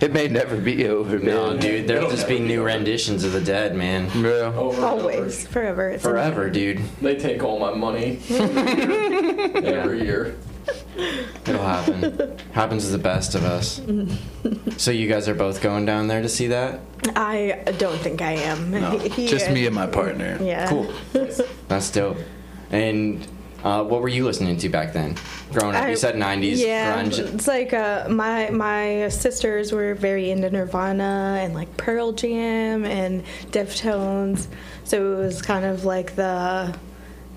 It 0.01 0.11
may 0.11 0.27
never 0.27 0.57
be 0.57 0.87
over, 0.87 1.17
No, 1.17 1.51
man. 1.51 1.59
dude, 1.61 1.87
there'll 1.87 2.05
It'll 2.05 2.15
just 2.17 2.27
be 2.27 2.39
be 2.39 2.43
new 2.43 2.59
over. 2.59 2.65
renditions 2.67 3.23
of 3.23 3.31
the 3.31 3.39
Dead, 3.39 3.73
man. 3.75 4.09
Yeah. 4.21 4.51
over 4.53 4.75
and 4.75 4.85
Always, 4.85 5.43
over. 5.45 5.51
forever. 5.53 5.89
It's 5.91 6.03
Forever, 6.03 6.49
dude. 6.49 6.81
They 7.01 7.15
take 7.15 7.41
all 7.41 7.59
my 7.59 7.73
money 7.73 8.19
every 8.29 10.01
year. 10.03 10.35
It'll 11.45 11.61
happen. 11.61 12.37
Happens 12.53 12.85
to 12.85 12.91
the 12.91 12.97
best 12.97 13.35
of 13.35 13.43
us. 13.43 13.81
So 14.77 14.91
you 14.91 15.07
guys 15.07 15.27
are 15.27 15.35
both 15.35 15.61
going 15.61 15.85
down 15.85 16.07
there 16.07 16.21
to 16.21 16.29
see 16.29 16.47
that? 16.47 16.79
I 17.15 17.63
don't 17.77 17.97
think 17.99 18.21
I 18.21 18.33
am. 18.33 18.71
No, 18.71 18.97
He- 18.99 19.27
just 19.27 19.49
me 19.51 19.65
and 19.65 19.75
my 19.75 19.87
partner. 19.87 20.37
Yeah. 20.41 20.67
Cool. 20.69 20.91
That's 21.67 21.89
dope. 21.91 22.17
And 22.71 23.25
uh, 23.63 23.83
what 23.83 24.01
were 24.01 24.07
you 24.09 24.25
listening 24.25 24.57
to 24.57 24.69
back 24.69 24.93
then? 24.93 25.15
Growing 25.51 25.75
up, 25.75 25.83
I- 25.83 25.89
you 25.91 25.95
said 25.95 26.15
'90s 26.15 26.57
yeah, 26.57 27.01
grunge. 27.03 27.19
it's 27.19 27.47
like 27.47 27.73
uh, 27.73 28.07
my 28.09 28.49
my 28.49 29.07
sisters 29.09 29.71
were 29.71 29.93
very 29.95 30.31
into 30.31 30.49
Nirvana 30.49 31.39
and 31.41 31.53
like 31.53 31.75
Pearl 31.77 32.11
Jam 32.13 32.85
and 32.85 33.23
Deftones, 33.51 34.47
so 34.83 35.13
it 35.13 35.17
was 35.17 35.41
kind 35.41 35.65
of 35.65 35.85
like 35.85 36.15
the 36.15 36.75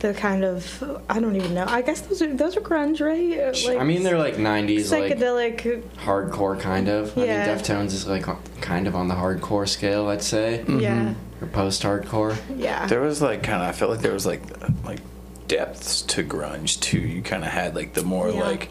the 0.07 0.15
kind 0.15 0.45
of 0.45 1.03
I 1.09 1.21
don't 1.21 1.37
even 1.37 1.55
know. 1.55 1.65
I 1.67 1.83
guess 1.83 2.01
those 2.03 2.23
are 2.23 2.33
those 2.35 2.57
are 2.57 2.61
grunge, 2.61 3.01
right? 3.01 3.55
Like 3.67 3.81
I 3.81 3.85
mean, 3.85 4.03
they're 4.03 4.19
like 4.19 4.35
'90s, 4.37 4.91
like 4.91 5.13
psychedelic. 5.13 5.83
hardcore 6.05 6.59
kind 6.61 6.89
of. 6.89 7.17
Yeah. 7.17 7.23
I 7.25 7.27
mean, 7.27 7.59
Deftones 7.59 7.87
is 7.93 8.07
like 8.07 8.27
kind 8.61 8.87
of 8.87 8.95
on 8.95 9.09
the 9.09 9.15
hardcore 9.15 9.69
scale, 9.69 10.09
I'd 10.09 10.23
say, 10.23 10.63
mm-hmm. 10.63 10.81
Yeah, 10.81 11.15
or 11.41 11.47
post-hardcore. 11.49 12.37
yeah. 12.57 12.87
There 12.87 13.01
was 13.01 13.21
like 13.21 13.43
kind 13.43 13.63
of 13.63 13.69
I 13.69 13.73
felt 13.73 13.91
like 13.91 14.01
there 14.01 14.13
was 14.13 14.27
like 14.27 14.43
like 14.85 15.01
depths 15.49 16.03
to 16.03 16.23
grunge 16.25 16.81
too. 16.81 16.99
You 17.01 17.23
kind 17.23 17.45
of 17.45 17.51
had 17.51 17.75
like 17.75 17.95
the 17.95 18.03
more 18.05 18.31
Yeah. 18.31 18.43
like 18.43 18.71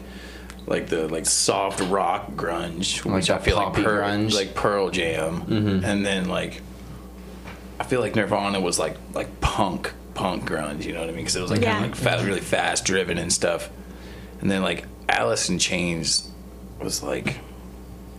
like 0.66 0.88
the 0.88 1.06
like 1.08 1.26
soft 1.26 1.80
rock 1.80 2.32
grunge, 2.32 3.04
Like 3.04 3.14
which 3.14 3.30
I 3.30 3.38
feel 3.38 3.56
like 3.56 3.74
Pearl, 3.74 4.02
grunge. 4.02 4.34
like 4.34 4.54
Pearl 4.54 4.90
Jam, 4.90 5.42
mm-hmm. 5.42 5.84
and 5.84 6.04
then 6.04 6.28
like 6.28 6.60
I 7.78 7.84
feel 7.84 8.00
like 8.00 8.14
Nirvana 8.16 8.60
was 8.60 8.78
like 8.78 8.96
like 9.14 9.40
punk 9.40 9.92
punk 10.16 10.48
grunge. 10.48 10.84
You 10.84 10.92
know 10.94 11.00
what 11.00 11.08
I 11.10 11.12
mean? 11.12 11.18
Because 11.20 11.36
it 11.36 11.42
was 11.42 11.50
like 11.50 11.60
Yeah. 11.62 11.74
kind 11.78 11.92
of 11.92 12.02
like 12.02 12.18
fa- 12.20 12.24
really 12.26 12.40
fast 12.40 12.84
driven 12.84 13.18
and 13.18 13.32
stuff. 13.32 13.70
And 14.40 14.50
then 14.50 14.62
like 14.62 14.84
Alice 15.08 15.48
in 15.48 15.58
Chains 15.58 16.28
was 16.80 17.02
like. 17.02 17.38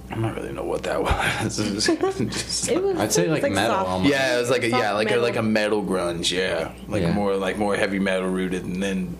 I 0.10 0.16
don't 0.16 0.34
really 0.36 0.54
know 0.54 0.64
what 0.64 0.84
that 0.84 1.04
was. 1.04 1.60
It 1.60 1.74
was 1.74 1.86
just- 2.30 2.70
It 2.70 2.82
was. 2.82 2.98
I'd 2.98 3.12
say 3.12 3.26
it 3.26 3.30
was 3.30 3.42
like 3.44 3.52
metal 3.52 3.76
soft. 3.76 3.90
almost. 3.90 4.10
yeah, 4.10 4.38
it 4.38 4.40
was 4.40 4.50
like 4.50 4.64
a 4.64 4.70
yeah, 4.70 4.80
Soft 4.92 4.94
like 4.96 5.08
a 5.08 5.10
metal. 5.10 5.24
like 5.24 5.36
a 5.36 5.44
metal 5.44 5.84
grunge, 5.84 6.32
yeah, 6.32 6.72
like 6.88 7.02
Yeah. 7.02 7.12
more 7.12 7.36
like 7.36 7.58
more 7.58 7.76
heavy 7.76 8.00
metal 8.00 8.30
rooted, 8.30 8.64
and 8.64 8.82
then 8.82 9.18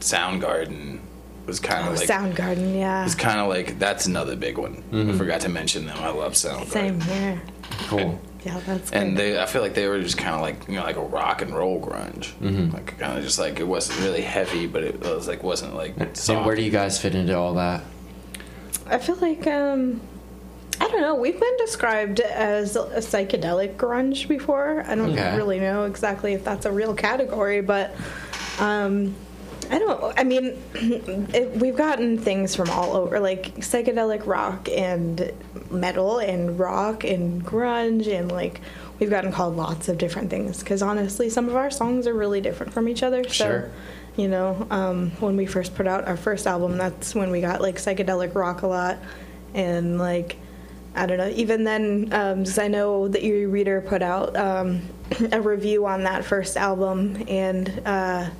Soundgarden 0.00 0.98
was 1.46 1.58
kind 1.60 1.88
Oh, 1.88 1.92
of 1.92 1.98
like 1.98 2.08
Soundgarden, 2.08 2.76
yeah. 2.78 3.04
it's 3.06 3.14
kind 3.14 3.40
of 3.40 3.48
like 3.48 3.78
that's 3.78 4.06
another 4.06 4.36
big 4.36 4.58
one. 4.58 4.82
I 4.92 4.94
mm-hmm. 4.94 5.16
forgot 5.16 5.40
to 5.42 5.48
mention 5.48 5.86
them. 5.86 5.96
I 6.00 6.10
love 6.10 6.32
Soundgarden. 6.34 6.66
Same 6.68 7.00
here. 7.00 7.40
Cool. 7.88 8.20
Yeah, 8.46 8.60
that's 8.64 8.92
And 8.92 9.16
good. 9.16 9.34
they, 9.34 9.42
I 9.42 9.46
feel 9.46 9.60
like 9.60 9.74
they 9.74 9.88
were 9.88 10.00
just 10.00 10.16
kind 10.16 10.34
of 10.36 10.40
like 10.40 10.68
you 10.68 10.76
know 10.76 10.84
like 10.84 10.96
a 10.96 11.02
rock 11.04 11.42
and 11.42 11.52
roll 11.54 11.80
grunge, 11.80 12.32
like 12.72 12.96
kind 12.98 13.18
of 13.18 13.24
just 13.24 13.38
like 13.40 13.58
it 13.60 13.66
wasn't 13.66 13.98
really 14.00 14.22
heavy, 14.22 14.66
but 14.68 14.84
it 14.84 15.00
was 15.00 15.26
like 15.26 15.42
wasn't 15.42 15.74
like. 15.74 15.94
And 15.98 16.46
where 16.46 16.54
do 16.54 16.62
you 16.62 16.70
guys 16.70 17.00
fit 17.00 17.14
into 17.14 17.36
all 17.36 17.54
that? 17.54 17.82
I 18.86 18.98
feel 18.98 19.16
like 19.16 19.46
um 19.48 20.00
I 20.80 20.88
don't 20.88 21.00
know. 21.00 21.14
We've 21.14 21.40
been 21.40 21.56
described 21.56 22.20
as 22.20 22.76
a 22.76 22.84
psychedelic 23.00 23.76
grunge 23.76 24.28
before. 24.28 24.84
I 24.86 24.94
don't 24.94 25.10
Okay. 25.12 25.34
really 25.34 25.58
know 25.58 25.84
exactly 25.84 26.34
if 26.34 26.44
that's 26.44 26.66
a 26.66 26.70
real 26.70 26.94
category, 26.94 27.62
but 27.62 27.94
um, 28.60 29.14
I 29.70 29.78
don't. 29.78 30.18
I 30.18 30.24
mean, 30.24 30.56
it, 30.74 31.56
we've 31.60 31.76
gotten 31.76 32.18
things 32.18 32.54
from 32.54 32.70
all 32.70 32.96
over, 32.96 33.20
like 33.20 33.56
psychedelic 33.56 34.26
rock 34.26 34.68
and 34.68 35.32
metal 35.70 36.18
and 36.18 36.58
rock 36.58 37.04
and 37.04 37.44
grunge, 37.44 38.06
and 38.12 38.30
like 38.30 38.60
we've 38.98 39.10
gotten 39.10 39.32
called 39.32 39.56
lots 39.56 39.88
of 39.88 39.98
different 39.98 40.30
things. 40.30 40.60
Because 40.60 40.82
honestly, 40.82 41.28
some 41.30 41.48
of 41.48 41.56
our 41.56 41.70
songs 41.70 42.06
are 42.06 42.14
really 42.14 42.40
different 42.40 42.72
from 42.72 42.88
each 42.88 43.02
other. 43.02 43.24
So, 43.24 43.30
Sure. 43.30 43.70
you 44.16 44.28
know, 44.28 44.66
um, 44.70 45.10
when 45.20 45.36
we 45.36 45.46
first 45.46 45.74
put 45.74 45.86
out 45.86 46.06
our 46.06 46.16
first 46.16 46.46
album, 46.46 46.76
that's 46.78 47.14
when 47.14 47.30
we 47.30 47.40
got 47.40 47.60
like 47.60 47.76
psychedelic 47.76 48.34
rock 48.34 48.62
a 48.62 48.66
lot, 48.66 48.98
and 49.54 49.98
like. 49.98 50.36
I 50.98 51.04
don't 51.04 51.18
know. 51.18 51.28
Even 51.28 51.64
then, 51.64 52.08
um, 52.12 52.44
I 52.56 52.68
know 52.68 53.06
the 53.06 53.22
Erie 53.22 53.44
Reader 53.44 53.82
put 53.82 54.00
out 54.00 54.34
um, 54.34 54.80
a 55.30 55.42
review 55.42 55.84
on 55.84 56.04
that 56.04 56.24
first 56.24 56.56
album, 56.56 57.22
and 57.28 57.82
uh, 57.84 58.30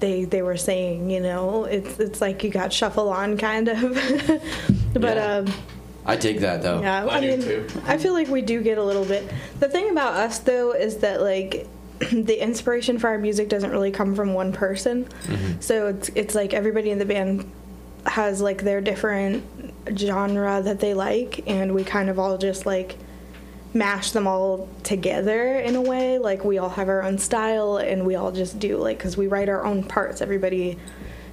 they 0.00 0.24
they 0.24 0.42
were 0.42 0.56
saying, 0.56 1.10
you 1.10 1.20
know, 1.20 1.64
it's 1.64 1.98
it's 1.98 2.20
like 2.20 2.42
you 2.44 2.50
got 2.50 2.72
shuffle 2.72 3.08
on 3.10 3.36
kind 3.36 3.68
of. 3.68 3.80
but 4.94 5.16
Yeah. 5.16 5.36
um, 5.38 5.46
I 6.06 6.16
dig 6.16 6.38
that 6.40 6.62
though. 6.62 6.80
yeah, 6.80 7.04
I 7.04 7.18
I, 7.18 7.20
mean, 7.20 7.42
too. 7.42 7.66
I 7.86 7.98
feel 7.98 8.14
like 8.14 8.28
we 8.28 8.40
do 8.40 8.62
get 8.62 8.78
a 8.78 8.82
little 8.82 9.04
bit. 9.04 9.28
The 9.60 9.68
thing 9.68 9.90
about 9.90 10.14
us 10.14 10.38
though 10.38 10.72
is 10.72 10.98
that 10.98 11.20
like 11.20 11.66
the 12.12 12.42
inspiration 12.42 12.98
for 12.98 13.08
our 13.08 13.18
music 13.18 13.48
doesn't 13.48 13.70
really 13.70 13.90
come 13.90 14.14
from 14.14 14.32
one 14.34 14.52
person. 14.52 15.06
So 15.60 15.88
it's 15.88 16.08
it's 16.14 16.34
like 16.34 16.54
everybody 16.54 16.90
in 16.90 16.98
the 16.98 17.04
band 17.04 17.50
has 18.06 18.40
like 18.40 18.62
their 18.62 18.80
different 18.80 19.44
genre 19.96 20.62
that 20.62 20.80
they 20.80 20.94
like 20.94 21.42
and 21.46 21.74
we 21.74 21.84
kind 21.84 22.08
of 22.08 22.18
all 22.18 22.38
just 22.38 22.64
like 22.64 22.96
mash 23.78 24.10
them 24.10 24.26
all 24.26 24.68
together 24.82 25.58
in 25.58 25.76
a 25.76 25.80
way 25.80 26.18
like 26.18 26.44
we 26.44 26.58
all 26.58 26.68
have 26.68 26.88
our 26.88 27.02
own 27.02 27.16
style 27.16 27.76
and 27.76 28.04
we 28.04 28.14
all 28.14 28.32
just 28.32 28.58
do 28.58 28.76
like 28.76 28.98
cuz 28.98 29.16
we 29.16 29.26
write 29.26 29.48
our 29.48 29.64
own 29.64 29.82
parts 29.82 30.20
everybody 30.20 30.78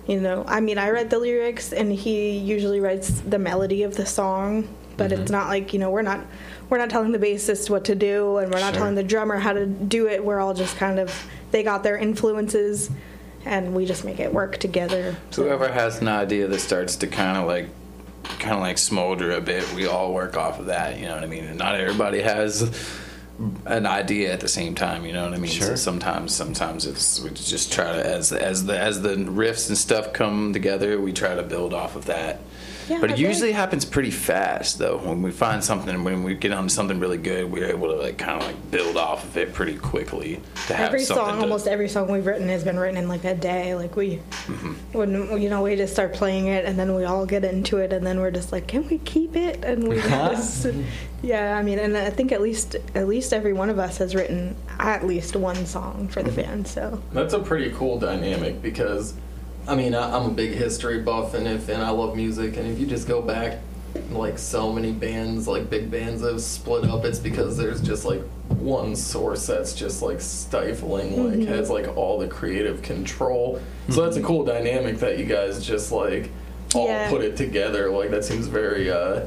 you 0.07 0.19
know 0.19 0.43
i 0.47 0.59
mean 0.59 0.77
i 0.77 0.89
write 0.89 1.09
the 1.09 1.19
lyrics 1.19 1.73
and 1.73 1.91
he 1.91 2.37
usually 2.37 2.79
writes 2.79 3.09
the 3.21 3.39
melody 3.39 3.83
of 3.83 3.95
the 3.95 4.05
song 4.05 4.67
but 4.97 5.11
it's 5.11 5.23
mm-hmm. 5.23 5.33
not 5.33 5.47
like 5.47 5.73
you 5.73 5.79
know 5.79 5.89
we're 5.89 6.01
not 6.01 6.21
we're 6.69 6.77
not 6.77 6.89
telling 6.89 7.11
the 7.11 7.19
bassist 7.19 7.69
what 7.69 7.83
to 7.83 7.95
do 7.95 8.37
and 8.37 8.53
we're 8.53 8.59
not 8.59 8.73
Sure. 8.73 8.81
telling 8.81 8.95
the 8.95 9.03
drummer 9.03 9.37
how 9.37 9.53
to 9.53 9.65
do 9.65 10.07
it 10.07 10.23
we're 10.23 10.39
all 10.39 10.53
just 10.53 10.77
kind 10.77 10.99
of 10.99 11.27
they 11.51 11.63
got 11.63 11.83
their 11.83 11.97
influences 11.97 12.89
and 13.45 13.73
we 13.73 13.85
just 13.85 14.03
make 14.03 14.19
it 14.19 14.33
work 14.33 14.57
together. 14.57 15.15
So- 15.31 15.43
Whoever 15.43 15.69
has 15.69 16.01
an 16.01 16.07
idea 16.07 16.47
that 16.47 16.59
starts 16.59 16.95
to 16.97 17.07
kind 17.07 17.37
of 17.37 17.45
like, 17.45 17.69
kind 18.39 18.53
of 18.53 18.59
like 18.59 18.77
smolder 18.77 19.31
a 19.31 19.41
bit, 19.41 19.71
we 19.73 19.85
all 19.87 20.13
work 20.13 20.37
off 20.37 20.59
of 20.59 20.67
that. 20.67 20.99
You 20.99 21.05
know 21.05 21.15
what 21.15 21.23
I 21.23 21.27
mean? 21.27 21.45
And 21.45 21.57
not 21.57 21.75
everybody 21.75 22.21
has 22.21 22.71
an 23.65 23.85
idea 23.85 24.31
at 24.31 24.39
the 24.39 24.47
same 24.47 24.75
time. 24.75 25.05
You 25.05 25.13
know 25.13 25.25
what 25.25 25.33
I 25.33 25.37
mean? 25.37 25.51
So 25.51 25.75
sometimes, 25.75 26.33
sometimes 26.33 26.85
it's 26.85 27.19
we 27.19 27.29
just 27.31 27.71
try 27.73 27.91
to 27.91 28.05
as 28.05 28.31
as 28.31 28.65
the 28.65 28.79
as 28.79 29.01
the 29.01 29.15
riffs 29.15 29.67
and 29.67 29.77
stuff 29.77 30.13
come 30.13 30.53
together, 30.53 30.99
we 30.99 31.13
try 31.13 31.35
to 31.35 31.43
build 31.43 31.73
off 31.73 31.95
of 31.95 32.05
that. 32.05 32.39
Yeah, 32.89 32.99
but 33.01 33.09
it 33.09 33.13
I 33.13 33.15
think- 33.15 33.27
usually 33.27 33.51
happens 33.51 33.83
pretty 33.85 34.11
fast 34.11 34.77
though. 34.79 34.97
When 34.97 35.21
we 35.21 35.31
find 35.31 35.63
something, 35.63 36.03
when 36.03 36.23
we 36.23 36.35
get 36.35 36.51
on 36.51 36.69
something 36.69 36.99
really 36.99 37.17
good, 37.17 37.51
we're 37.51 37.65
able 37.69 37.87
to 37.89 37.95
like 37.95 38.17
kind 38.17 38.41
of 38.41 38.47
like 38.47 38.71
build 38.71 38.97
off 38.97 39.23
of 39.23 39.35
it 39.37 39.53
pretty 39.53 39.75
quickly. 39.77 40.41
To 40.67 40.73
have 40.75 40.87
Every 40.87 41.03
song, 41.03 41.35
to- 41.37 41.41
almost 41.41 41.67
every 41.67 41.89
song 41.89 42.11
we've 42.11 42.25
written 42.25 42.47
has 42.49 42.63
been 42.63 42.77
written 42.77 42.97
in 42.97 43.07
like 43.07 43.23
a 43.23 43.33
day. 43.35 43.73
Like 43.75 43.95
we, 43.95 44.17
Mm-hmm. 44.45 44.73
when 44.97 45.41
you 45.41 45.49
know 45.49 45.63
we 45.63 45.75
just 45.75 45.93
start 45.93 46.13
playing 46.13 46.47
it, 46.47 46.65
and 46.65 46.77
then 46.77 46.93
we 46.95 47.03
all 47.05 47.25
get 47.25 47.43
into 47.43 47.77
it, 47.77 47.91
and 47.91 48.05
then 48.05 48.19
we're 48.19 48.31
just 48.31 48.51
like, 48.51 48.67
can 48.67 48.87
we 48.87 48.99
keep 48.99 49.35
it? 49.35 49.63
And 49.65 49.87
we 49.87 49.95
just, 50.01 50.67
yeah. 51.23 51.57
I 51.57 51.63
mean, 51.63 51.79
and 51.79 51.97
I 51.97 52.09
think 52.11 52.31
at 52.31 52.41
least 52.41 52.75
at 52.93 53.07
least 53.07 53.33
every 53.33 53.53
one 53.53 53.69
of 53.69 53.79
us 53.79 53.97
has 53.97 54.13
written 54.13 54.55
at 54.79 55.05
least 55.05 55.35
one 55.35 55.65
song 55.65 56.07
for 56.07 56.21
the 56.21 56.29
Mm-hmm. 56.29 56.41
band. 56.41 56.67
So 56.67 57.01
That's 57.13 57.33
a 57.33 57.39
pretty 57.39 57.71
cool 57.71 57.97
dynamic 57.99 58.61
because, 58.61 59.13
I 59.67 59.75
mean, 59.75 59.95
I, 59.95 60.15
I'm 60.15 60.25
a 60.29 60.33
big 60.33 60.51
history 60.53 60.99
buff 61.01 61.33
and 61.33 61.47
if 61.47 61.69
and 61.69 61.81
I 61.81 61.89
love 61.89 62.15
music 62.15 62.57
and 62.57 62.67
if 62.67 62.79
you 62.79 62.85
just 62.85 63.07
go 63.07 63.21
back, 63.21 63.59
like 64.11 64.37
so 64.37 64.71
many 64.71 64.91
bands, 64.91 65.47
like 65.47 65.69
big 65.69 65.89
bands 65.89 66.21
that 66.21 66.33
have 66.33 66.41
split 66.41 66.83
up, 66.85 67.05
it's 67.05 67.19
because 67.19 67.57
there's 67.57 67.81
just 67.81 68.05
like 68.05 68.21
one 68.49 68.95
source 68.95 69.47
that's 69.47 69.73
just 69.73 70.01
like 70.01 70.21
stifling, 70.21 71.39
like 71.39 71.47
has 71.47 71.69
like 71.69 71.95
all 71.97 72.19
the 72.19 72.27
creative 72.27 72.81
control. 72.81 73.59
So 73.89 74.03
that's 74.03 74.17
a 74.17 74.21
cool 74.21 74.43
dynamic 74.45 74.97
that 74.97 75.17
you 75.17 75.25
guys 75.25 75.65
just 75.65 75.91
like 75.91 76.29
all 76.75 76.87
Yeah. 76.87 77.09
put 77.09 77.23
it 77.23 77.35
together. 77.37 77.89
Like 77.89 78.11
that 78.11 78.23
seems 78.25 78.47
very, 78.47 78.91
uh, 78.91 79.21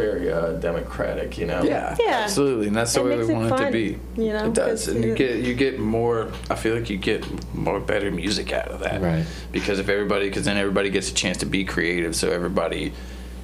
very 0.00 0.32
uh, 0.32 0.52
democratic, 0.52 1.38
you 1.38 1.46
know? 1.46 1.62
Yeah, 1.62 1.96
Yeah. 2.00 2.20
absolutely, 2.24 2.66
and 2.68 2.76
that's 2.76 2.92
the 2.94 3.00
It 3.00 3.04
way 3.04 3.16
makes 3.16 3.28
we 3.28 3.34
it 3.34 3.36
want 3.36 3.46
it 3.46 3.50
to 3.56 3.62
fun, 3.64 3.72
be. 3.72 3.98
you 4.16 4.32
know, 4.32 4.46
it 4.46 4.54
does, 4.54 4.86
'cause 4.86 4.94
and 4.94 5.04
you 5.04 5.12
it- 5.12 5.18
get 5.18 5.36
you 5.40 5.54
get 5.54 5.78
more. 5.78 6.28
I 6.50 6.54
feel 6.54 6.74
like 6.74 6.88
you 6.90 6.96
get 6.96 7.24
more 7.54 7.80
better 7.80 8.10
music 8.10 8.52
out 8.52 8.68
of 8.68 8.80
that, 8.80 9.00
Right. 9.02 9.24
Because 9.52 9.78
if 9.78 9.88
everybody, 9.88 10.28
because 10.28 10.44
then 10.44 10.56
everybody 10.56 10.90
gets 10.90 11.10
a 11.10 11.14
chance 11.14 11.36
to 11.38 11.46
be 11.46 11.64
creative, 11.64 12.14
so 12.16 12.30
everybody 12.30 12.92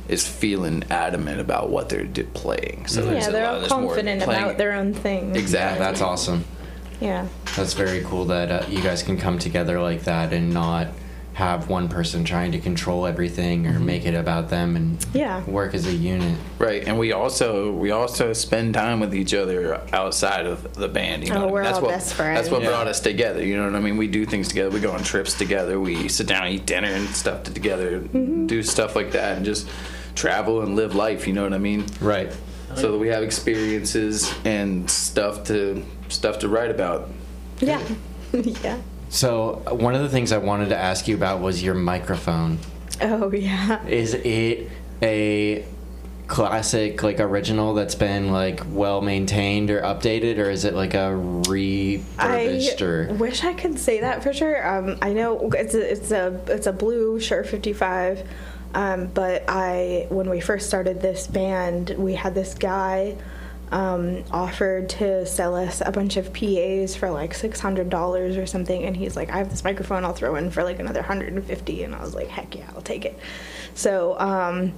is 0.08 0.26
feeling 0.26 0.84
adamant 0.90 1.40
about 1.40 1.68
what 1.68 1.88
they're 1.88 2.04
di- 2.04 2.22
playing. 2.22 2.84
So 2.86 3.02
there's 3.02 3.24
yeah, 3.24 3.28
a 3.28 3.32
they're 3.32 3.42
lot- 3.44 3.54
all 3.54 3.60
there's 3.60 3.70
more 3.72 3.80
confident 3.88 4.22
playing- 4.22 4.42
about 4.44 4.58
their 4.58 4.72
own 4.72 4.94
thing. 4.94 5.34
Exactly. 5.34 5.80
That's 5.84 6.00
awesome. 6.00 6.44
Yeah. 7.00 7.26
That's 7.56 7.72
very 7.74 8.02
cool 8.04 8.24
that 8.26 8.50
uh, 8.50 8.62
you 8.68 8.80
guys 8.82 9.02
can 9.02 9.18
come 9.18 9.38
together 9.38 9.80
like 9.80 10.04
that 10.04 10.32
and 10.32 10.54
not 10.54 10.88
have 11.36 11.68
one 11.68 11.86
person 11.86 12.24
trying 12.24 12.50
to 12.50 12.58
control 12.58 13.04
everything 13.06 13.66
or 13.66 13.78
make 13.78 14.06
it 14.06 14.14
about 14.14 14.48
them 14.48 14.74
and 14.74 14.96
Yeah. 15.12 15.44
work 15.44 15.74
as 15.74 15.86
a 15.86 15.92
unit. 15.92 16.34
Right, 16.58 16.82
and 16.88 16.98
we 16.98 17.12
also 17.12 17.72
we 17.72 17.90
also 17.90 18.32
spend 18.32 18.72
time 18.72 19.00
with 19.00 19.14
each 19.14 19.34
other 19.34 19.78
outside 19.92 20.46
of 20.46 20.72
the 20.76 20.88
band. 20.88 21.24
You 21.24 21.34
know, 21.34 21.36
Oh, 21.36 21.38
what 21.40 21.42
I 21.42 21.44
mean? 21.44 21.52
we're 21.52 21.62
that's 21.64 21.76
all 21.76 21.82
what 21.82 21.90
best 21.90 22.16
that's 22.16 22.48
what 22.50 22.62
friends. 22.62 22.68
brought 22.74 22.86
us 22.86 23.00
together. 23.00 23.44
You 23.44 23.58
know 23.58 23.66
what 23.66 23.74
I 23.74 23.80
mean? 23.80 23.98
We 23.98 24.08
do 24.08 24.24
things 24.24 24.48
together. 24.48 24.70
We 24.70 24.80
go 24.80 24.92
on 24.92 25.02
trips 25.02 25.34
together. 25.34 25.78
We 25.78 26.08
sit 26.08 26.26
down, 26.26 26.46
and 26.46 26.54
eat 26.54 26.64
dinner, 26.64 26.88
and 26.88 27.06
stuff 27.10 27.42
together. 27.42 28.00
Mm-hmm. 28.00 28.46
Do 28.46 28.62
stuff 28.62 28.96
like 28.96 29.12
that, 29.12 29.36
and 29.36 29.44
just 29.44 29.68
travel 30.14 30.62
and 30.62 30.74
live 30.74 30.94
life. 30.94 31.26
You 31.26 31.34
know 31.34 31.42
what 31.42 31.52
I 31.52 31.58
mean? 31.58 31.84
Right. 32.00 32.32
So 32.76 32.92
that 32.92 32.98
we 32.98 33.08
have 33.08 33.22
experiences 33.22 34.32
and 34.46 34.90
stuff 34.90 35.44
to 35.44 35.84
stuff 36.08 36.38
to 36.38 36.48
write 36.48 36.70
about. 36.70 37.10
Yeah. 37.60 37.82
yeah. 38.32 38.78
So, 39.08 39.62
one 39.70 39.94
of 39.94 40.02
the 40.02 40.08
things 40.08 40.32
I 40.32 40.38
wanted 40.38 40.70
to 40.70 40.76
ask 40.76 41.06
you 41.08 41.14
about 41.14 41.40
was 41.40 41.62
your 41.62 41.74
microphone. 41.74 42.58
Oh 43.00 43.32
yeah. 43.32 43.84
Is 43.86 44.14
it 44.14 44.70
a 45.02 45.64
classic, 46.26 47.02
like 47.02 47.20
original 47.20 47.74
that's 47.74 47.94
been 47.94 48.32
like 48.32 48.62
well 48.68 49.00
maintained 49.00 49.70
or 49.70 49.80
updated, 49.82 50.38
or 50.38 50.50
is 50.50 50.64
it 50.64 50.74
like 50.74 50.94
a 50.94 51.14
refurbished 51.14 52.82
I 52.82 52.84
or? 52.84 53.08
I 53.10 53.12
wish 53.12 53.44
I 53.44 53.54
could 53.54 53.78
say 53.78 54.00
that 54.00 54.22
for 54.22 54.32
sure. 54.32 54.66
Um, 54.66 54.98
I 55.02 55.12
know 55.12 55.50
it's 55.52 55.74
a, 55.74 55.92
it's 55.92 56.10
a 56.10 56.40
it's 56.48 56.66
a 56.66 56.72
blue 56.72 57.20
Shure 57.20 57.44
55, 57.44 58.28
um, 58.74 59.06
but 59.08 59.44
I 59.48 60.06
when 60.08 60.28
we 60.28 60.40
first 60.40 60.66
started 60.66 61.00
this 61.00 61.26
band, 61.26 61.90
we 61.90 62.14
had 62.14 62.34
this 62.34 62.54
guy 62.54 63.16
um, 63.72 64.22
offered 64.30 64.88
to 64.90 65.26
sell 65.26 65.54
us 65.56 65.82
a 65.84 65.90
bunch 65.90 66.16
of 66.16 66.32
PAs 66.32 66.94
for 66.96 67.10
like 67.10 67.34
six 67.34 67.60
hundred 67.60 67.90
dollars 67.90 68.36
or 68.36 68.46
something, 68.46 68.84
and 68.84 68.96
he's 68.96 69.16
like, 69.16 69.30
"I 69.30 69.38
have 69.38 69.50
this 69.50 69.64
microphone, 69.64 70.04
I'll 70.04 70.12
throw 70.12 70.36
in 70.36 70.50
for 70.50 70.62
like 70.62 70.78
another 70.78 71.02
hundred 71.02 71.32
and 71.34 71.44
fifty, 71.44 71.82
and 71.82 71.94
I 71.94 72.00
was 72.00 72.14
like, 72.14 72.28
"Heck 72.28 72.54
yeah, 72.56 72.70
I'll 72.74 72.82
take 72.82 73.04
it." 73.04 73.18
So. 73.74 74.18
Um, 74.18 74.72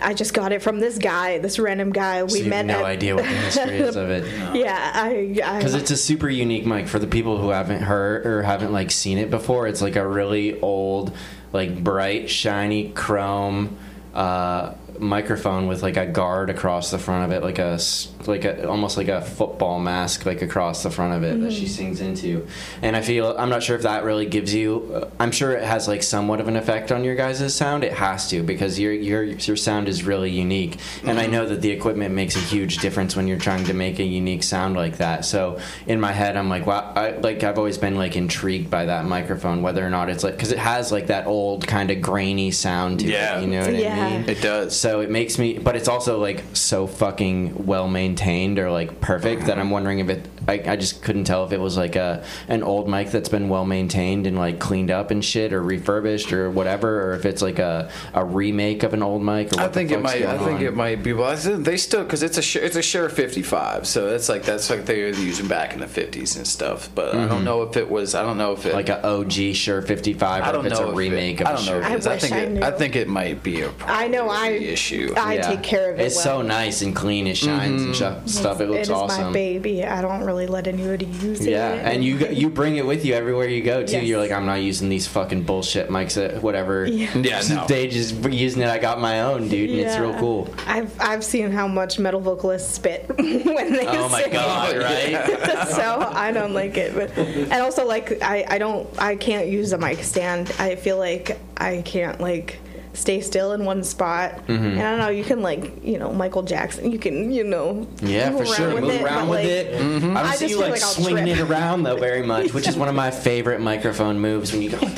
I 0.00 0.14
just 0.14 0.32
got 0.32 0.52
it 0.52 0.62
from 0.62 0.78
this 0.78 0.96
guy, 0.96 1.38
this 1.38 1.58
random 1.58 1.90
guy. 1.90 2.22
We 2.22 2.28
So 2.30 2.36
you 2.36 2.42
have 2.44 2.50
met. 2.50 2.66
no 2.66 2.78
at- 2.78 2.84
idea 2.84 3.16
what 3.16 3.24
the 3.24 3.30
history 3.30 3.78
is 3.78 3.96
of 3.96 4.10
it. 4.10 4.22
Yeah, 4.54 4.92
I. 4.94 5.36
I 5.44 5.58
Because 5.58 5.74
it's 5.74 5.90
a 5.90 5.96
super 5.96 6.28
unique 6.28 6.64
mic 6.64 6.86
for 6.86 7.00
the 7.00 7.08
people 7.08 7.36
who 7.38 7.48
haven't 7.48 7.82
heard 7.82 8.24
or 8.24 8.42
haven't 8.44 8.70
like 8.72 8.92
seen 8.92 9.18
it 9.18 9.28
before. 9.28 9.66
It's 9.66 9.82
like 9.82 9.96
a 9.96 10.06
really 10.06 10.60
old, 10.60 11.12
like 11.52 11.82
bright, 11.82 12.30
shiny 12.30 12.90
chrome 12.90 13.76
uh, 14.14 14.74
microphone 15.00 15.66
with 15.66 15.82
like 15.82 15.96
a 15.96 16.06
guard 16.06 16.50
across 16.50 16.90
the 16.90 16.98
front 16.98 17.24
of 17.24 17.36
it, 17.36 17.42
like 17.42 17.58
a 17.58 17.78
like 18.26 18.44
a 18.44 18.68
almost 18.68 18.96
like 18.96 19.08
a 19.08 19.20
football 19.22 19.78
mask 19.78 20.26
like 20.26 20.42
across 20.42 20.82
the 20.82 20.90
front 20.90 21.14
of 21.14 21.22
it 21.22 21.40
that 21.40 21.52
she 21.52 21.66
sings 21.66 22.00
into. 22.00 22.46
And 22.82 22.94
I 22.96 23.00
feel 23.02 23.34
I'm 23.38 23.48
not 23.50 23.62
sure 23.62 23.76
if 23.76 23.82
that 23.82 24.04
really 24.04 24.26
gives 24.26 24.52
you. 24.54 24.90
Uh, 24.94 25.08
I'm 25.20 25.30
sure 25.32 25.52
it 25.52 25.62
has 25.64 25.88
like 25.88 26.02
somewhat 26.02 26.40
of 26.40 26.48
an 26.48 26.56
effect 26.56 26.92
on 26.92 27.04
your 27.04 27.14
guys' 27.14 27.54
sound. 27.54 27.84
It 27.84 27.92
has 27.94 28.28
to 28.30 28.42
because 28.42 28.78
your 28.78 28.92
your 28.92 29.22
your 29.22 29.56
sound 29.56 29.88
is 29.88 30.04
really 30.04 30.30
unique, 30.30 30.78
and 31.04 31.18
I 31.18 31.26
know 31.26 31.46
that 31.46 31.60
the 31.62 31.70
equipment 31.70 32.14
makes 32.14 32.36
a 32.36 32.40
huge 32.40 32.78
difference 32.78 33.16
when 33.16 33.26
you're 33.28 33.38
trying 33.38 33.64
to 33.64 33.74
make 33.74 33.98
a 33.98 34.04
unique 34.04 34.42
sound 34.42 34.76
like 34.76 34.98
that. 34.98 35.24
So 35.24 35.58
in 35.86 36.00
my 36.00 36.12
head, 36.12 36.36
I'm 36.36 36.48
like, 36.48 36.66
wow, 36.66 36.92
I, 36.94 37.10
like 37.12 37.42
I've 37.44 37.58
always 37.58 37.78
been 37.78 37.96
like 37.96 38.16
intrigued 38.16 38.70
by 38.70 38.86
that 38.86 39.04
microphone, 39.06 39.62
whether 39.62 39.84
or 39.86 39.90
not 39.90 40.10
it's 40.10 40.24
like 40.24 40.34
because 40.34 40.52
it 40.52 40.58
has 40.58 40.90
like 40.92 41.06
that 41.08 41.26
old 41.26 41.66
kind 41.66 41.90
of 41.90 42.00
grainy 42.00 42.50
sound 42.50 43.00
to 43.00 43.06
Yeah. 43.06 43.38
it. 43.38 43.42
You 43.42 43.48
know 43.48 43.60
what 43.60 43.74
Yeah. 43.74 43.94
I 44.06 44.10
mean? 44.18 44.28
It 44.28 44.40
does. 44.40 44.78
So 44.78 44.87
it 45.00 45.10
makes 45.10 45.38
me, 45.38 45.58
but 45.58 45.76
it's 45.76 45.88
also 45.88 46.18
like 46.18 46.42
so 46.54 46.86
fucking 46.86 47.66
well 47.66 47.88
maintained 47.88 48.58
or 48.58 48.70
like 48.70 49.00
perfect 49.00 49.46
that 49.46 49.58
I'm 49.58 49.70
wondering 49.70 49.98
if 49.98 50.08
it. 50.08 50.28
I, 50.48 50.62
I 50.66 50.76
just 50.76 51.02
couldn't 51.02 51.24
tell 51.24 51.44
if 51.44 51.52
it 51.52 51.60
was 51.60 51.76
like 51.76 51.94
a 51.96 52.24
an 52.48 52.62
old 52.62 52.88
mic 52.88 53.10
that's 53.10 53.28
been 53.28 53.48
well 53.48 53.64
maintained 53.64 54.26
and 54.26 54.36
like 54.38 54.58
cleaned 54.58 54.90
up 54.90 55.10
and 55.10 55.24
shit 55.24 55.52
or 55.52 55.62
refurbished 55.62 56.32
or 56.32 56.50
whatever, 56.50 57.10
or 57.10 57.14
if 57.14 57.24
it's 57.26 57.42
like 57.42 57.58
a, 57.58 57.90
a 58.14 58.24
remake 58.24 58.82
of 58.82 58.94
an 58.94 59.02
old 59.02 59.22
mic. 59.22 59.48
Or 59.52 59.56
what 59.56 59.60
I 59.60 59.66
the 59.68 59.74
think 59.74 59.90
it 59.90 60.00
might. 60.02 60.22
I 60.22 60.36
going 60.36 60.38
think 60.46 60.60
on. 60.60 60.64
it 60.66 60.74
might 60.74 61.02
be. 61.02 61.12
Well, 61.12 61.30
I 61.30 61.36
think 61.36 61.64
they 61.64 61.76
still 61.76 62.02
because 62.04 62.22
it's 62.22 62.38
a 62.38 62.42
Shure- 62.42 62.62
it's 62.62 62.76
a 62.76 62.82
Shure 62.82 63.08
55, 63.08 63.86
so 63.86 64.08
it's 64.08 64.28
like 64.28 64.42
that's 64.44 64.70
like 64.70 64.86
they 64.86 65.02
were 65.02 65.08
using 65.10 65.48
back 65.48 65.72
in 65.74 65.80
the 65.80 65.86
50s 65.86 66.36
and 66.36 66.46
stuff. 66.46 66.88
But 66.94 67.14
I 67.14 67.26
don't 67.28 67.44
know 67.44 67.62
if 67.62 67.76
it 67.76 67.88
was. 67.90 68.14
I 68.14 68.22
don't 68.22 68.38
know 68.38 68.52
if 68.52 68.64
it 68.64 68.68
Mm-hmm. 68.68 68.76
like 68.76 68.88
an 68.88 69.04
OG 69.04 69.54
Shure 69.54 69.82
55 69.82 70.42
I 70.42 70.48
or 70.48 70.52
don't 70.52 70.66
if 70.66 70.72
it's 70.72 70.80
know 70.80 70.88
a 70.88 70.90
if 70.92 70.96
remake 70.96 71.40
it, 71.40 71.46
of 71.46 71.48
I 71.48 71.50
a 71.52 71.56
don't 71.56 71.66
know. 71.66 71.72
Sure. 71.72 71.80
If 71.80 71.86
it 71.86 71.90
I 71.92 71.96
is. 71.96 72.06
I 72.06 72.12
wish 72.14 72.20
think 72.22 72.32
I 72.34 72.38
it, 72.38 72.50
knew. 72.52 72.62
I 72.62 72.70
think 72.70 72.96
it 72.96 73.08
might 73.08 73.42
be 73.42 73.62
a. 73.62 73.72
I 73.84 74.08
know 74.08 74.28
I 74.28 74.48
issue. 74.50 75.12
I 75.16 75.34
Yeah. 75.34 75.50
take 75.50 75.62
care 75.62 75.92
of 75.92 75.98
it. 76.00 76.04
It's 76.04 76.16
well. 76.16 76.40
so 76.40 76.42
nice 76.42 76.82
and 76.82 76.94
clean. 76.96 77.26
It 77.26 77.36
shines 77.36 77.82
and 77.82 77.94
sh- 77.94 78.30
stuff. 78.32 78.60
It 78.60 78.66
looks 78.68 78.78
it 78.78 78.82
is 78.82 78.90
awesome. 78.90 79.26
my 79.26 79.32
baby. 79.32 79.84
I 79.84 80.00
don't 80.02 80.24
really 80.24 80.37
let 80.46 80.66
anybody 80.66 81.06
use 81.06 81.40
it. 81.40 81.50
Yeah, 81.50 81.72
and 81.72 82.04
you 82.04 82.16
you 82.28 82.48
bring 82.50 82.76
it 82.76 82.86
with 82.86 83.04
you 83.04 83.14
everywhere 83.14 83.48
you 83.48 83.62
go 83.62 83.84
too. 83.84 83.92
Yes. 83.92 84.04
You're 84.04 84.18
like, 84.20 84.30
I'm 84.32 84.46
not 84.46 84.60
using 84.62 84.88
these 84.88 85.06
fucking 85.06 85.42
bullshit 85.42 85.88
mics 85.88 86.22
at 86.22 86.42
whatever 86.42 86.86
Yeah. 86.86 87.16
Yeah, 87.16 87.42
no. 87.48 87.64
stage 87.64 87.94
is 87.96 88.12
using 88.12 88.62
it. 88.62 88.68
I 88.68 88.78
got 88.78 89.00
my 89.00 89.22
own, 89.22 89.48
dude, 89.48 89.70
and 89.70 89.80
it's 89.80 89.98
real 89.98 90.14
cool. 90.14 90.52
I've 90.66 90.92
I've 91.00 91.24
seen 91.24 91.50
how 91.50 91.66
much 91.68 91.98
metal 91.98 92.20
vocalists 92.20 92.74
spit 92.74 93.06
when 93.18 93.72
they 93.72 93.86
Oh 93.86 94.08
my 94.08 94.22
sing. 94.22 94.32
god, 94.32 94.76
right? 94.78 95.68
so 95.68 96.10
I 96.12 96.30
don't 96.32 96.52
like 96.54 96.76
it, 96.76 96.94
but 96.94 97.16
and 97.18 97.52
also 97.54 97.86
like 97.86 98.22
I 98.22 98.44
I 98.48 98.58
don't 98.58 98.88
I 98.98 99.16
can't 99.16 99.48
use 99.48 99.72
a 99.72 99.78
mic 99.78 100.02
stand. 100.02 100.52
I 100.58 100.76
feel 100.76 100.98
like 100.98 101.38
I 101.56 101.82
can't 101.82 102.20
like 102.20 102.58
stay 102.98 103.20
still 103.20 103.52
in 103.52 103.64
one 103.64 103.82
spot. 103.84 104.46
Mm-hmm. 104.46 104.52
And 104.52 104.80
I 104.82 104.90
don't 104.90 104.98
know. 104.98 105.08
You 105.08 105.24
can 105.24 105.40
like 105.42 105.84
you 105.84 105.98
know 105.98 106.12
Michael 106.12 106.42
Jackson. 106.42 106.90
You 106.90 106.98
can 106.98 107.30
you 107.32 107.44
know 107.44 107.86
Yeah, 108.02 108.30
for 108.30 108.44
sure. 108.46 108.66
around 108.66 108.74
with 108.74 108.84
Move 108.84 108.92
it, 108.94 109.02
around 109.02 109.28
with 109.28 109.38
like, 109.40 109.46
it. 109.48 109.74
I 109.74 109.78
don't 109.78 110.16
I 110.16 110.22
see 110.24 110.30
just 110.30 110.40
you 110.42 110.48
feel 110.48 110.58
like, 110.60 110.70
like 110.72 110.82
I'll 110.82 110.88
swinging 110.88 111.24
trip. 111.34 111.38
it 111.38 111.50
around 111.50 111.82
though 111.84 111.96
very 111.96 112.22
much, 112.22 112.52
which 112.54 112.68
is 112.68 112.76
one 112.76 112.88
of 112.88 112.94
my 112.94 113.10
favorite 113.10 113.60
microphone 113.60 114.18
moves 114.20 114.52
when 114.52 114.62
you 114.62 114.70
go 114.70 114.78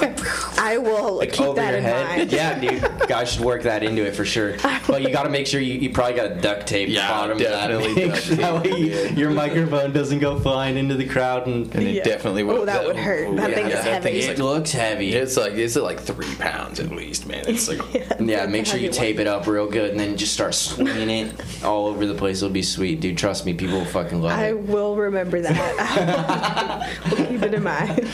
I 0.62 0.76
will 0.78 1.14
like 1.16 1.32
keep 1.32 1.46
over 1.46 1.56
that 1.56 1.70
your 1.70 1.78
in 1.78 1.84
head. 1.84 2.06
mind. 2.18 2.32
Yeah, 2.40 2.58
dude, 2.58 3.08
guys 3.08 3.32
should 3.32 3.44
work 3.44 3.62
that 3.62 3.82
into 3.82 4.06
it 4.06 4.14
for 4.14 4.24
sure. 4.24 4.56
But 4.86 5.02
you 5.02 5.10
got 5.10 5.22
to 5.22 5.30
make 5.30 5.46
sure 5.46 5.60
you, 5.60 5.74
you 5.74 5.90
probably 5.90 6.14
got 6.14 6.28
to 6.28 6.34
duct 6.40 6.66
tape 6.66 6.88
the 6.88 6.94
Yeah, 6.94 7.08
bottom 7.08 7.38
definitely 7.38 7.94
that. 7.94 8.06
duct 8.14 8.22
thing. 8.24 8.36
that 8.38 8.62
tape. 8.64 8.72
way 8.72 8.78
you- 8.80 9.16
your 9.16 9.30
microphone 9.30 9.92
doesn't 9.92 10.18
go 10.18 10.38
flying 10.40 10.76
into 10.76 10.94
the 10.96 11.06
crowd 11.06 11.46
and. 11.46 11.72
And 11.74 11.84
it 11.86 11.94
Yeah. 11.96 12.04
definitely 12.04 12.42
would. 12.42 12.56
Oh, 12.56 12.64
that 12.64 12.84
would 12.86 12.96
hurt. 12.96 13.36
That 13.36 13.54
thing 13.54 13.66
is 13.66 13.72
that 13.74 13.84
heavy. 13.84 14.10
thing's 14.10 14.24
it 14.24 14.28
like- 14.30 14.38
looks 14.38 14.72
heavy. 14.72 15.12
It's 15.14 15.36
like 15.36 15.52
it's 15.52 15.76
like 15.76 16.00
three 16.00 16.34
pounds 16.36 16.80
at 16.80 16.90
least, 16.90 17.26
man. 17.26 17.44
It's 17.46 17.68
like 17.68 17.80
Yeah, 18.20 18.46
make 18.46 18.66
sure 18.66 18.78
you 18.78 18.90
tape 18.90 19.18
it 19.18 19.26
up 19.26 19.46
real 19.46 19.66
good 19.66 19.90
and 19.90 19.98
then 19.98 20.16
just 20.16 20.32
start 20.34 20.54
swinging 20.54 21.10
it 21.10 21.64
all 21.64 21.86
over 21.86 22.06
the 22.06 22.14
place. 22.14 22.38
It'll 22.38 22.52
be 22.52 22.62
sweet, 22.62 23.00
dude. 23.00 23.18
Trust 23.18 23.46
me, 23.46 23.54
people 23.54 23.78
will 23.78 23.84
fucking 23.86 24.20
love 24.20 24.32
I 24.32 24.46
it. 24.46 24.48
I 24.50 24.52
will 24.52 24.94
remember 24.94 25.40
that. 25.40 26.98
we'll 27.18 27.26
keep 27.26 27.42
it 27.42 27.54
in 27.54 27.62
mind. 27.62 28.08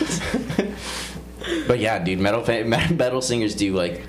but 1.67 1.81
yeah, 1.81 1.99
dude, 1.99 2.21
metal 2.21 2.45
metal 2.67 3.21
singers 3.21 3.55
do 3.55 3.75
like 3.75 4.03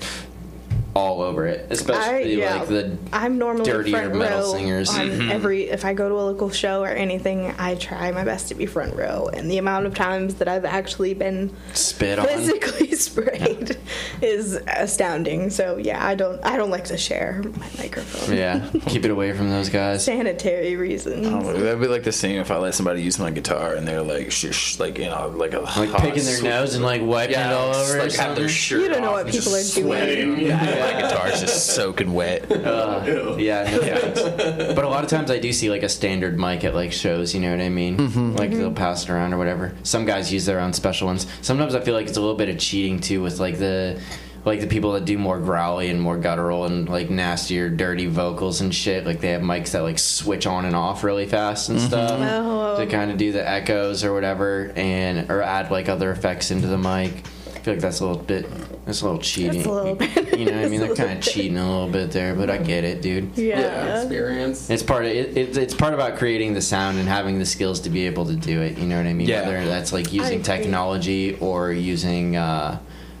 all 0.98 1.22
over 1.22 1.46
it, 1.46 1.66
I, 1.70 1.72
especially 1.72 2.38
yeah, 2.38 2.56
like 2.56 2.68
the 2.68 2.98
I'm 3.12 3.38
normally 3.38 3.70
dirtier 3.70 3.98
front 3.98 4.16
metal 4.16 4.40
row 4.40 4.52
singers. 4.52 4.90
on 4.90 5.08
mm-hmm. 5.08 5.30
every. 5.30 5.64
If 5.70 5.84
I 5.84 5.94
go 5.94 6.08
to 6.08 6.14
a 6.14 6.24
local 6.24 6.50
show 6.50 6.82
or 6.82 6.88
anything, 6.88 7.54
I 7.58 7.76
try 7.76 8.10
my 8.10 8.24
best 8.24 8.48
to 8.48 8.54
be 8.54 8.66
front 8.66 8.96
row. 8.96 9.28
And 9.32 9.50
the 9.50 9.58
amount 9.58 9.86
of 9.86 9.94
times 9.94 10.36
that 10.36 10.48
I've 10.48 10.64
actually 10.64 11.14
been 11.14 11.54
spit 11.72 12.18
on. 12.18 12.26
physically 12.26 12.92
sprayed 12.92 13.77
is 14.22 14.58
astounding. 14.66 15.50
So 15.50 15.76
yeah, 15.76 16.04
I 16.04 16.14
don't. 16.14 16.44
I 16.44 16.56
don't 16.56 16.70
like 16.70 16.84
to 16.86 16.96
share 16.98 17.42
my 17.56 17.66
microphone. 17.78 18.36
Yeah, 18.36 18.68
keep 18.86 19.04
it 19.04 19.10
away 19.10 19.32
from 19.32 19.50
those 19.50 19.68
guys. 19.68 20.04
Sanitary 20.04 20.76
reasons. 20.76 21.26
Oh, 21.26 21.52
that'd 21.52 21.80
be 21.80 21.86
like 21.88 22.04
the 22.04 22.12
same 22.12 22.38
if 22.40 22.50
I 22.50 22.56
let 22.56 22.74
somebody 22.74 23.02
use 23.02 23.18
my 23.18 23.30
guitar 23.30 23.74
and 23.74 23.86
they're 23.86 24.02
like, 24.02 24.30
shush, 24.30 24.78
like 24.78 24.98
you 24.98 25.06
know, 25.06 25.28
like 25.36 25.54
a 25.54 25.60
Like 25.60 25.90
hot 25.90 26.00
picking 26.00 26.24
their 26.24 26.42
nose 26.42 26.74
and 26.74 26.84
like 26.84 27.02
wiping 27.02 27.32
yeah, 27.34 27.50
it 27.50 27.54
all 27.54 27.74
over. 27.74 27.98
or 27.98 28.02
like 28.02 28.12
have 28.14 28.36
their 28.36 28.48
shirt. 28.48 28.82
You 28.82 28.88
don't 28.88 29.02
know 29.02 29.12
what 29.12 29.26
and 29.26 29.34
people 29.34 29.52
are 29.52 29.62
doing. 29.62 29.64
sweating. 29.64 30.40
Yeah, 30.40 30.56
my 30.94 31.00
guitar's 31.02 31.40
just 31.40 31.74
soaking 31.74 32.12
wet. 32.12 32.46
Uh, 32.68 33.36
yeah, 33.38 33.62
no 33.70 33.78
thanks. 33.80 34.74
But 34.74 34.84
a 34.84 34.88
lot 34.88 35.02
of 35.04 35.08
times 35.10 35.30
I 35.30 35.38
do 35.38 35.52
see 35.52 35.70
like 35.70 35.82
a 35.82 35.88
standard 35.88 36.38
mic 36.38 36.64
at 36.64 36.74
like 36.74 36.92
shows. 36.92 37.34
You 37.34 37.40
know 37.40 37.50
what 37.50 37.60
I 37.60 37.68
mean? 37.68 37.96
Mm-hmm. 37.96 38.36
Like 38.36 38.50
they'll 38.50 38.72
pass 38.72 39.04
it 39.04 39.10
around 39.10 39.32
or 39.32 39.38
whatever. 39.38 39.74
Some 39.84 40.04
guys 40.04 40.32
use 40.32 40.44
their 40.44 40.60
own 40.60 40.72
special 40.72 41.06
ones. 41.06 41.26
Sometimes 41.40 41.74
I 41.74 41.80
feel 41.80 41.94
like 41.94 42.06
it's 42.08 42.16
a 42.16 42.20
little 42.20 42.36
bit 42.36 42.48
of 42.48 42.58
cheating 42.58 43.00
too 43.00 43.22
with 43.22 43.38
like 43.40 43.58
the. 43.58 44.00
Like 44.44 44.60
the 44.60 44.66
people 44.66 44.92
that 44.92 45.04
do 45.04 45.18
more 45.18 45.38
growly 45.38 45.88
and 45.90 46.00
more 46.00 46.16
guttural 46.16 46.64
and 46.64 46.88
like 46.88 47.10
nastier, 47.10 47.68
dirty 47.68 48.06
vocals 48.06 48.60
and 48.60 48.74
shit. 48.74 49.04
Like 49.04 49.20
they 49.20 49.28
have 49.30 49.42
mics 49.42 49.72
that 49.72 49.82
like 49.82 49.98
switch 49.98 50.46
on 50.46 50.64
and 50.64 50.74
off 50.74 51.04
really 51.04 51.26
fast 51.26 51.68
and 51.68 51.80
stuff 51.80 52.18
Oh. 52.20 52.76
to 52.78 52.86
kind 52.86 53.10
of 53.10 53.18
do 53.18 53.32
the 53.32 53.46
echoes 53.46 54.04
or 54.04 54.14
whatever, 54.14 54.72
and 54.76 55.30
or 55.30 55.42
add 55.42 55.70
like 55.70 55.88
other 55.88 56.10
effects 56.10 56.50
into 56.50 56.66
the 56.66 56.78
mic. 56.78 57.24
I 57.54 57.60
feel 57.60 57.74
like 57.74 57.82
that's 57.82 58.00
a 58.00 58.06
little 58.06 58.22
bit. 58.22 58.46
That's 58.86 59.02
a 59.02 59.04
little 59.04 59.20
cheating. 59.20 59.66
a 59.66 59.70
little 59.72 59.94
bit. 59.96 60.38
You 60.38 60.46
know 60.46 60.52
what 60.56 60.64
I 60.64 60.68
mean? 60.68 60.80
They're 60.86 60.94
kind 60.94 61.18
of 61.18 61.22
cheating 61.22 61.58
a 61.58 61.68
little 61.70 61.90
bit 61.90 62.12
there, 62.12 62.34
but 62.34 62.48
I 62.48 62.56
get 62.56 62.84
it, 62.84 63.02
dude. 63.02 63.36
Yeah. 63.36 63.98
experience. 64.00 64.70
It's 64.70 64.82
part 64.84 65.04
of 65.04 65.10
it, 65.10 65.36
it. 65.36 65.56
It's 65.58 65.74
part 65.74 65.92
about 65.92 66.16
creating 66.16 66.54
the 66.54 66.62
sound 66.62 66.98
and 66.98 67.06
having 67.08 67.38
the 67.38 67.44
skills 67.44 67.80
to 67.80 67.90
be 67.90 68.06
able 68.06 68.24
to 68.26 68.34
do 68.36 68.62
it. 68.62 68.78
You 68.78 68.86
know 68.86 68.96
what 68.96 69.06
I 69.06 69.12
mean? 69.12 69.28
Yeah. 69.28 69.46
Whether 69.46 69.66
that's 69.66 69.92
like 69.92 70.12
using 70.12 70.42
technology 70.42 71.36
or 71.40 71.72
using 71.72 72.36
uh, 72.36 72.78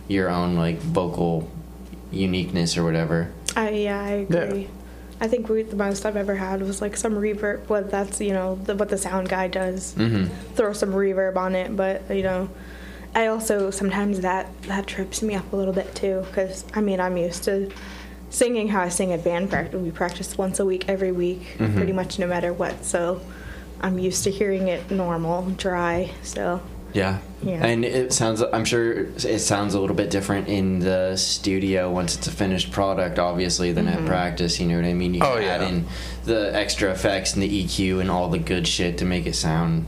your 0.08 0.28
own 0.30 0.56
like 0.56 0.78
vocal 0.78 1.48
uniqueness 2.10 2.76
or 2.76 2.84
whatever. 2.84 3.30
I 3.56 3.70
yeah, 3.70 4.00
I 4.02 4.10
agree. 4.10 4.68
I 5.20 5.26
think 5.26 5.48
we, 5.48 5.62
the 5.62 5.74
most 5.76 6.06
I've 6.06 6.16
ever 6.16 6.36
had 6.36 6.62
was 6.62 6.80
like 6.80 6.96
some 6.96 7.14
reverb. 7.14 7.68
What 7.68 7.90
that's 7.90 8.20
you 8.20 8.32
know 8.32 8.56
the, 8.64 8.74
what 8.76 8.88
the 8.88 8.98
sound 8.98 9.28
guy 9.28 9.48
does. 9.48 9.94
Mm-hmm. 9.94 10.32
Throw 10.54 10.72
some 10.72 10.92
reverb 10.92 11.36
on 11.36 11.54
it, 11.54 11.74
but 11.76 12.08
you 12.10 12.22
know, 12.22 12.48
I 13.14 13.26
also 13.26 13.70
sometimes 13.70 14.20
that 14.20 14.46
that 14.62 14.86
trips 14.86 15.22
me 15.22 15.34
up 15.34 15.52
a 15.52 15.56
little 15.56 15.74
bit 15.74 15.94
too 15.94 16.24
because 16.28 16.64
I 16.74 16.80
mean 16.80 17.00
I'm 17.00 17.16
used 17.16 17.44
to 17.44 17.70
singing 18.30 18.68
how 18.68 18.82
I 18.82 18.90
sing 18.90 19.12
at 19.12 19.24
band 19.24 19.50
practice. 19.50 19.80
We 19.80 19.90
practice 19.90 20.38
once 20.38 20.60
a 20.60 20.64
week, 20.64 20.88
every 20.88 21.12
week, 21.12 21.40
Mm-hmm. 21.58 21.76
pretty 21.76 21.92
much 21.92 22.18
no 22.18 22.26
matter 22.26 22.52
what. 22.52 22.84
So 22.84 23.20
I'm 23.80 23.98
used 23.98 24.22
to 24.24 24.30
hearing 24.30 24.68
it 24.68 24.90
normal, 24.90 25.50
dry. 25.50 26.12
So 26.22 26.60
Yeah. 26.98 27.18
Yeah. 27.42 27.64
And 27.64 27.84
it 27.84 28.12
sounds. 28.12 28.42
I'm 28.42 28.64
sure 28.64 28.92
it 29.16 29.38
sounds 29.40 29.74
a 29.74 29.80
little 29.80 29.94
bit 29.94 30.10
different 30.10 30.48
in 30.48 30.80
the 30.80 31.16
studio 31.16 31.90
once 31.90 32.16
it's 32.16 32.26
a 32.26 32.32
finished 32.32 32.72
product, 32.72 33.18
obviously, 33.18 33.70
than 33.72 33.86
Mm-hmm. 33.86 34.02
at 34.04 34.06
practice. 34.06 34.58
You 34.58 34.66
know 34.66 34.76
what 34.76 34.84
I 34.84 34.94
mean? 34.94 35.14
You 35.14 35.22
Oh, 35.22 35.34
can 35.36 35.44
add 35.44 35.60
yeah. 35.62 35.68
in 35.68 35.86
the 36.24 36.54
extra 36.54 36.90
effects 36.90 37.34
and 37.34 37.42
the 37.42 37.64
EQ 37.64 38.00
and 38.00 38.10
all 38.10 38.28
the 38.28 38.38
good 38.38 38.66
shit 38.66 38.98
to 38.98 39.04
make 39.04 39.26
it 39.26 39.34
sound. 39.36 39.86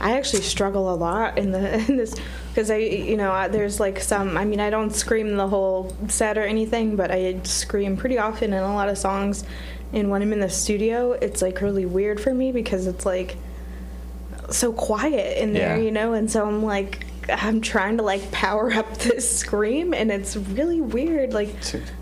I 0.00 0.16
actually 0.18 0.42
struggle 0.42 0.92
a 0.92 0.96
lot 0.96 1.38
in 1.38 1.52
the 1.52 1.74
in 1.88 1.96
this 1.96 2.14
because 2.50 2.70
I 2.70 2.76
you 2.78 3.16
know 3.16 3.30
I, 3.32 3.48
there's 3.48 3.78
like 3.80 4.00
some 4.00 4.36
I 4.36 4.44
mean 4.44 4.60
I 4.60 4.68
don't 4.70 4.90
scream 4.94 5.36
the 5.36 5.48
whole 5.48 5.94
set 6.08 6.36
or 6.36 6.42
anything 6.44 6.96
but 6.96 7.10
I 7.10 7.40
scream 7.44 7.96
pretty 7.96 8.18
often 8.18 8.52
in 8.52 8.62
a 8.62 8.74
lot 8.74 8.88
of 8.90 8.98
songs 8.98 9.44
and 9.94 10.10
when 10.10 10.20
I'm 10.20 10.32
in 10.34 10.40
the 10.40 10.50
studio 10.50 11.12
it's 11.12 11.40
like 11.40 11.62
really 11.62 11.86
weird 11.86 12.20
for 12.20 12.34
me 12.34 12.52
because 12.52 12.86
it's 12.86 13.06
like 13.06 13.36
so 14.50 14.72
quiet 14.72 15.38
in 15.42 15.52
there 15.52 15.76
Yeah. 15.76 15.82
you 15.82 15.90
know 15.90 16.12
and 16.12 16.30
so 16.30 16.46
I'm 16.46 16.62
like 16.62 17.04
I'm 17.28 17.60
trying 17.60 17.96
to 17.96 18.02
like 18.04 18.30
power 18.30 18.72
up 18.72 18.96
this 18.98 19.38
scream 19.38 19.92
and 19.92 20.10
it's 20.12 20.36
really 20.36 20.80
weird 20.80 21.32
like 21.32 21.48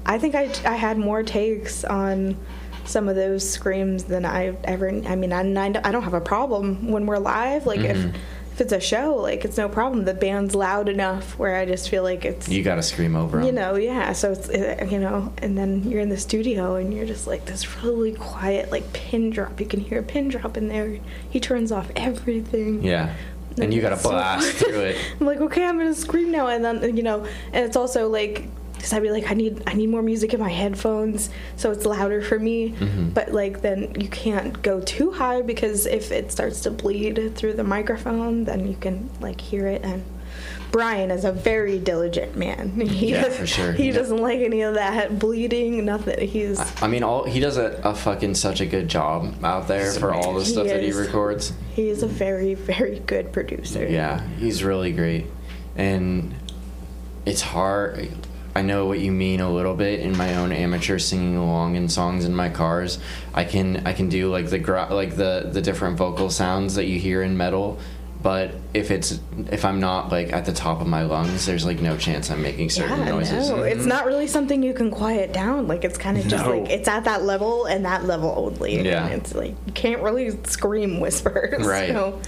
I 0.05 0.18
think 0.18 0.34
I 0.34 0.51
I 0.66 0.74
had 0.76 0.99
more 0.99 1.22
takes 1.22 1.84
on 1.84 2.36
some 2.84 3.09
of 3.09 3.16
those 3.16 3.49
screams 3.49 4.05
than 4.05 4.26
I 4.26 4.55
ever. 4.64 4.90
I 4.90 5.16
mean, 5.16 5.32
I, 5.32 5.40
I 5.40 5.90
don't 5.90 6.03
have 6.03 6.12
a 6.12 6.20
problem 6.20 6.90
when 6.90 7.07
we're 7.07 7.16
live. 7.16 7.64
Like 7.64 7.80
Mm-hmm. 7.80 8.09
if 8.11 8.16
if 8.55 8.61
it's 8.61 8.72
a 8.72 8.78
show, 8.78 9.16
like 9.16 9.44
it's 9.44 9.57
no 9.57 9.68
problem. 9.68 10.05
The 10.05 10.14
band's 10.14 10.55
loud 10.55 10.88
enough 10.88 11.36
where 11.36 11.57
I 11.57 11.66
just 11.66 11.90
feel 11.90 12.05
like 12.05 12.24
it's 12.24 12.48
You 12.48 12.62
got 12.62 12.76
to 12.76 12.84
scream 12.84 13.16
over 13.16 13.42
you 13.42 13.50
know 13.50 13.74
yeah. 13.74 14.12
So 14.12 14.30
it's 14.30 14.48
uh, 14.48 14.86
you 14.88 15.00
know, 15.00 15.32
and 15.38 15.59
then 15.59 15.82
you're 15.90 16.00
in 16.00 16.09
the 16.09 16.16
studio 16.16 16.76
and 16.76 16.94
you're 16.94 17.05
just 17.05 17.26
like 17.26 17.46
this 17.46 17.82
really 17.82 18.12
quiet 18.12 18.70
like 18.70 18.92
pin 18.92 19.30
drop. 19.30 19.61
You 19.61 19.66
can 19.66 19.80
hear 19.80 19.98
a 19.98 20.02
pin 20.05 20.28
drop 20.28 20.57
in 20.57 20.68
there. 20.68 21.00
He 21.28 21.40
turns 21.40 21.72
off 21.72 21.90
everything. 21.96 22.84
Yeah. 22.84 23.12
And 23.61 23.74
you 23.74 23.80
got 23.80 23.88
to 23.88 23.94
It's 23.94 24.05
so 24.05 24.11
blast 24.11 24.52
through 24.59 24.80
it. 24.80 24.96
I'm 25.20 25.26
like, 25.26 25.40
okay, 25.40 25.64
I'm 25.64 25.76
gonna 25.76 25.94
scream 25.94 26.30
now, 26.30 26.46
and 26.46 26.64
then 26.64 26.96
you 26.96 27.02
know, 27.02 27.26
and 27.52 27.64
it's 27.64 27.76
also 27.76 28.09
like, 28.09 28.46
cause 28.85 28.93
I'd 28.93 29.03
be 29.03 29.11
like, 29.11 29.30
I 29.30 29.35
need, 29.35 29.62
I 29.66 29.72
need 29.72 29.89
more 29.89 30.03
music 30.03 30.35
in 30.35 30.41
my 30.41 30.51
headphones, 30.51 31.30
so 31.57 31.70
it's 31.70 31.87
louder 31.87 32.20
for 32.20 32.39
me. 32.39 32.70
Mm-hmm. 32.72 33.09
But 33.11 33.32
like, 33.32 33.62
then 33.62 33.99
you 33.99 34.09
can't 34.09 34.61
go 34.62 34.80
too 34.82 35.11
high 35.11 35.41
because 35.41 35.87
if 35.87 36.12
it 36.12 36.30
starts 36.30 36.61
to 36.62 36.70
bleed 36.70 37.35
through 37.35 37.55
the 37.55 37.64
microphone, 37.64 38.45
then 38.45 38.68
you 38.68 38.76
can 38.76 39.09
like 39.20 39.41
hear 39.41 39.66
it. 39.66 39.82
And 39.82 40.05
Brian 40.70 41.11
is 41.11 41.24
a 41.24 41.32
very 41.32 41.78
diligent 41.78 42.37
man. 42.37 42.78
He 42.80 43.12
Yeah, 43.12 43.22
does- 43.22 43.37
for 43.39 43.47
sure. 43.47 43.72
He 43.72 43.87
Yeah. 43.87 43.93
doesn't 43.95 44.18
like 44.18 44.41
any 44.41 44.61
of 44.62 44.74
that 44.74 45.18
bleeding, 45.18 45.85
nothing. 45.87 46.28
He's 46.28 46.61
I 46.82 46.87
mean, 46.89 47.03
all 47.03 47.24
he 47.24 47.41
does 47.41 47.57
a, 47.57 47.80
a 47.85 47.95
fucking 47.95 48.35
such 48.35 48.61
a 48.61 48.66
good 48.66 48.89
job 48.89 49.43
out 49.45 49.66
there 49.66 49.93
for 49.93 50.12
all 50.12 50.35
the 50.35 50.41
He 50.45 50.51
stuff 50.51 50.66
that 50.66 50.82
he 50.82 50.89
is. 50.89 50.97
records. 50.97 51.53
he's 51.74 52.03
a 52.03 52.07
very 52.09 52.53
very 52.55 52.99
good 53.07 53.32
producer. 53.32 53.87
Yeah, 53.89 54.20
he's 54.39 54.62
really 54.62 54.93
great, 54.93 55.26
and 55.76 56.35
it's 57.24 57.41
hard. 57.41 58.09
I 58.57 58.62
know 58.62 58.86
what 58.86 59.00
you 59.00 59.11
mean 59.11 59.40
a 59.40 59.50
little 59.50 59.74
bit 59.74 60.00
in 60.00 60.16
my 60.16 60.36
own 60.36 60.52
amateur 60.52 60.98
singing 60.98 61.36
along 61.36 61.74
in 61.74 61.88
songs 61.88 62.24
in 62.24 62.34
my 62.36 62.48
cars. 62.48 62.98
I 63.34 63.44
can 63.44 63.86
I 63.86 63.92
can 63.92 64.09
do 64.09 64.30
like 64.30 64.48
the 64.50 64.59
gra- 64.59 64.88
like 64.94 65.16
the 65.16 65.48
the 65.52 65.61
different 65.61 65.96
vocal 65.96 66.30
sounds 66.30 66.76
that 66.76 66.84
you 66.86 66.98
hear 67.00 67.22
in 67.22 67.36
metal, 67.36 67.78
but 68.22 68.52
if 68.72 68.92
it's 68.92 69.18
if 69.50 69.64
I'm 69.64 69.80
not 69.80 70.12
like 70.12 70.32
at 70.32 70.44
the 70.44 70.52
top 70.52 70.80
of 70.80 70.86
my 70.86 71.02
lungs, 71.02 71.46
there's 71.46 71.64
like 71.66 71.80
no 71.80 71.96
chance 71.96 72.30
I'm 72.30 72.42
making 72.42 72.70
certain 72.70 73.00
Yeah, 73.00 73.09
noises. 73.11 73.50
no, 73.50 73.62
it's 73.64 73.80
mm-hmm. 73.80 73.88
not 73.88 74.07
really 74.07 74.28
something 74.28 74.62
you 74.62 74.72
can 74.72 74.90
quiet 74.92 75.32
down. 75.32 75.66
Like 75.66 75.84
it's 75.84 75.98
kind 75.98 76.16
of 76.16 76.26
just 76.28 76.44
No. 76.44 76.57
like 76.61 76.70
it's 76.70 76.86
at 76.86 77.05
that 77.05 77.24
level 77.24 77.64
and 77.66 77.84
that 77.84 78.05
level 78.05 78.32
only. 78.36 78.80
Yeah. 78.84 79.05
and 79.07 79.14
it's 79.20 79.34
like 79.34 79.55
you 79.66 79.72
can't 79.72 80.00
really 80.00 80.30
scream 80.44 81.00
whispers. 81.00 81.66
Right. 81.66 81.88
So, 81.90 82.20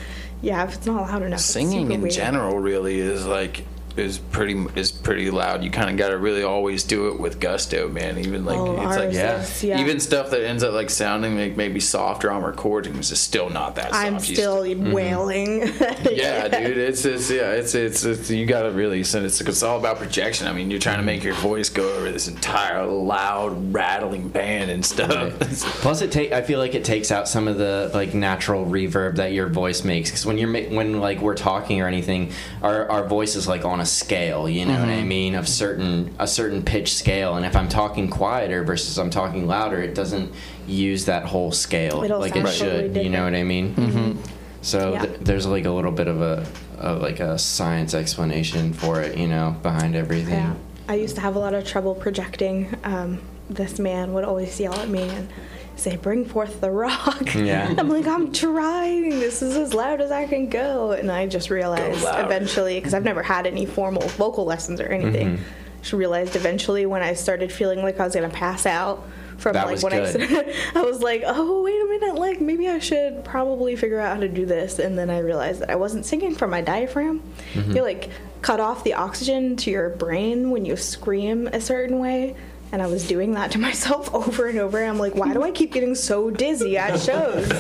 yeah, 0.43 0.65
if 0.65 0.75
it's 0.75 0.87
not 0.87 1.03
loud 1.09 1.23
enough, 1.23 1.39
it's 1.39 1.45
Singing 1.47 1.85
super 1.87 1.95
in 1.95 2.01
weird. 2.03 2.13
general 2.15 2.59
really 2.59 2.99
is 3.01 3.25
like 3.27 3.65
is 3.97 4.19
pretty 4.19 4.65
is 4.75 4.93
pretty 4.93 5.31
loud. 5.31 5.65
You 5.65 5.71
kind 5.71 5.91
of 5.91 5.97
got 5.97 6.11
to 6.11 6.19
really 6.19 6.43
always 6.43 6.83
do 6.85 7.09
it 7.09 7.19
with 7.19 7.41
gusto, 7.41 7.89
man. 7.89 8.19
Even 8.19 8.45
like 8.45 8.59
Oh, 8.59 8.75
it's 8.75 8.97
like 8.97 9.13
yeah. 9.13 9.41
is, 9.41 9.65
yeah. 9.65 9.81
even 9.81 10.01
stuff 10.01 10.31
that 10.31 10.45
ends 10.45 10.63
up 10.63 10.73
like 10.73 10.91
sounding 10.91 11.39
like 11.39 11.57
maybe 11.57 11.81
softer 11.81 12.31
on 12.31 12.43
recordings 12.43 13.11
is 13.11 13.21
still 13.21 13.49
not 13.51 13.75
that 13.77 13.91
soft. 13.91 14.07
I'm 14.07 14.15
You 14.15 14.21
still 14.21 14.63
mm-hmm. 14.63 14.93
wailing. 14.93 15.61
yeah, 16.13 16.49
dude. 16.49 16.79
It's 16.79 17.05
it's 17.05 17.31
yeah. 17.31 17.53
It's 17.53 17.75
it's, 17.75 18.05
it's 18.05 18.31
you 18.31 18.47
gotta 18.47 18.71
really 18.71 19.03
send 19.05 19.25
it's 19.25 19.41
it's 19.41 19.63
all 19.63 19.79
about 19.79 19.99
projection. 19.99 20.47
I 20.47 20.53
mean, 20.53 20.71
you're 20.71 20.81
trying 20.81 20.99
to 20.99 21.05
make 21.05 21.25
your 21.25 21.35
voice 21.35 21.69
go 21.69 21.97
over 21.97 22.11
this 22.11 22.29
entire 22.29 22.85
loud 22.85 23.73
rattling 23.73 24.29
band 24.29 24.71
and 24.71 24.85
stuff. 24.85 25.39
Plus, 25.81 26.03
it 26.03 26.13
take. 26.13 26.33
I 26.33 26.43
feel 26.43 26.59
like 26.59 26.75
it 26.75 26.85
takes 26.85 27.11
out 27.11 27.29
some 27.29 27.49
of 27.49 27.59
the 27.59 27.91
like 27.95 28.15
natural 28.15 28.67
reverb 28.67 29.17
that 29.17 29.33
your 29.33 29.49
voice 29.49 29.85
makes. 29.85 30.11
Because 30.11 30.27
when 30.27 30.39
you're 30.39 30.53
when 30.53 31.01
like 31.01 31.21
we're 31.21 31.35
talking 31.35 31.81
or 31.81 31.89
anything, 31.89 32.33
our 32.63 32.89
our 32.91 33.07
voice 33.07 33.37
is 33.37 33.49
like 33.49 33.65
on 33.65 33.81
a 33.81 33.86
scale. 33.87 34.49
You 34.49 34.67
know 34.67 34.73
what 34.79 34.89
Mm-hmm. 34.89 35.01
I 35.01 35.05
mean? 35.05 35.35
Of 35.35 35.49
certain 35.49 36.15
a 36.19 36.27
certain 36.27 36.63
pitch 36.63 36.95
scale. 36.95 37.37
And 37.37 37.47
if 37.47 37.57
I'm 37.57 37.69
talking 37.69 38.09
quieter 38.09 38.63
versus 38.65 38.99
I'm 38.99 39.11
talking 39.11 39.47
louder, 39.47 39.81
it 39.81 39.95
doesn't 39.95 40.33
use 40.67 41.05
that 41.07 41.25
whole 41.25 41.53
scale 41.53 42.03
It'll 42.03 42.19
like 42.21 42.35
it 42.37 42.45
sound 42.47 42.57
totally 42.59 42.93
should. 42.95 43.05
You 43.05 43.11
know 43.11 43.25
what 43.25 43.35
I 43.35 43.43
mean? 43.45 43.75
Mm-hmm. 43.75 44.21
So 44.63 44.93
Yeah. 44.95 45.07
th- 45.07 45.21
there's 45.21 45.47
like 45.47 45.65
a 45.65 45.71
little 45.71 45.93
bit 45.93 46.09
of 46.09 46.21
a 46.21 46.47
of 46.79 47.01
like 47.01 47.21
a 47.21 47.39
science 47.39 47.95
explanation 47.95 48.73
for 48.73 49.01
it. 49.01 49.17
You 49.17 49.29
know, 49.29 49.57
behind 49.63 49.95
everything. 49.97 50.35
Yeah. 50.35 50.55
I 50.89 50.95
used 50.95 51.15
to 51.17 51.21
have 51.21 51.37
a 51.37 51.39
lot 51.39 51.55
of 51.55 51.65
trouble 51.67 51.95
projecting. 51.95 52.75
Um, 52.85 53.21
this 53.49 53.79
man 53.79 54.13
would 54.13 54.25
always 54.25 54.59
yell 54.61 54.75
at 54.75 54.89
me 54.89 55.03
and 55.03 55.29
say, 55.77 55.97
"Bring 55.97 56.25
forth 56.25 56.61
the 56.61 56.71
rock." 56.71 57.35
Yeah. 57.35 57.75
I'm 57.79 57.89
like, 57.89 58.07
"I'm 58.07 58.33
trying. 58.33 59.11
This 59.11 59.43
is 59.43 59.57
as 59.57 59.75
loud 59.75 60.01
as 60.01 60.11
I 60.11 60.27
can 60.27 60.49
go." 60.49 60.93
And 60.93 61.11
I 61.11 61.27
just 61.27 61.51
realized 61.51 62.05
eventually, 62.07 62.75
because 62.79 62.95
I've 62.95 63.05
never 63.05 63.23
had 63.23 63.47
any 63.47 63.67
formal 63.67 64.07
vocal 64.09 64.45
lessons 64.45 64.81
or 64.81 64.87
anything, 64.87 65.37
Mm-hmm. 65.37 65.43
just 65.81 65.93
realized 65.93 66.37
eventually 66.37 66.87
when 66.87 67.03
I 67.03 67.15
started 67.15 67.53
feeling 67.53 67.83
like 67.83 68.01
I 68.01 68.05
was 68.05 68.15
gonna 68.15 68.29
pass 68.29 68.67
out 68.67 69.05
from 69.39 69.53
That 69.53 69.67
like 69.67 69.73
was 69.75 69.85
when 69.85 69.93
I 69.93 69.97
good. 69.99 70.29
said 70.29 70.55
I 70.75 70.83
was 70.83 71.01
like, 71.01 71.23
oh 71.27 71.63
wait 71.63 71.79
a 71.81 71.85
minute, 72.01 72.19
like 72.19 72.41
maybe 72.41 72.69
I 72.69 72.79
should 72.79 73.23
probably 73.25 73.77
figure 73.77 74.01
out 74.01 74.15
how 74.17 74.21
to 74.23 74.29
do 74.29 74.47
this, 74.47 74.79
and 74.79 74.97
then 74.99 75.11
I 75.11 75.19
realized 75.19 75.61
that 75.61 75.71
I 75.71 75.77
wasn't 75.77 76.07
singing 76.07 76.35
from 76.35 76.51
my 76.51 76.63
diaphragm. 76.63 77.23
Mm-hmm. 77.53 77.73
You 77.77 77.83
like 77.83 78.11
cut 78.43 78.61
off 78.61 78.83
the 78.85 78.95
oxygen 78.95 79.57
to 79.57 79.71
your 79.71 79.91
brain 79.91 80.51
when 80.51 80.65
you 80.65 80.77
scream 80.77 81.49
a 81.49 81.61
certain 81.61 81.99
way. 81.99 82.35
And 82.73 82.83
I 82.83 82.87
was 82.87 83.07
doing 83.07 83.33
that 83.33 83.53
to 83.53 83.59
myself 83.69 84.15
over 84.15 84.47
and 84.47 84.59
over. 84.59 84.83
I'm 84.83 84.99
like, 84.99 85.15
why 85.15 85.33
do 85.33 85.43
I 85.43 85.51
keep 85.51 85.73
getting 85.73 85.95
so 85.95 86.31
dizzy 86.31 86.77
at 86.77 86.99
shows? 87.01 87.51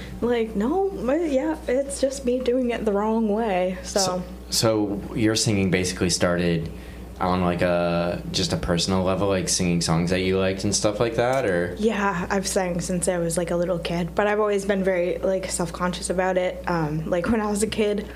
like, 0.20 0.54
no, 0.54 0.90
yeah, 1.24 1.56
it's 1.66 2.00
just 2.00 2.24
me 2.24 2.40
doing 2.40 2.70
it 2.70 2.84
the 2.84 2.92
wrong 2.92 3.28
way. 3.28 3.78
So, 3.82 4.22
So 4.50 5.00
your 5.14 5.36
singing 5.36 5.70
basically 5.70 6.10
started 6.10 6.70
on 7.20 7.40
like 7.42 7.62
a 7.62 8.20
just 8.32 8.52
a 8.52 8.56
personal 8.56 9.02
level, 9.04 9.28
like 9.28 9.48
singing 9.48 9.80
songs 9.80 10.10
that 10.10 10.20
you 10.20 10.38
liked 10.38 10.64
and 10.64 10.74
stuff 10.74 10.98
like 10.98 11.14
that, 11.16 11.46
or 11.46 11.76
yeah, 11.78 12.26
I've 12.28 12.48
sang 12.48 12.80
since 12.80 13.06
I 13.06 13.18
was 13.18 13.38
like 13.38 13.52
a 13.52 13.56
little 13.56 13.78
kid, 13.78 14.14
but 14.14 14.26
I've 14.26 14.40
always 14.40 14.64
been 14.64 14.82
very 14.82 15.18
like 15.18 15.48
self-conscious 15.48 16.10
about 16.10 16.36
it. 16.36 16.62
Um, 16.66 17.08
like 17.08 17.28
when 17.28 17.40
I 17.40 17.48
was 17.48 17.62
a 17.62 17.68
kid, 17.68 18.08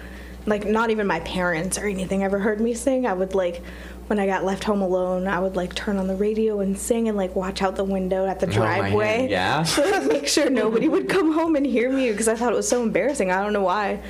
like 0.44 0.66
not 0.66 0.90
even 0.90 1.06
my 1.06 1.20
parents 1.20 1.78
or 1.78 1.86
anything 1.86 2.24
ever 2.24 2.38
heard 2.40 2.60
me 2.60 2.74
sing. 2.74 3.06
I 3.06 3.12
would 3.12 3.34
like 3.34 3.62
when 4.06 4.20
I 4.20 4.26
got 4.26 4.44
left 4.44 4.64
home 4.64 4.82
alone, 4.82 5.26
I 5.26 5.40
would 5.40 5.56
like 5.56 5.74
turn 5.74 5.96
on 5.96 6.06
the 6.06 6.14
radio 6.14 6.60
and 6.60 6.78
sing 6.78 7.08
and 7.08 7.16
like 7.16 7.34
watch 7.34 7.60
out 7.60 7.74
the 7.74 7.84
window 7.84 8.26
at 8.26 8.38
the 8.38 8.46
driveway. 8.46 9.28
hand, 9.28 9.30
yeah? 9.30 9.62
to 9.64 10.08
make 10.08 10.28
sure 10.28 10.48
nobody 10.48 10.88
would 10.88 11.08
come 11.08 11.32
home 11.32 11.56
and 11.56 11.66
hear 11.66 11.90
me 11.90 12.10
because 12.10 12.28
I 12.28 12.36
thought 12.36 12.52
it 12.52 12.56
was 12.56 12.68
so 12.68 12.82
embarrassing. 12.82 13.30
I 13.30 13.42
don't 13.42 13.52
know 13.52 13.62
why. 13.62 14.00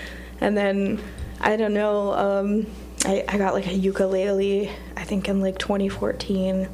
And 0.41 0.57
then 0.57 1.01
I 1.41 1.57
don't 1.57 1.73
know. 1.73 2.13
Um, 2.13 2.67
I, 3.05 3.25
I 3.27 3.39
got 3.39 3.55
like 3.55 3.67
a 3.67 3.75
ukulele. 3.75 4.71
I 4.97 5.05
think 5.05 5.29
in 5.29 5.41
like 5.41 5.59
2014, 5.59 6.69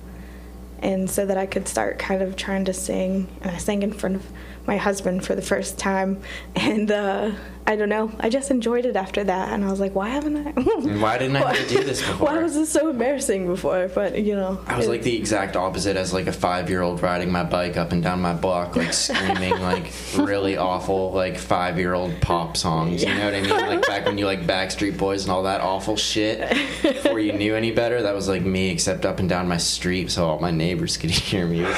and 0.80 1.08
so 1.08 1.26
that 1.26 1.36
I 1.36 1.46
could 1.46 1.68
start 1.68 1.98
kind 1.98 2.22
of 2.22 2.34
trying 2.34 2.64
to 2.64 2.72
sing. 2.72 3.28
And 3.42 3.50
I 3.52 3.58
sang 3.58 3.82
in 3.82 3.92
front 3.92 4.16
of 4.16 4.26
my 4.66 4.76
husband 4.76 5.24
for 5.24 5.34
the 5.36 5.42
first 5.42 5.78
time, 5.78 6.22
and 6.56 6.90
uh, 6.90 7.32
I 7.64 7.76
don't 7.76 7.88
know. 7.88 8.10
I 8.18 8.28
just 8.28 8.50
enjoyed 8.50 8.84
it 8.86 8.96
after 8.96 9.22
that, 9.22 9.50
and 9.50 9.64
I 9.64 9.70
was 9.70 9.78
like, 9.78 9.94
why 9.94 10.08
haven't 10.08 10.36
I? 10.36 10.50
Why 11.02 11.16
didn't 11.18 11.36
I 11.36 11.54
do 11.68 11.82
this 11.84 12.00
before? 12.00 12.26
Why 12.26 12.42
was 12.42 12.54
this 12.54 12.70
so 12.70 12.88
embarrassing 12.90 13.46
before? 13.46 13.88
But 13.94 14.18
you 14.20 14.34
know, 14.34 14.58
I 14.66 14.76
was 14.76 14.86
it- 14.86 14.90
like 14.90 15.02
the 15.02 15.16
exact 15.16 15.54
opposite 15.56 15.96
as 15.96 16.12
like 16.12 16.26
a 16.26 16.32
five 16.32 16.68
year 16.68 16.82
old 16.82 17.02
riding 17.02 17.30
my 17.30 17.44
bike 17.44 17.76
up 17.76 17.92
and 17.92 18.02
down 18.02 18.20
my 18.20 18.34
block, 18.34 18.74
like 18.76 18.92
screaming 18.92 19.58
like 19.60 19.92
really 20.16 20.56
awful 20.56 21.12
like 21.12 21.38
five 21.38 21.78
year 21.78 21.94
old 21.94 22.20
pop 22.20 22.56
songs. 22.56 23.02
You 23.02 23.14
know 23.14 23.24
what 23.26 23.34
I 23.34 23.40
mean? 23.40 23.50
Like 23.50 23.86
back 23.86 24.06
when 24.06 24.18
you 24.18 24.26
like 24.26 24.42
Backstreet 24.46 24.98
Boys 24.98 25.22
and 25.22 25.30
all 25.32 25.44
that 25.44 25.60
awful 25.60 25.96
shit 25.96 26.40
before 26.82 27.20
you 27.20 27.32
knew 27.32 27.54
any 27.54 27.70
better. 27.70 28.02
That 28.02 28.14
was 28.14 28.28
like 28.28 28.42
me, 28.42 28.70
except 28.70 29.06
up 29.06 29.20
and 29.20 29.28
down 29.28 29.46
my 29.48 29.56
street 29.58 30.10
so 30.10 30.26
all 30.28 30.40
my 30.40 30.50
neighbors 30.50 30.96
could 30.96 31.10
hear 31.30 31.46
me. 31.46 31.64
I 31.64 31.76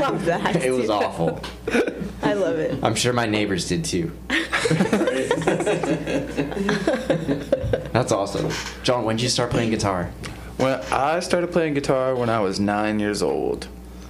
love 0.00 0.24
that. 0.24 0.56
It 0.56 0.72
was 0.72 0.90
awful. 0.90 1.40
I 2.22 2.34
love 2.34 2.58
it. 2.58 2.78
I'm 2.82 2.94
sure 2.96 3.12
my 3.12 3.26
neighbors 3.26 3.68
did 3.68 3.84
too. 3.84 4.10
That's 7.92 8.12
awesome. 8.12 8.50
John, 8.82 9.04
when 9.04 9.16
did 9.16 9.22
you 9.22 9.28
start 9.28 9.50
playing 9.50 9.70
guitar? 9.70 10.10
When 10.56 10.80
I 10.92 11.20
started 11.20 11.52
playing 11.52 11.74
guitar 11.74 12.14
when 12.14 12.28
I 12.28 12.40
was 12.40 12.58
nine 12.60 12.98
years 13.00 13.22
old. 13.22 13.68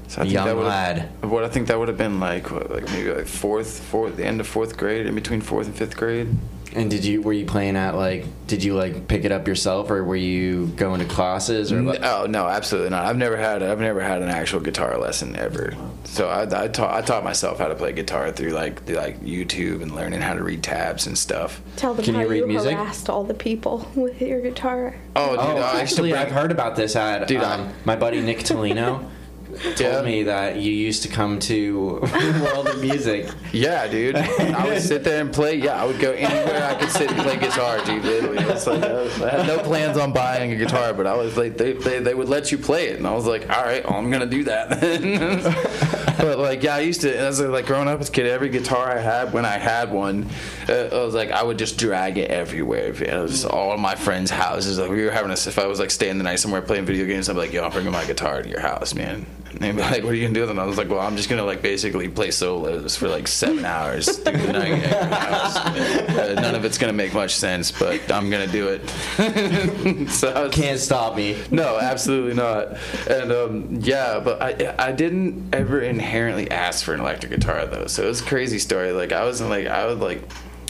So 0.08 0.22
I 0.22 0.24
think 0.24 0.34
Young 0.34 0.46
that 0.46 0.56
would've- 0.56 0.68
lad. 0.68 1.08
What 1.22 1.44
I 1.44 1.48
think 1.48 1.68
that 1.68 1.78
would 1.78 1.88
have 1.88 1.98
been 1.98 2.18
like, 2.20 2.50
what, 2.50 2.70
like 2.70 2.86
maybe 2.90 3.12
like 3.12 3.26
fourth, 3.26 3.80
fourth, 3.80 4.16
the 4.16 4.24
end 4.24 4.40
of 4.40 4.46
fourth 4.46 4.76
grade, 4.78 5.06
in 5.06 5.14
between 5.14 5.40
fourth 5.42 5.66
and 5.66 5.76
fifth 5.76 5.96
grade. 5.96 6.28
And 6.74 6.90
did 6.90 7.04
you 7.04 7.22
were 7.22 7.32
you 7.32 7.46
playing 7.46 7.76
at 7.76 7.94
like 7.94 8.24
did 8.46 8.62
you 8.62 8.74
like 8.74 9.08
pick 9.08 9.24
it 9.24 9.32
up 9.32 9.48
yourself 9.48 9.90
or 9.90 10.04
were 10.04 10.16
you 10.16 10.66
going 10.76 11.00
to 11.00 11.06
classes 11.06 11.72
or 11.72 11.80
like, 11.82 12.02
Oh 12.02 12.26
no, 12.28 12.46
absolutely 12.46 12.90
not. 12.90 13.06
I've 13.06 13.16
never 13.16 13.36
had 13.36 13.62
I've 13.62 13.80
never 13.80 14.00
had 14.00 14.20
an 14.22 14.28
actual 14.28 14.60
guitar 14.60 14.98
lesson 14.98 15.34
ever. 15.36 15.74
So 16.04 16.28
I, 16.28 16.42
I 16.64 16.68
taught 16.68 16.94
I 16.94 17.00
taught 17.00 17.24
myself 17.24 17.58
how 17.58 17.68
to 17.68 17.74
play 17.74 17.92
guitar 17.92 18.30
through 18.32 18.50
like 18.50 18.84
through 18.84 18.96
like 18.96 19.20
YouTube 19.22 19.82
and 19.82 19.94
learning 19.94 20.20
how 20.20 20.34
to 20.34 20.42
read 20.42 20.62
tabs 20.62 21.06
and 21.06 21.16
stuff. 21.16 21.60
Tell 21.76 21.94
them 21.94 22.04
Can 22.04 22.14
how 22.14 22.22
you 22.22 22.28
read 22.28 22.46
music? 22.46 22.76
harassed 22.76 23.08
all 23.08 23.24
the 23.24 23.34
people 23.34 23.90
with 23.94 24.20
your 24.20 24.40
guitar. 24.40 24.94
Oh, 25.16 25.30
dude, 25.30 25.40
Oh, 25.40 25.56
I 25.58 25.80
actually, 25.80 26.10
bring, 26.10 26.22
I've 26.22 26.30
heard 26.32 26.50
about 26.52 26.76
this 26.76 26.94
ad. 26.96 27.26
Dude, 27.26 27.42
um, 27.42 27.72
my 27.84 27.96
buddy 27.96 28.20
Nick 28.20 28.38
Tolino 28.40 29.08
told 29.56 29.78
Yeah. 29.80 30.02
me 30.02 30.22
that 30.24 30.56
you 30.56 30.72
used 30.72 31.02
to 31.04 31.08
come 31.08 31.38
to 31.40 32.00
World 32.42 32.68
of 32.68 32.80
Music. 32.80 33.28
Yeah, 33.52 33.86
dude. 33.86 34.16
I 34.16 34.64
would 34.66 34.82
sit 34.82 35.04
there 35.04 35.20
and 35.20 35.32
play. 35.32 35.56
Yeah, 35.56 35.80
I 35.82 35.84
would 35.86 35.98
go 35.98 36.12
anywhere 36.12 36.64
I 36.64 36.74
could 36.74 36.90
sit 36.90 37.10
and 37.10 37.20
play 37.20 37.36
guitar, 37.36 37.84
dude. 37.84 38.04
Literally, 38.04 38.36
like 38.38 38.66
I, 38.68 39.36
had 39.36 39.46
no 39.46 39.58
plans 39.58 39.96
on 39.98 40.12
buying 40.12 40.52
a 40.52 40.56
guitar, 40.56 40.92
but 40.94 41.06
I 41.06 41.14
was 41.14 41.36
like, 41.36 41.56
they, 41.56 41.72
they, 41.72 42.00
they 42.00 42.14
would 42.14 42.28
let 42.28 42.52
you 42.52 42.58
play 42.58 42.88
it, 42.88 42.98
and 42.98 43.06
I 43.06 43.14
was 43.14 43.26
like, 43.26 43.48
all 43.50 43.64
right, 43.64 43.84
well, 43.88 43.98
I'm 43.98 44.10
gonna 44.10 44.26
do 44.26 44.44
that. 44.44 44.80
then. 44.80 45.42
but 46.18 46.38
like, 46.38 46.62
yeah, 46.62 46.76
I 46.76 46.80
used 46.80 47.00
to. 47.02 47.16
As 47.18 47.40
a, 47.40 47.48
like 47.48 47.66
growing 47.66 47.88
up 47.88 48.00
as 48.00 48.08
a 48.08 48.12
kid, 48.12 48.26
every 48.26 48.48
guitar 48.48 48.90
I 48.90 49.00
had 49.00 49.32
when 49.32 49.44
I 49.44 49.58
had 49.58 49.92
one, 49.92 50.28
uh, 50.68 50.88
I 50.92 51.04
was 51.04 51.14
like, 51.14 51.30
I 51.30 51.42
would 51.42 51.58
just 51.58 51.78
drag 51.78 52.18
it 52.18 52.30
everywhere. 52.30 52.88
It 53.02 53.18
was 53.20 53.44
all 53.44 53.76
my 53.78 53.94
friends' 53.94 54.30
houses. 54.30 54.78
Like 54.78 54.90
we 54.90 55.04
were 55.04 55.10
having 55.10 55.30
a, 55.30 55.34
if 55.34 55.58
I 55.58 55.66
was 55.66 55.78
like 55.78 55.90
staying 55.90 56.18
the 56.18 56.24
night 56.24 56.36
somewhere 56.40 56.62
playing 56.62 56.84
video 56.84 57.06
games, 57.06 57.28
I'd 57.28 57.34
be 57.34 57.38
like, 57.40 57.52
yo, 57.52 57.64
I'm 57.64 57.70
bringing 57.72 57.92
my 57.92 58.04
guitar 58.04 58.42
to 58.42 58.48
your 58.48 58.60
house, 58.60 58.94
man. 58.94 59.26
And 59.60 59.66
they'd 59.66 59.72
be 59.72 59.82
like, 59.82 60.04
what 60.04 60.12
are 60.12 60.14
you 60.14 60.22
gonna 60.28 60.34
do? 60.34 60.48
And 60.48 60.60
I 60.60 60.64
was 60.66 60.78
like, 60.78 60.88
well, 60.88 61.00
I'm 61.00 61.16
just 61.16 61.28
gonna 61.28 61.44
like 61.44 61.62
basically 61.62 62.08
play 62.08 62.30
solos 62.30 62.94
for 62.96 63.08
like 63.08 63.26
seven 63.26 63.64
hours 63.64 64.18
through 64.18 64.38
the 64.38 64.52
night. 64.52 64.84
Uh, 66.18 66.34
none 66.40 66.54
of 66.54 66.64
it's 66.64 66.78
gonna 66.78 66.92
make 66.92 67.14
much 67.14 67.34
sense, 67.34 67.70
but 67.72 68.10
I'm 68.10 68.30
gonna 68.30 68.46
do 68.46 68.68
it. 68.68 68.88
so 70.10 70.44
was, 70.44 70.52
Can't 70.52 70.78
stop 70.78 71.16
me. 71.16 71.40
no, 71.50 71.78
absolutely 71.78 72.34
not. 72.34 72.76
And 73.08 73.32
um, 73.32 73.68
yeah, 73.80 74.20
but 74.20 74.40
I 74.42 74.74
I 74.78 74.92
didn't 74.92 75.54
ever 75.54 75.80
inherently 75.80 76.50
ask 76.50 76.84
for 76.84 76.94
an 76.94 77.00
electric 77.00 77.32
guitar 77.32 77.66
though. 77.66 77.86
So 77.86 78.04
it 78.04 78.08
was 78.08 78.20
a 78.20 78.24
crazy 78.24 78.58
story. 78.58 78.92
Like 78.92 79.12
I 79.12 79.24
wasn't 79.24 79.50
like 79.50 79.66
I 79.66 79.86
would 79.86 80.00
like 80.00 80.22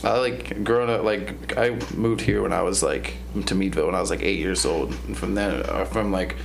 I 0.05 0.19
like 0.19 0.63
growing 0.65 0.91
up 0.91 1.03
like 1.03 1.57
I 1.57 1.71
moved 1.95 2.21
here 2.21 2.43
when 2.43 2.53
I 2.53 2.63
was 2.63 2.83
like 2.83 3.15
to 3.47 3.55
Meadville 3.55 3.87
when 3.87 3.95
I 3.95 4.01
was 4.01 4.11
like 4.11 4.23
eight 4.23 4.39
years 4.39 4.65
old. 4.67 4.91
And 5.07 5.17
from 5.17 5.35
then 5.35 5.63
uh, 5.67 5.85
from 5.85 6.13
like 6.13 6.37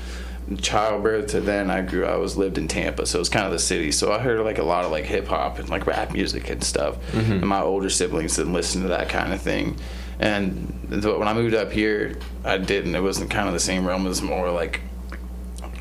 childbirth 0.61 1.27
to 1.27 1.41
then 1.41 1.69
I 1.69 1.81
grew 1.81 2.05
I 2.05 2.17
was 2.17 2.37
lived 2.37 2.57
in 2.57 2.67
Tampa 2.67 3.05
so 3.05 3.17
it 3.17 3.21
was 3.21 3.29
kind 3.29 3.45
of 3.45 3.51
the 3.51 3.59
city 3.59 3.91
so 3.91 4.11
I 4.11 4.19
heard 4.19 4.39
like 4.41 4.57
a 4.57 4.63
lot 4.63 4.85
of 4.85 4.91
like 4.91 5.05
hip 5.05 5.27
hop 5.27 5.59
and 5.59 5.69
like 5.69 5.87
rap 5.87 6.11
music 6.11 6.49
and 6.49 6.63
stuff 6.63 6.95
mm-hmm. 7.11 7.33
and 7.33 7.47
my 7.47 7.61
older 7.61 7.89
siblings 7.89 8.35
didn't 8.35 8.53
listen 8.53 8.81
to 8.81 8.89
that 8.89 9.09
kind 9.09 9.33
of 9.33 9.41
thing 9.41 9.77
and 10.19 10.87
th- 10.89 11.17
when 11.17 11.27
I 11.27 11.33
moved 11.33 11.55
up 11.55 11.71
here 11.71 12.17
I 12.43 12.57
didn't 12.57 12.95
it 12.95 13.01
wasn't 13.01 13.31
kind 13.31 13.47
of 13.47 13.53
the 13.53 13.59
same 13.59 13.87
realm 13.87 14.05
it 14.05 14.09
was 14.09 14.21
more 14.21 14.51
like 14.51 14.81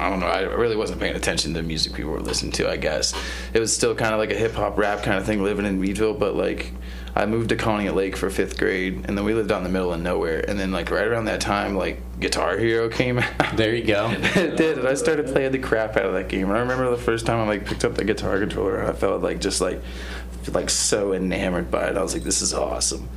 I 0.00 0.10
don't 0.10 0.18
know. 0.18 0.26
I 0.26 0.40
really 0.40 0.74
wasn't 0.74 1.00
paying 1.00 1.14
attention 1.14 1.54
to 1.54 1.60
the 1.60 1.66
music 1.66 1.92
people 1.92 2.10
were 2.10 2.20
listening 2.20 2.50
to. 2.52 2.68
I 2.68 2.76
guess 2.76 3.14
it 3.52 3.60
was 3.60 3.72
still 3.72 3.94
kind 3.94 4.12
of 4.12 4.18
like 4.18 4.32
a 4.32 4.34
hip 4.34 4.52
hop 4.52 4.76
rap 4.76 5.02
kind 5.04 5.16
of 5.16 5.24
thing 5.24 5.44
living 5.44 5.64
in 5.64 5.80
Meadville, 5.80 6.14
but 6.14 6.34
like 6.34 6.72
I 7.14 7.26
moved 7.26 7.50
to 7.50 7.56
Conneaut 7.56 7.94
Lake 7.94 8.16
for 8.16 8.30
fifth 8.30 8.58
grade, 8.58 9.04
and 9.06 9.18
then 9.18 9.24
we 9.24 9.34
lived 9.34 9.52
out 9.52 9.58
in 9.58 9.64
the 9.64 9.70
middle 9.70 9.92
of 9.92 10.00
nowhere. 10.00 10.44
And 10.48 10.58
then 10.58 10.72
like 10.72 10.90
right 10.90 11.06
around 11.06 11.26
that 11.26 11.40
time, 11.40 11.76
like 11.76 12.00
Guitar 12.20 12.56
Hero 12.56 12.88
came 12.88 13.18
out. 13.18 13.30
There 13.56 13.74
you 13.74 13.84
go. 13.84 14.10
it 14.16 14.56
did, 14.56 14.78
and 14.78 14.88
I 14.88 14.94
started 14.94 15.26
playing 15.26 15.52
the 15.52 15.58
crap 15.58 15.96
out 15.96 16.06
of 16.06 16.14
that 16.14 16.28
game. 16.28 16.48
And 16.48 16.56
I 16.56 16.60
remember 16.60 16.90
the 16.90 16.96
first 16.96 17.26
time 17.26 17.38
I 17.38 17.46
like 17.46 17.66
picked 17.66 17.84
up 17.84 17.96
the 17.96 18.04
guitar 18.04 18.38
controller, 18.38 18.82
I 18.82 18.92
felt 18.92 19.22
like 19.22 19.40
just 19.40 19.60
like 19.60 19.82
like 20.52 20.70
so 20.70 21.12
enamored 21.12 21.70
by 21.70 21.88
it. 21.88 21.96
I 21.96 22.02
was 22.02 22.14
like, 22.14 22.24
this 22.24 22.40
is 22.40 22.54
awesome. 22.54 23.08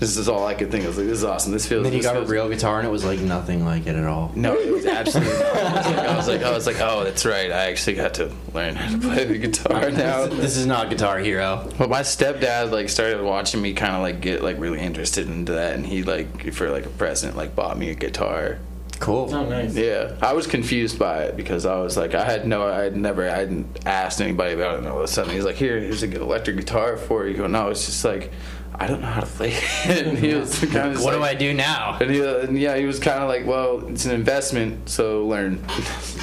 This 0.00 0.16
is 0.16 0.28
all 0.28 0.46
I 0.46 0.54
could 0.54 0.70
think. 0.70 0.84
I 0.84 0.88
was 0.88 0.96
like, 0.96 1.06
this 1.06 1.18
is 1.18 1.24
awesome. 1.24 1.52
This 1.52 1.66
feels. 1.66 1.84
Then 1.84 1.92
you 1.92 1.98
this 1.98 2.06
got 2.06 2.16
a 2.16 2.20
feels- 2.20 2.30
real 2.30 2.48
guitar 2.48 2.78
and 2.78 2.88
it 2.88 2.90
was 2.90 3.04
like 3.04 3.20
nothing 3.20 3.64
like 3.64 3.86
it 3.86 3.94
at 3.94 4.04
all. 4.06 4.32
no, 4.34 4.54
it 4.54 4.72
was 4.72 4.86
absolutely. 4.86 5.32
I 5.44 5.76
was, 5.76 5.86
like, 5.86 5.96
I 6.08 6.16
was 6.16 6.28
like, 6.28 6.42
I 6.42 6.50
was 6.52 6.66
like, 6.66 6.80
oh, 6.80 7.04
that's 7.04 7.26
right. 7.26 7.52
I 7.52 7.70
actually 7.70 7.96
got 7.96 8.14
to 8.14 8.32
learn 8.54 8.74
how 8.76 8.90
to 8.90 8.98
play 8.98 9.24
the 9.26 9.36
guitar 9.38 9.90
now. 9.90 10.26
This 10.26 10.56
is 10.56 10.64
not 10.66 10.88
Guitar 10.90 11.18
Hero. 11.18 11.70
But 11.78 11.90
my 11.90 12.00
stepdad 12.00 12.70
like 12.72 12.88
started 12.88 13.22
watching 13.22 13.60
me 13.60 13.74
kind 13.74 13.94
of 13.94 14.00
like 14.00 14.20
get 14.22 14.42
like 14.42 14.58
really 14.58 14.80
interested 14.80 15.28
into 15.28 15.52
that, 15.52 15.74
and 15.74 15.84
he 15.86 16.02
like 16.02 16.52
for 16.54 16.70
like 16.70 16.86
a 16.86 16.90
present 16.90 17.36
like 17.36 17.54
bought 17.54 17.76
me 17.78 17.90
a 17.90 17.94
guitar. 17.94 18.58
Cool. 19.00 19.34
Oh, 19.34 19.48
nice. 19.48 19.74
Yeah, 19.74 20.14
I 20.20 20.34
was 20.34 20.46
confused 20.46 20.98
by 20.98 21.24
it 21.24 21.36
because 21.36 21.64
I 21.64 21.78
was 21.80 21.96
like, 21.96 22.14
I 22.14 22.22
had 22.24 22.46
no, 22.46 22.66
I 22.66 22.82
had 22.82 22.96
never, 22.96 23.26
I 23.28 23.34
hadn't 23.34 23.86
asked 23.86 24.20
anybody 24.20 24.52
about 24.54 24.74
it, 24.74 24.78
and 24.80 24.88
all 24.88 24.98
of 24.98 25.04
a 25.04 25.08
sudden 25.08 25.32
he's 25.32 25.44
like, 25.44 25.56
here, 25.56 25.78
here's 25.80 26.02
a 26.02 26.06
good 26.08 26.20
electric 26.20 26.56
guitar 26.56 26.98
for 26.98 27.26
you. 27.26 27.44
And 27.44 27.56
I 27.56 27.64
was 27.64 27.86
just 27.86 28.04
like, 28.04 28.30
I 28.74 28.86
don't 28.86 29.00
know 29.00 29.08
how 29.08 29.20
to 29.20 29.26
play 29.26 29.52
it. 29.52 30.06
and 30.06 30.18
he 30.18 30.34
was 30.34 30.58
kind 30.60 30.94
of 30.94 31.02
What 31.02 31.12
do 31.12 31.22
I 31.22 31.34
do 31.34 31.52
now? 31.52 31.98
And, 32.00 32.10
he, 32.10 32.24
and 32.24 32.58
yeah, 32.58 32.76
he 32.76 32.86
was 32.86 32.98
kind 32.98 33.22
of 33.22 33.28
like, 33.28 33.46
well, 33.46 33.86
it's 33.88 34.06
an 34.06 34.12
investment, 34.12 34.88
so 34.88 35.26
learn. 35.26 35.64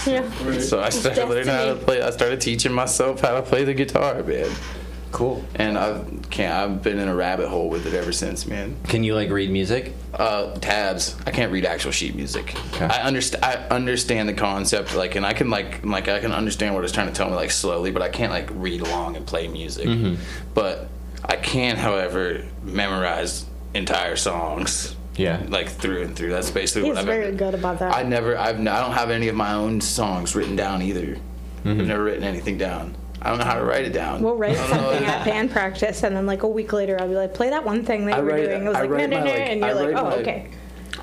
Yeah. 0.06 0.30
so 0.60 0.80
I 0.80 0.88
started 0.90 1.28
learning 1.28 1.48
how 1.48 1.66
to 1.66 1.76
play. 1.76 2.02
I 2.02 2.12
started 2.12 2.40
teaching 2.40 2.72
myself 2.72 3.20
how 3.20 3.34
to 3.34 3.42
play 3.42 3.66
the 3.66 3.74
guitar, 3.74 4.24
man. 4.24 4.50
Cool. 5.12 5.44
And 5.56 5.78
I 5.78 6.02
can't. 6.30 6.54
I've 6.54 6.84
been 6.84 7.00
in 7.00 7.08
a 7.08 7.16
rabbit 7.16 7.50
hole 7.50 7.70
with 7.70 7.86
it 7.88 7.94
ever 7.94 8.12
since, 8.12 8.46
man. 8.46 8.78
Can 8.88 9.04
you 9.04 9.16
like 9.16 9.30
read 9.30 9.50
music? 9.50 9.94
Uh, 10.14 10.54
tabs. 10.60 11.16
I 11.26 11.32
can't 11.32 11.52
read 11.52 11.66
actual 11.66 11.92
sheet 11.92 12.16
music. 12.16 12.56
Okay. 12.74 12.86
I 12.86 13.02
understand. 13.04 13.44
I 13.44 13.56
understand 13.70 14.30
the 14.30 14.34
concept, 14.34 14.96
like, 14.96 15.16
and 15.16 15.26
I 15.26 15.34
can 15.34 15.50
like, 15.50 15.84
like, 15.86 16.08
I 16.08 16.20
can 16.20 16.32
understand 16.32 16.76
what 16.76 16.84
it's 16.84 16.94
trying 16.94 17.08
to 17.08 17.14
tell 17.14 17.30
me, 17.30 17.36
like, 17.36 17.52
slowly. 17.52 17.92
But 17.92 18.02
I 18.02 18.10
can't 18.10 18.32
like 18.32 18.50
read 18.54 18.82
along 18.82 19.18
and 19.18 19.26
play 19.26 19.48
music. 19.48 19.90
But 20.54 20.88
I 21.26 21.36
can, 21.36 21.76
however, 21.78 22.46
memorize 22.64 23.46
entire 23.74 24.16
songs. 24.16 24.96
Yeah. 25.16 25.44
Like 25.50 25.70
through 25.70 26.04
and 26.04 26.16
through. 26.16 26.30
That's 26.30 26.52
basically 26.52 26.90
He's 26.90 26.96
what 26.96 27.00
I've 27.00 27.06
very 27.06 27.28
ever- 27.28 27.36
good 27.38 27.54
about 27.56 27.80
that. 27.80 27.96
I 27.96 28.04
never. 28.04 28.38
I've. 28.38 28.60
I 28.60 28.64
don't 28.82 28.94
have 28.94 29.10
any 29.10 29.28
of 29.30 29.36
my 29.36 29.54
own 29.54 29.82
songs 29.82 30.36
written 30.36 30.56
down 30.56 30.82
either. 30.84 31.18
Mm-hmm. 31.64 31.70
I've 31.82 31.88
never 31.88 32.04
written 32.04 32.24
anything 32.24 32.58
down. 32.58 32.96
I 33.20 33.30
don't 33.32 33.40
know 33.40 33.46
how 33.46 33.56
to 33.56 33.66
write 33.66 33.84
it 33.86 33.94
down. 33.94 34.22
We'll 34.22 34.36
write 34.36 34.52
I 34.52 34.68
don't 34.68 34.70
know. 34.70 34.92
something 34.92 35.06
at 35.08 35.26
band 35.26 35.52
practice, 35.52 36.04
and 36.04 36.16
then 36.16 36.28
like 36.28 36.44
a 36.44 36.48
week 36.48 36.72
later, 36.72 36.98
I'll 37.02 37.08
be 37.08 37.16
like, 37.16 37.34
play 37.34 37.50
that 37.50 37.66
one 37.66 37.84
thing 37.84 38.06
that 38.06 38.16
I 38.16 38.20
you 38.20 38.26
were 38.26 38.38
doing. 38.38 38.66
It 38.66 38.68
was 38.68 38.78
I 38.78 38.82
like, 38.82 38.90
write 38.92 39.10
nah, 39.10 39.18
my, 39.20 39.24
nah, 39.24 39.26
nah, 39.26 39.32
like- 39.40 39.50
and 39.50 39.66
I 39.66 39.68
you're 39.70 39.76
like, 39.76 39.96
write 39.96 40.04
oh, 40.04 40.10
my- 40.10 40.16
okay. 40.18 40.50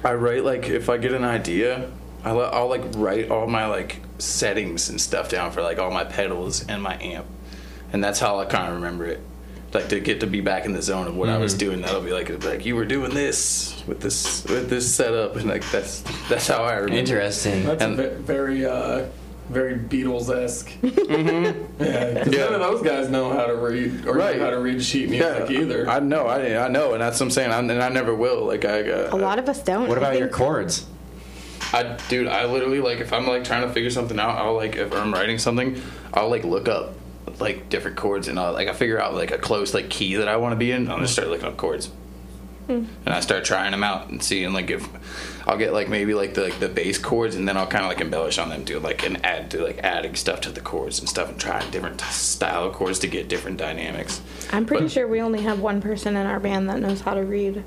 I 0.04 0.12
write 0.14 0.44
like 0.44 0.68
if 0.68 0.88
I 0.88 0.96
get 0.96 1.12
an 1.12 1.24
idea, 1.24 1.90
I 2.22 2.32
will 2.32 2.46
I'll 2.52 2.68
like 2.68 2.82
write 2.94 3.30
all 3.32 3.48
my 3.48 3.66
like 3.66 4.00
settings 4.18 4.88
and 4.90 5.00
stuff 5.00 5.28
down 5.28 5.50
for 5.50 5.60
like 5.60 5.78
all 5.80 5.90
my 5.90 6.04
pedals 6.04 6.64
and 6.68 6.80
my 6.80 6.96
amp, 7.02 7.26
and 7.92 8.02
that's 8.02 8.20
how 8.20 8.38
I 8.38 8.44
kind 8.44 8.68
of 8.68 8.74
remember 8.76 9.06
it. 9.06 9.20
Like 9.74 9.88
to 9.88 9.98
get 9.98 10.20
to 10.20 10.26
be 10.28 10.40
back 10.40 10.66
in 10.66 10.72
the 10.72 10.80
zone 10.82 11.08
of 11.08 11.16
what 11.16 11.28
I 11.28 11.36
was 11.38 11.52
doing. 11.52 11.80
That'll 11.82 12.00
be 12.00 12.12
like 12.12 12.44
like 12.44 12.64
you 12.64 12.76
were 12.76 12.84
doing 12.84 13.12
this 13.12 13.82
with 13.88 14.00
this 14.00 14.44
with 14.44 14.70
this 14.70 14.94
setup, 14.94 15.34
and 15.34 15.46
like 15.50 15.68
that's 15.72 16.02
that's 16.28 16.46
how 16.46 16.62
I 16.62 16.74
remember. 16.74 16.94
Interesting. 16.96 17.64
That's 17.64 17.82
And- 17.82 17.98
a 17.98 18.10
very, 18.10 18.64
uh, 18.64 19.06
very 19.50 19.76
Beatles 19.76 20.30
esque. 20.34 20.70
Mm-hmm. 20.82 21.82
Yeah, 21.82 22.22
'cause 22.24 22.32
Yeah. 22.32 22.44
none 22.44 22.54
of 22.54 22.60
those 22.60 22.82
guys 22.82 23.08
know 23.10 23.32
how 23.32 23.46
to 23.46 23.56
read 23.56 24.06
or 24.06 24.14
Right. 24.14 24.38
know 24.38 24.44
how 24.44 24.50
to 24.50 24.60
read 24.60 24.80
sheet 24.82 25.10
music 25.10 25.50
either. 25.50 25.88
I 25.88 25.98
know, 25.98 26.26
I, 26.26 26.64
I 26.64 26.68
know, 26.68 26.92
and 26.92 27.02
that's 27.02 27.18
what 27.18 27.26
I'm 27.26 27.30
saying, 27.30 27.50
I'm, 27.50 27.68
and 27.68 27.82
I 27.82 27.88
never 27.88 28.14
will. 28.14 28.44
Like 28.44 28.64
I, 28.64 28.88
uh, 28.90 29.08
A 29.12 29.16
lot 29.16 29.38
of 29.40 29.48
us 29.48 29.60
don't. 29.62 29.88
What 29.88 29.98
about 29.98 30.16
your 30.18 30.28
chords? 30.28 30.86
I, 31.72 31.96
dude, 32.08 32.28
I 32.28 32.44
literally 32.46 32.80
like 32.80 33.00
if 33.00 33.12
I'm 33.12 33.26
like 33.26 33.42
trying 33.44 33.66
to 33.66 33.72
figure 33.72 33.90
something 33.90 34.18
out, 34.20 34.38
I'll 34.38 34.54
like 34.54 34.76
if 34.76 34.92
I'm 34.94 35.12
writing 35.12 35.38
something, 35.38 35.80
I'll 36.12 36.28
like 36.30 36.44
look 36.44 36.68
up 36.68 36.94
like 37.40 37.68
different 37.68 37.96
chords 37.96 38.28
and 38.28 38.38
I'll 38.38 38.52
like 38.52 38.68
I 38.68 38.72
figure 38.72 39.00
out 39.00 39.14
like 39.14 39.30
a 39.30 39.38
close 39.38 39.74
like 39.74 39.90
key 39.90 40.14
that 40.16 40.28
I 40.28 40.36
want 40.36 40.52
to 40.52 40.56
be 40.56 40.70
in. 40.70 40.90
I'll 40.90 41.00
just 41.00 41.14
start 41.14 41.28
looking 41.28 41.46
up 41.46 41.56
chords, 41.56 41.90
hmm. 42.66 42.84
and 43.04 43.14
I 43.14 43.20
start 43.20 43.44
trying 43.44 43.72
them 43.72 43.84
out 43.84 44.08
and 44.08 44.22
seeing 44.22 44.52
like 44.52 44.70
if 44.70 44.88
I'll 45.46 45.58
get 45.58 45.72
like 45.72 45.88
maybe 45.88 46.14
like 46.14 46.34
the 46.34 46.42
like 46.42 46.58
the 46.60 46.68
bass 46.68 46.98
chords 46.98 47.34
and 47.36 47.46
then 47.46 47.56
I'll 47.56 47.66
kind 47.66 47.84
of 47.84 47.90
like 47.90 48.00
embellish 48.00 48.38
on 48.38 48.48
them, 48.48 48.64
do 48.64 48.78
like 48.78 49.04
and 49.04 49.24
add 49.24 49.50
to 49.52 49.62
like 49.62 49.78
adding 49.78 50.14
stuff 50.14 50.40
to 50.42 50.50
the 50.50 50.60
chords 50.60 50.98
and 50.98 51.08
stuff 51.08 51.28
and 51.28 51.38
trying 51.38 51.70
different 51.70 52.00
style 52.00 52.64
of 52.64 52.74
chords 52.74 52.98
to 53.00 53.06
get 53.06 53.28
different 53.28 53.58
dynamics. 53.58 54.20
I'm 54.52 54.66
pretty 54.66 54.84
But- 54.84 54.92
sure 54.92 55.06
we 55.06 55.20
only 55.20 55.42
have 55.42 55.60
one 55.60 55.80
person 55.80 56.16
in 56.16 56.26
our 56.26 56.40
band 56.40 56.68
that 56.70 56.80
knows 56.80 57.00
how 57.00 57.14
to 57.14 57.22
read 57.22 57.64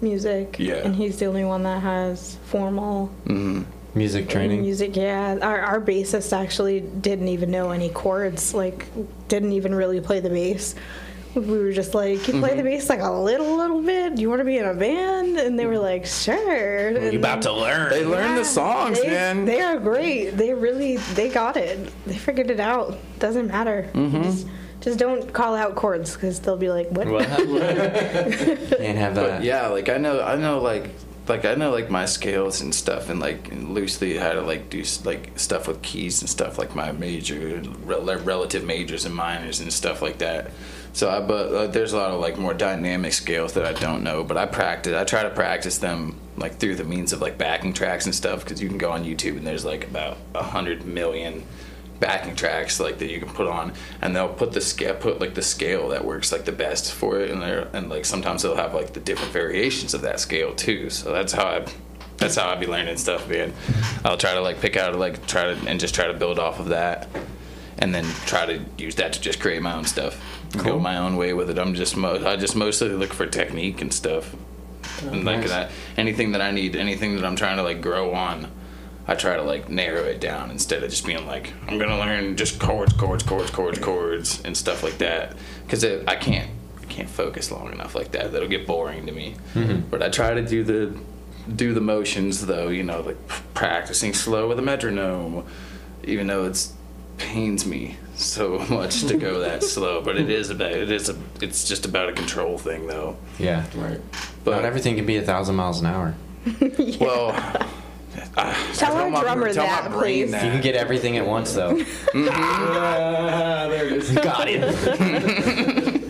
music. 0.00 0.56
Yeah. 0.58 0.76
And 0.76 0.96
he's 0.96 1.18
the 1.18 1.26
only 1.26 1.44
one 1.44 1.62
that 1.62 1.82
has 1.82 2.36
formal 2.44 3.08
mm-hmm. 3.24 3.62
Music 3.94 4.28
training. 4.28 4.62
music. 4.62 4.96
Yeah. 4.96 5.38
Our, 5.42 5.60
our 5.60 5.80
bassist 5.80 6.32
actually 6.32 6.80
didn't 6.80 7.28
even 7.28 7.50
know 7.50 7.70
any 7.70 7.90
chords, 7.90 8.54
like, 8.54 8.86
didn't 9.28 9.52
even 9.52 9.74
really 9.74 10.00
play 10.00 10.20
the 10.20 10.30
bass. 10.30 10.74
We 11.34 11.40
were 11.46 11.72
just 11.72 11.94
like, 11.94 12.26
you 12.28 12.40
play 12.40 12.54
the 12.56 12.62
bass 12.62 12.90
like 12.90 13.00
a 13.00 13.10
little, 13.10 13.56
little 13.56 13.80
bit. 13.82 14.18
You 14.18 14.28
want 14.28 14.40
to 14.40 14.44
be 14.44 14.58
in 14.58 14.66
a 14.66 14.74
band? 14.74 15.38
And 15.38 15.58
they 15.58 15.64
were 15.64 15.78
like, 15.78 16.04
sure. 16.04 16.90
You 16.90 16.96
And 16.98 17.16
about 17.16 17.40
to 17.42 17.52
learn? 17.52 17.88
They 17.90 18.04
learn 18.04 18.36
the 18.36 18.44
songs, 18.44 19.00
they, 19.00 19.08
man. 19.08 19.46
They 19.46 19.60
are 19.62 19.78
great. 19.78 20.30
They 20.36 20.52
really, 20.52 20.98
they 21.14 21.30
got 21.30 21.56
it. 21.56 21.90
They 22.06 22.16
figured 22.16 22.50
it 22.50 22.60
out. 22.60 22.98
Doesn't 23.18 23.46
matter. 23.48 23.88
Mm-hmm. 23.94 24.22
Just, 24.24 24.46
just 24.80 24.98
don't 24.98 25.32
call 25.32 25.54
out 25.54 25.74
chords 25.74 26.12
because 26.14 26.38
they'll 26.40 26.58
be 26.58 26.68
like, 26.70 26.90
what? 26.90 27.08
What? 27.08 27.26
Can't 27.28 28.98
have 28.98 29.14
that. 29.14 29.38
But 29.38 29.42
yeah, 29.42 29.68
like 29.68 29.88
I 29.88 29.96
know, 29.96 30.20
I 30.22 30.36
know, 30.36 30.60
like, 30.60 30.90
like 31.28 31.44
I 31.44 31.54
know, 31.54 31.70
like 31.70 31.88
my 31.88 32.04
scales 32.04 32.60
and 32.60 32.74
stuff, 32.74 33.08
and 33.08 33.20
like 33.20 33.50
loosely 33.52 34.16
how 34.16 34.32
to 34.32 34.42
like 34.42 34.70
do 34.70 34.82
like 35.04 35.38
stuff 35.38 35.68
with 35.68 35.80
keys 35.82 36.20
and 36.20 36.28
stuff, 36.28 36.58
like 36.58 36.74
my 36.74 36.92
major, 36.92 37.62
rel- 37.84 38.04
relative 38.18 38.64
majors 38.64 39.04
and 39.04 39.14
minors 39.14 39.60
and 39.60 39.72
stuff 39.72 40.02
like 40.02 40.18
that. 40.18 40.50
So 40.92 41.08
I, 41.08 41.20
but 41.20 41.54
uh, 41.54 41.66
there's 41.68 41.92
a 41.92 41.96
lot 41.96 42.10
of 42.10 42.20
like 42.20 42.38
more 42.38 42.54
dynamic 42.54 43.12
scales 43.12 43.54
that 43.54 43.64
I 43.64 43.72
don't 43.72 44.02
know, 44.02 44.24
but 44.24 44.36
I 44.36 44.46
practice. 44.46 44.94
I 44.94 45.04
try 45.04 45.22
to 45.22 45.30
practice 45.30 45.78
them 45.78 46.18
like 46.36 46.56
through 46.56 46.74
the 46.76 46.84
means 46.84 47.12
of 47.12 47.20
like 47.20 47.38
backing 47.38 47.72
tracks 47.72 48.04
and 48.04 48.14
stuff, 48.14 48.44
because 48.44 48.60
you 48.60 48.68
can 48.68 48.78
go 48.78 48.90
on 48.90 49.04
YouTube 49.04 49.36
and 49.36 49.46
there's 49.46 49.64
like 49.64 49.84
about 49.84 50.18
a 50.34 50.42
hundred 50.42 50.84
million 50.84 51.44
backing 52.02 52.34
tracks 52.34 52.80
like 52.80 52.98
that 52.98 53.08
you 53.08 53.20
can 53.20 53.28
put 53.28 53.46
on 53.46 53.72
and 54.00 54.14
they'll 54.14 54.28
put 54.28 54.50
the 54.50 54.60
scale 54.60 54.92
put 54.96 55.20
like 55.20 55.34
the 55.34 55.42
scale 55.42 55.90
that 55.90 56.04
works 56.04 56.32
like 56.32 56.44
the 56.44 56.50
best 56.50 56.92
for 56.92 57.20
it 57.20 57.30
and 57.30 57.40
there 57.40 57.68
and 57.72 57.88
like 57.88 58.04
sometimes 58.04 58.42
they'll 58.42 58.56
have 58.56 58.74
like 58.74 58.92
the 58.92 58.98
different 58.98 59.32
variations 59.32 59.94
of 59.94 60.00
that 60.02 60.18
scale 60.18 60.52
too. 60.52 60.90
So 60.90 61.12
that's 61.12 61.32
how 61.32 61.46
i 61.46 61.64
that's 62.16 62.34
how 62.34 62.48
i 62.48 62.56
be 62.56 62.66
learning 62.66 62.96
stuff 62.96 63.28
man. 63.28 63.52
I'll 64.04 64.16
try 64.16 64.34
to 64.34 64.40
like 64.40 64.60
pick 64.60 64.76
out 64.76 64.96
like 64.96 65.24
try 65.28 65.54
to 65.54 65.68
and 65.68 65.78
just 65.78 65.94
try 65.94 66.08
to 66.08 66.12
build 66.14 66.40
off 66.40 66.58
of 66.58 66.70
that 66.70 67.08
and 67.78 67.94
then 67.94 68.04
try 68.26 68.46
to 68.46 68.60
use 68.76 68.96
that 68.96 69.12
to 69.12 69.20
just 69.20 69.38
create 69.38 69.62
my 69.62 69.72
own 69.72 69.84
stuff. 69.84 70.20
Go 70.58 70.80
my 70.80 70.98
own 70.98 71.16
way 71.16 71.32
with 71.34 71.50
it. 71.50 71.58
I'm 71.58 71.74
just 71.74 71.96
mo- 71.96 72.26
i 72.26 72.34
just 72.34 72.56
mostly 72.56 72.88
look 72.88 73.12
for 73.12 73.26
technique 73.26 73.80
and 73.80 73.94
stuff. 73.94 74.34
Oh, 75.04 75.08
and 75.10 75.24
like 75.24 75.46
that 75.46 75.70
anything 75.96 76.32
that 76.32 76.42
i 76.42 76.50
need 76.50 76.74
anything 76.74 77.14
that 77.14 77.24
i'm 77.24 77.36
trying 77.36 77.56
to 77.58 77.62
like 77.62 77.80
grow 77.80 78.12
on 78.12 78.50
I 79.06 79.14
try 79.14 79.36
to 79.36 79.42
like 79.42 79.68
narrow 79.68 80.02
it 80.04 80.20
down 80.20 80.50
instead 80.50 80.82
of 80.82 80.90
just 80.90 81.04
being 81.04 81.26
like 81.26 81.52
I'm 81.66 81.78
gonna 81.78 81.98
learn 81.98 82.36
just 82.36 82.60
chords, 82.60 82.92
chords, 82.92 83.22
chords, 83.24 83.50
chords, 83.50 83.78
chords, 83.78 84.42
and 84.44 84.56
stuff 84.56 84.82
like 84.82 84.98
that. 84.98 85.36
Because 85.64 85.84
I 85.84 86.16
can't, 86.16 86.50
I 86.80 86.84
can't 86.86 87.08
focus 87.08 87.50
long 87.50 87.72
enough 87.72 87.94
like 87.94 88.12
that. 88.12 88.32
That'll 88.32 88.48
get 88.48 88.66
boring 88.66 89.06
to 89.06 89.12
me. 89.12 89.34
Mm-hmm. 89.54 89.88
But 89.90 90.02
I 90.02 90.08
try 90.08 90.34
to 90.34 90.42
do 90.42 90.62
the, 90.62 90.96
do 91.54 91.74
the 91.74 91.80
motions 91.80 92.46
though. 92.46 92.68
You 92.68 92.84
know, 92.84 93.00
like 93.00 93.18
practicing 93.54 94.14
slow 94.14 94.48
with 94.48 94.58
a 94.58 94.62
metronome, 94.62 95.44
even 96.04 96.28
though 96.28 96.44
it's 96.44 96.72
pains 97.18 97.66
me 97.66 97.96
so 98.14 98.58
much 98.70 99.04
to 99.04 99.16
go 99.16 99.40
that 99.40 99.62
slow. 99.64 100.00
But 100.00 100.16
it 100.16 100.30
is 100.30 100.50
about 100.50 100.72
it 100.72 100.92
is 100.92 101.08
a 101.08 101.16
it's 101.40 101.66
just 101.66 101.86
about 101.86 102.08
a 102.08 102.12
control 102.12 102.56
thing 102.56 102.86
though. 102.86 103.16
Yeah. 103.38 103.64
right. 103.74 104.00
But 104.44 104.56
Not 104.56 104.64
everything 104.64 104.94
can 104.94 105.06
be 105.06 105.16
a 105.16 105.22
thousand 105.22 105.56
miles 105.56 105.80
an 105.80 105.86
hour. 105.86 106.14
well. 107.00 107.68
I- 108.36 108.54
Tell 108.74 108.96
our 108.96 109.10
my- 109.10 109.20
drummer 109.20 109.52
tell 109.52 109.64
that, 109.66 109.90
please. 109.92 110.30
that. 110.32 110.44
You 110.44 110.50
can 110.50 110.60
get 110.60 110.74
everything 110.74 111.16
at 111.18 111.26
once, 111.26 111.52
though. 111.54 111.78
Ah, 112.14 113.66
there 113.70 113.86
it 113.86 113.92
is. 113.92 114.10
Got 114.14 114.48
it. 114.48 116.02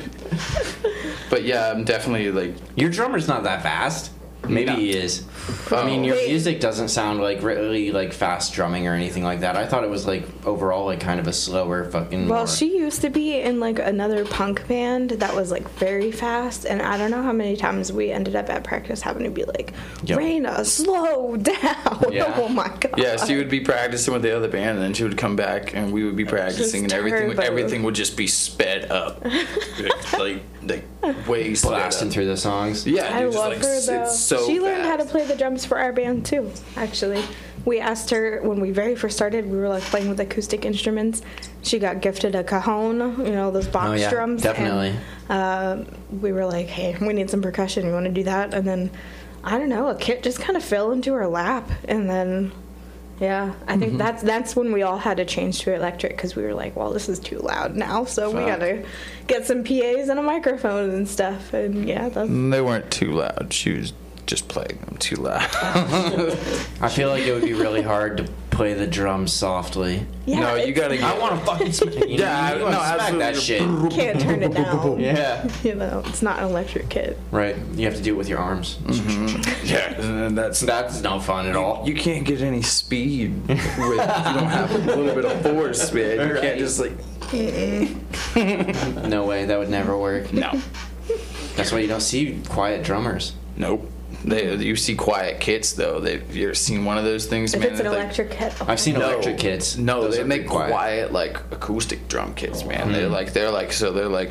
But 1.30 1.44
yeah, 1.44 1.70
I'm 1.70 1.84
definitely 1.84 2.30
like 2.30 2.54
Your 2.76 2.90
drummer's 2.90 3.26
not 3.28 3.44
that 3.44 3.62
fast. 3.62 4.10
Maybe 4.48 4.66
No. 4.70 4.76
he 4.76 4.90
is. 4.90 5.24
I 5.70 5.84
mean, 5.84 6.04
your 6.04 6.14
Wait. 6.16 6.28
music 6.28 6.60
doesn't 6.60 6.88
sound 6.88 7.20
like 7.20 7.42
really 7.42 7.90
like 7.92 8.12
fast 8.12 8.52
drumming 8.52 8.86
or 8.86 8.94
anything 8.94 9.24
like 9.24 9.40
that. 9.40 9.56
I 9.56 9.66
thought 9.66 9.84
it 9.84 9.90
was 9.90 10.06
like 10.06 10.24
overall 10.46 10.84
like 10.86 11.00
kind 11.00 11.18
of 11.18 11.26
a 11.26 11.32
slower 11.32 11.90
fucking. 11.90 12.28
Well, 12.28 12.40
more- 12.40 12.46
she 12.46 12.76
used 12.76 13.00
to 13.02 13.10
be 13.10 13.40
in 13.40 13.58
like 13.58 13.78
another 13.78 14.24
punk 14.24 14.68
band 14.68 15.10
that 15.10 15.34
was 15.34 15.50
like 15.50 15.68
very 15.78 16.12
fast, 16.12 16.64
and 16.66 16.82
I 16.82 16.96
don't 16.98 17.10
know 17.10 17.22
how 17.22 17.32
many 17.32 17.56
times 17.56 17.92
we 17.92 18.10
ended 18.12 18.36
up 18.36 18.50
at 18.50 18.64
practice 18.64 19.00
having 19.00 19.24
to 19.24 19.30
be 19.30 19.44
like, 19.44 19.72
Yep. 20.04 20.18
Raina, 20.18 20.64
slow 20.66 21.36
down. 21.38 22.12
Yeah. 22.12 22.34
oh 22.36 22.48
my 22.48 22.68
god. 22.80 22.94
Yeah, 22.98 23.16
she 23.16 23.36
would 23.36 23.48
be 23.48 23.60
practicing 23.60 24.12
with 24.12 24.22
the 24.22 24.36
other 24.36 24.48
band, 24.48 24.76
and 24.76 24.82
then 24.82 24.94
she 24.94 25.04
would 25.04 25.16
come 25.18 25.36
back, 25.36 25.74
and 25.74 25.92
we 25.92 26.04
would 26.04 26.16
be 26.16 26.24
practicing, 26.26 26.84
and 26.84 26.92
everything 26.92 27.30
turbo. 27.30 27.42
everything 27.42 27.82
would 27.84 27.94
just 27.94 28.16
be 28.16 28.26
sped 28.26 28.90
up, 28.90 29.24
like 30.18 30.42
like 30.62 30.84
way 31.26 31.54
sped 31.54 31.70
blasting 31.70 32.08
up. 32.08 32.14
through 32.14 32.26
the 32.26 32.36
songs. 32.36 32.86
Yeah, 32.86 33.14
I 33.16 33.22
dude, 33.22 33.32
just 33.32 33.38
love 33.38 33.52
like, 33.54 33.62
her 33.62 33.74
s- 33.74 33.86
though. 33.86 34.02
It's 34.02 34.18
so 34.20 34.46
she 34.46 34.60
learned 34.60 34.82
how 34.84 34.96
to 34.96 35.02
fast. 35.04 35.10
play 35.10 35.24
the 35.32 35.38
drums 35.38 35.64
for 35.64 35.78
our 35.78 35.92
band 35.92 36.26
too. 36.26 36.50
Actually, 36.76 37.22
we 37.64 37.80
asked 37.80 38.10
her 38.10 38.40
when 38.42 38.60
we 38.60 38.70
very 38.70 38.94
first 38.96 39.16
started. 39.16 39.48
We 39.50 39.56
were 39.58 39.68
like 39.68 39.82
playing 39.84 40.08
with 40.08 40.20
acoustic 40.20 40.64
instruments. 40.64 41.22
She 41.62 41.78
got 41.78 42.00
gifted 42.00 42.34
a 42.34 42.44
cajon, 42.44 43.24
you 43.24 43.32
know, 43.32 43.50
those 43.50 43.68
box 43.68 43.88
Oh, 43.90 43.92
yeah, 43.94 44.10
drums. 44.10 44.42
definitely. 44.42 44.94
And, 45.28 45.84
uh, 45.88 45.90
we 46.20 46.32
were 46.32 46.44
like, 46.46 46.66
"Hey, 46.66 46.96
we 47.00 47.12
need 47.14 47.30
some 47.30 47.42
percussion. 47.42 47.86
You 47.86 47.92
want 47.92 48.06
to 48.06 48.12
do 48.12 48.24
that?" 48.24 48.52
And 48.54 48.66
then, 48.66 48.90
I 49.44 49.58
don't 49.58 49.68
know, 49.68 49.88
a 49.88 49.94
kit 49.94 50.22
just 50.22 50.40
kind 50.40 50.56
of 50.56 50.64
fell 50.64 50.92
into 50.92 51.12
her 51.14 51.26
lap, 51.26 51.70
and 51.88 52.08
then. 52.08 52.52
Yeah, 53.20 53.52
I 53.68 53.72
Mm-hmm. 53.74 53.80
think 53.80 53.98
that's 53.98 54.22
that's 54.24 54.56
when 54.56 54.72
we 54.72 54.82
all 54.82 54.98
had 54.98 55.18
to 55.18 55.24
change 55.24 55.60
to 55.60 55.72
electric 55.72 56.16
because 56.16 56.34
we 56.34 56.42
were 56.42 56.54
like, 56.54 56.74
well, 56.74 56.90
this 56.92 57.08
is 57.08 57.20
too 57.20 57.38
loud 57.38 57.76
now, 57.76 58.04
so 58.04 58.30
we 58.30 58.40
gotta 58.40 58.82
get 59.28 59.46
some 59.46 59.62
PAs 59.62 60.08
and 60.08 60.18
a 60.18 60.22
microphone 60.22 60.90
and 60.90 61.08
stuff. 61.08 61.52
And 61.54 61.86
yeah, 61.86 62.08
that's 62.08 62.28
They 62.28 62.60
weren't 62.60 62.90
too 62.90 63.12
loud. 63.12 63.48
She 63.52 63.78
was 63.78 63.92
just 64.26 64.48
playing 64.48 64.78
them 64.86 64.96
too 64.98 65.16
loud. 65.16 65.40
I 66.80 66.88
feel 66.88 67.08
like 67.08 67.24
it 67.24 67.32
would 67.32 67.42
be 67.44 67.52
really 67.54 67.82
hard 67.82 68.16
to 68.18 68.24
play 68.50 68.74
the 68.74 68.86
drums 68.86 69.32
softly. 69.32 70.06
yeah. 70.26 70.40
no, 70.40 70.54
you 70.56 70.72
gotta. 70.72 70.96
Get, 70.96 71.04
I 71.04 71.18
want 71.18 71.38
to 71.40 71.44
fucking 71.46 71.72
smack. 71.72 71.94
You 71.94 72.04
Yeah, 72.18 72.50
know, 72.50 72.54
you 72.54 72.58
no, 72.60 72.78
wanna 72.78 72.98
smack 72.98 73.18
that 73.18 73.36
shit. 73.36 73.60
can't 73.90 74.20
turn 74.20 74.42
it 74.42 74.52
down. 74.54 75.00
Yeah. 75.00 75.48
You 75.64 75.74
know, 75.74 76.02
it's 76.06 76.22
not 76.22 76.38
an 76.38 76.44
electric 76.50 76.88
kit. 76.88 77.18
Right. 77.30 77.56
You 77.74 77.86
have 77.86 77.96
to 77.96 78.02
do 78.02 78.14
it 78.14 78.18
with 78.18 78.28
your 78.28 78.38
arms. 78.38 78.76
Mm-hmm. 78.84 79.66
yeah, 79.66 80.00
and 80.00 80.36
that's 80.38 80.60
That's 80.60 81.00
no 81.02 81.18
fun 81.18 81.46
at 81.46 81.56
all. 81.56 81.82
You 81.88 81.94
can't 81.94 82.24
get 82.24 82.40
any 82.42 82.62
speed 82.62 83.34
with 83.48 83.50
if 83.58 83.76
you 83.78 83.86
don't 83.86 83.98
have 84.48 84.70
a 84.74 84.78
little 84.78 85.14
bit 85.14 85.24
of 85.24 85.42
force, 85.42 85.92
man. 85.92 86.16
You 86.28 86.34
Right. 86.34 86.42
can't 86.42 86.58
just 86.58 86.78
like 86.78 86.92
No 89.08 89.24
way. 89.26 89.46
That 89.46 89.58
would 89.58 89.70
never 89.70 89.96
work. 89.96 90.32
no, 90.32 90.52
That's 91.56 91.72
why 91.72 91.78
you 91.80 91.88
don't 91.88 92.00
see 92.00 92.40
quiet 92.48 92.84
drummers. 92.84 93.34
nope. 93.56 93.88
They, 94.24 94.54
you 94.54 94.76
see 94.76 94.94
quiet 94.94 95.40
kits 95.40 95.72
though. 95.72 95.98
They, 96.00 96.22
you 96.30 96.44
ever 96.46 96.54
seen 96.54 96.84
one 96.84 96.96
of 96.98 97.04
those 97.04 97.26
things, 97.26 97.54
If 97.54 97.60
man? 97.60 97.70
it's 97.70 97.80
an 97.80 97.84
that, 97.86 97.92
like- 97.92 98.00
electric 98.02 98.30
kit, 98.30 98.54
I've 98.68 98.78
seen 98.80 98.94
No. 98.94 99.10
electric 99.10 99.38
kits. 99.38 99.76
No, 99.76 100.02
Those 100.02 100.16
they 100.16 100.22
make 100.24 100.46
pretty 100.46 100.70
quiet. 100.70 101.12
like 101.12 101.36
acoustic 101.50 102.06
drum 102.08 102.34
kits, 102.34 102.64
man. 102.64 102.92
They're 102.92 103.04
Mm-hmm. 103.04 103.12
like 103.12 103.32
they're 103.32 103.50
like 103.50 103.72
so 103.72 103.92
they're 103.92 104.08
like 104.08 104.30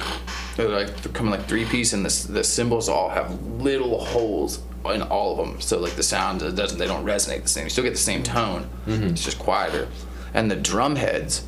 they're 0.55 0.69
like 0.69 0.95
they're 1.01 1.11
coming 1.13 1.31
like 1.31 1.45
three 1.47 1.65
piece, 1.65 1.93
and 1.93 2.03
the 2.05 2.07
s- 2.09 2.23
the 2.23 2.43
cymbals 2.43 2.87
all 2.89 3.09
have 3.09 3.41
little 3.45 4.03
holes 4.03 4.59
in 4.85 5.01
all 5.01 5.31
of 5.39 5.45
them. 5.47 5.59
So 5.61 5.77
like 5.79 5.93
the 5.93 6.03
sound 6.03 6.39
doesn't 6.55 6.77
they 6.77 6.87
don't 6.87 7.05
resonate 7.05 7.43
the 7.43 7.49
same. 7.49 7.65
You 7.65 7.69
still 7.69 7.83
get 7.83 7.91
the 7.91 7.97
same 7.97 8.23
tone. 8.23 8.69
Mm-hmm. 8.87 9.03
It's 9.07 9.23
just 9.25 9.39
quieter, 9.39 9.87
and 10.33 10.49
the 10.49 10.55
drum 10.55 10.95
heads 10.95 11.45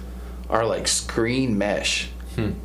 are 0.49 0.65
like 0.65 0.87
screen 0.87 1.57
mesh. 1.57 2.09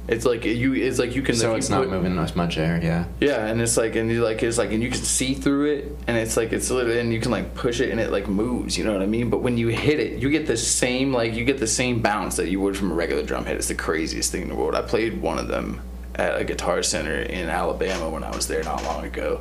It's 0.09 0.25
like 0.25 0.45
you. 0.45 0.75
It's 0.75 0.99
like 0.99 1.15
you 1.15 1.23
can. 1.23 1.35
Hmm. 1.35 1.41
So 1.41 1.51
you 1.53 1.57
it's 1.59 1.69
not 1.69 1.81
put- 1.85 1.91
moving 1.91 2.19
as 2.19 2.35
much 2.35 2.57
air, 2.59 2.81
yeah. 2.83 3.05
Yeah, 3.21 3.47
and 3.47 3.61
it's 3.61 3.77
like, 3.77 3.97
and 3.97 4.11
you 4.11 4.23
like, 4.25 4.43
it's 4.43 4.59
like, 4.59 4.73
and 4.73 4.83
you 4.83 4.91
can 4.91 5.01
see 5.01 5.35
through 5.35 5.73
it, 5.73 5.97
and 6.07 6.17
it's 6.17 6.37
like, 6.37 6.53
it's 6.53 6.71
literally, 6.71 7.01
and 7.01 7.13
you 7.13 7.21
can 7.21 7.31
like 7.31 7.55
push 7.55 7.81
it, 7.81 7.91
and 7.91 8.01
it 8.01 8.11
like 8.11 8.29
moves. 8.29 8.79
You 8.79 8.85
know 8.85 8.93
what 8.93 9.03
I 9.03 9.07
mean? 9.07 9.31
But 9.31 9.43
when 9.43 9.59
you 9.59 9.69
hit 9.69 10.01
it, 10.01 10.23
you 10.23 10.31
get 10.31 10.47
the 10.47 10.57
same, 10.57 11.13
like, 11.13 11.35
you 11.35 11.45
get 11.45 11.59
the 11.59 11.67
same 11.67 12.01
bounce 12.01 12.37
that 12.37 12.49
you 12.49 12.61
would 12.61 12.77
from 12.77 12.91
a 12.91 12.95
regular 12.95 13.23
drum 13.23 13.45
hit. 13.45 13.57
It's 13.57 13.69
the 13.69 13.75
craziest 13.75 14.33
thing 14.33 14.43
in 14.43 14.49
the 14.49 14.55
world. 14.55 14.75
I 14.75 14.83
played 14.83 15.21
one 15.21 15.39
of 15.39 15.49
them 15.49 15.81
at 16.15 16.41
a 16.41 16.45
guitar 16.45 16.83
center 16.83 17.15
in 17.15 17.49
Alabama 17.49 18.11
when 18.11 18.25
I 18.25 18.31
was 18.35 18.49
there 18.49 18.65
not 18.65 18.83
long 18.85 19.05
ago, 19.05 19.41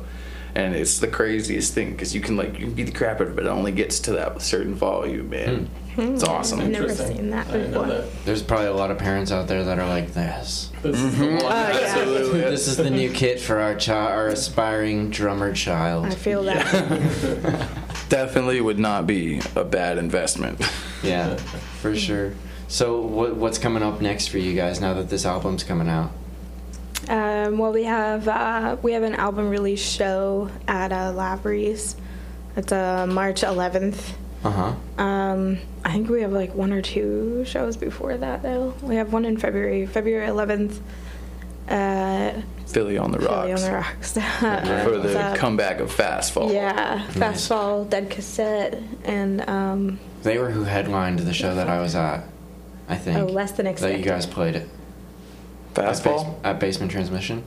and 0.58 0.74
it's 0.74 0.98
the 0.98 1.06
craziest 1.06 1.72
thing 1.72 1.92
because 1.92 2.12
you 2.12 2.20
can 2.20 2.36
like, 2.36 2.58
you 2.58 2.66
can 2.66 2.74
beat 2.74 2.86
the 2.86 2.92
crap 2.92 3.20
out 3.20 3.28
of 3.28 3.28
it, 3.30 3.36
but 3.36 3.46
it 3.46 3.48
only 3.48 3.70
gets 3.70 4.00
to 4.00 4.12
that 4.12 4.42
certain 4.42 4.74
volume, 4.74 5.30
man. 5.30 5.70
Hmm. 5.94 6.00
It's 6.00 6.24
hmm. 6.24 6.30
awesome. 6.30 6.58
I've 6.58 6.70
never 6.70 6.88
Interesting. 6.88 7.16
seen 7.16 7.30
that 7.30 7.46
I 7.46 7.52
didn't 7.52 7.70
know 7.70 7.84
before. 7.84 7.98
that. 8.00 8.24
There's 8.24 8.42
probably 8.42 8.66
a 8.66 8.72
lot 8.72 8.90
of 8.90 8.98
parents 8.98 9.30
out 9.30 9.46
there 9.46 9.62
that 9.62 9.78
are 9.78 9.88
like 9.88 10.14
this. 10.14 10.72
This 10.82 11.00
is 11.00 11.16
the 11.16 11.24
mm-hmm. 11.24 11.34
one. 11.36 11.44
Oh, 11.44 11.46
yeah. 11.46 11.94
Absolutely. 11.96 12.40
This 12.40 12.66
is 12.66 12.76
the 12.76 12.90
new 12.90 13.12
kit 13.12 13.38
for 13.38 13.60
our 13.60 13.76
child, 13.76 14.10
our 14.10 14.28
aspiring 14.28 15.10
drummer 15.10 15.54
child. 15.54 16.06
I 16.06 16.08
child. 16.08 16.20
feel 16.20 16.42
that. 16.42 17.68
Definitely 18.08 18.60
would 18.60 18.80
not 18.80 19.06
be 19.06 19.40
a 19.54 19.64
bad 19.64 19.96
investment. 19.96 20.60
Yeah, 21.04 21.36
for 21.36 21.94
sure. 21.94 22.34
So 22.66 23.00
what 23.00 23.36
what's 23.36 23.58
coming 23.58 23.84
up 23.84 24.00
next 24.00 24.26
for 24.26 24.38
you 24.38 24.56
guys 24.56 24.80
now 24.80 24.94
that 24.94 25.08
this 25.08 25.24
album's 25.24 25.62
coming 25.62 25.88
out? 25.88 26.10
Um, 27.08 27.58
well, 27.58 27.72
we 27.72 27.84
have 27.84 28.26
uh, 28.28 28.76
we 28.82 28.92
have 28.92 29.02
an 29.02 29.14
album 29.14 29.48
release 29.50 29.80
show 29.80 30.50
at 30.66 30.92
uh, 30.92 31.12
Lavery's. 31.12 31.96
It's 32.56 32.72
uh, 32.72 33.06
March 33.06 33.42
11th. 33.42 34.12
Uh 34.44 34.50
huh. 34.50 35.02
Um, 35.02 35.58
I 35.84 35.92
think 35.92 36.08
we 36.08 36.22
have 36.22 36.32
like 36.32 36.54
one 36.54 36.72
or 36.72 36.82
two 36.82 37.44
shows 37.44 37.76
before 37.76 38.16
that 38.16 38.42
though. 38.42 38.74
We 38.82 38.96
have 38.96 39.12
one 39.12 39.24
in 39.24 39.36
February, 39.36 39.86
February 39.86 40.26
11th. 40.28 40.78
Uh, 41.68 42.40
Philly 42.66 42.98
on 42.98 43.12
the 43.12 43.18
Philly 43.18 43.52
rocks. 43.52 43.62
on 43.62 43.70
the 43.70 43.76
Rocks. 43.76 44.12
For 44.84 44.98
the 44.98 45.18
Uh, 45.20 45.36
comeback 45.36 45.80
of 45.80 45.90
Fast 45.92 46.32
Fall. 46.32 46.52
Yeah, 46.52 47.04
Fastball, 47.10 47.88
Dead 47.88 48.10
Cassette, 48.10 48.82
and 49.04 49.46
um, 49.48 49.98
They 50.22 50.38
were 50.38 50.50
who 50.50 50.64
headlined 50.64 51.18
the 51.20 51.32
show 51.34 51.54
that 51.54 51.68
I 51.68 51.80
was 51.80 51.94
at. 51.94 52.24
I 52.88 52.96
think. 52.96 53.18
oh, 53.18 53.24
Less 53.26 53.52
Than 53.52 53.66
expected. 53.66 53.96
that 54.00 54.04
you 54.04 54.10
guys 54.10 54.24
played 54.26 54.56
it 54.56 54.68
Fast 55.82 56.06
at, 56.06 56.16
base, 56.16 56.26
at 56.44 56.60
Basement 56.60 56.92
Transmission. 56.92 57.42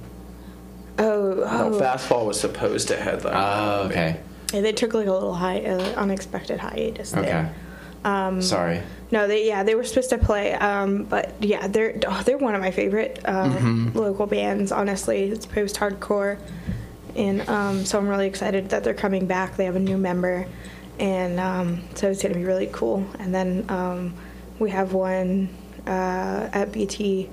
Oh, 0.99 1.33
No, 1.35 1.71
oh. 1.75 1.79
Fast 1.79 2.07
Fall 2.07 2.25
was 2.27 2.39
supposed 2.39 2.87
to 2.89 2.97
headline. 2.97 3.33
Oh, 3.35 3.83
okay. 3.87 4.19
Yeah, 4.53 4.61
they 4.61 4.73
took 4.73 4.93
like 4.93 5.07
a 5.07 5.11
little 5.11 5.33
high, 5.33 5.61
uh, 5.61 5.79
unexpected 5.95 6.59
hiatus 6.59 7.13
Okay. 7.13 7.23
there. 7.23 7.55
Um, 8.03 8.41
Sorry. 8.41 8.81
No, 9.11 9.27
they 9.27 9.45
yeah 9.47 9.61
they 9.63 9.75
were 9.75 9.83
supposed 9.83 10.09
to 10.09 10.17
play, 10.17 10.53
um, 10.53 11.03
but 11.03 11.33
yeah 11.39 11.67
they're 11.67 11.99
oh, 12.07 12.23
they're 12.25 12.37
one 12.37 12.55
of 12.55 12.61
my 12.61 12.71
favorite 12.71 13.19
uh, 13.25 13.43
Mm-hmm. 13.49 13.97
local 13.97 14.25
bands. 14.25 14.71
Honestly, 14.71 15.25
it's 15.29 15.45
post 15.45 15.75
hardcore, 15.75 16.37
and 17.15 17.47
um, 17.47 17.85
so 17.85 17.99
I'm 17.99 18.07
really 18.07 18.25
excited 18.27 18.69
that 18.69 18.83
they're 18.83 18.93
coming 18.95 19.27
back. 19.27 19.55
They 19.55 19.65
have 19.65 19.75
a 19.75 19.79
new 19.79 19.97
member, 19.97 20.47
and 20.97 21.39
um, 21.39 21.83
so 21.93 22.09
it's 22.09 22.23
gonna 22.23 22.33
be 22.35 22.43
really 22.45 22.69
cool. 22.71 23.05
And 23.19 23.35
then 23.35 23.65
um, 23.69 24.13
we 24.59 24.71
have 24.71 24.93
one 24.93 25.49
uh, 25.85 26.49
at 26.53 26.71
BT 26.71 27.29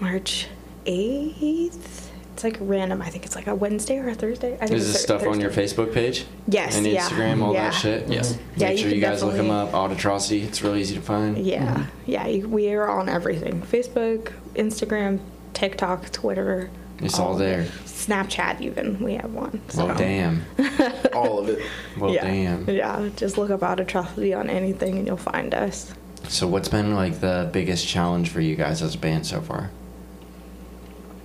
March 0.00 0.48
eighth. 0.86 2.12
It's 2.34 2.44
like 2.44 2.58
random. 2.60 3.00
I 3.00 3.08
think 3.08 3.24
it's 3.24 3.34
like 3.34 3.46
a 3.46 3.54
Wednesday 3.54 3.96
or 3.98 4.08
a 4.08 4.14
Thursday. 4.14 4.54
I 4.60 4.66
think 4.66 4.72
Is 4.72 4.92
this 4.92 5.06
Thur- 5.06 5.18
stuff 5.18 5.26
on 5.26 5.40
your 5.40 5.50
Facebook 5.50 5.94
page? 5.94 6.26
Yes, 6.46 6.76
And 6.76 6.86
yeah, 6.86 7.00
Instagram, 7.08 7.42
all 7.42 7.54
yeah. 7.54 7.70
that 7.70 7.74
shit? 7.74 8.08
Yes. 8.08 8.38
Yeah, 8.56 8.68
Make 8.68 8.78
sure 8.78 8.88
can 8.88 8.94
you 8.96 9.00
guys 9.00 9.22
look 9.22 9.32
them 9.36 9.46
definitely- 9.46 9.68
up. 9.70 9.74
Odd 9.74 9.92
Atrocity. 9.92 10.42
It's 10.42 10.62
really 10.62 10.80
easy 10.82 10.94
to 10.96 11.00
find. 11.00 11.38
Yeah, 11.38 11.64
mm-hmm. 11.74 12.10
yeah, 12.10 12.44
we 12.46 12.72
are 12.74 12.88
on 12.88 13.08
everything: 13.08 13.62
Facebook, 13.62 14.32
Instagram, 14.54 15.20
TikTok, 15.54 16.12
Twitter. 16.12 16.68
It's 16.98 17.18
all 17.18 17.32
of 17.32 17.38
there. 17.38 17.64
Snapchat, 17.84 18.60
even 18.60 19.02
we 19.02 19.14
have 19.14 19.32
one. 19.32 19.60
So. 19.68 19.86
Well, 19.86 19.96
damn. 19.96 20.44
All 21.12 21.38
of 21.40 21.48
it. 21.50 21.62
Well, 21.98 22.12
yeah, 22.14 22.22
damn. 22.24 22.70
yeah. 22.70 23.10
Just 23.16 23.36
look 23.36 23.50
up 23.50 23.62
Odd 23.62 23.80
Atrocity 23.80 24.32
on 24.32 24.48
anything, 24.48 24.96
and 24.96 25.06
you'll 25.06 25.16
find 25.18 25.52
us. 25.54 25.92
So, 26.28 26.46
what's 26.46 26.68
been 26.68 26.94
like 26.94 27.20
the 27.20 27.50
biggest 27.52 27.86
challenge 27.86 28.30
for 28.30 28.40
you 28.40 28.56
guys 28.56 28.80
as 28.82 28.94
a 28.94 28.98
band 28.98 29.26
so 29.26 29.40
far? 29.40 29.70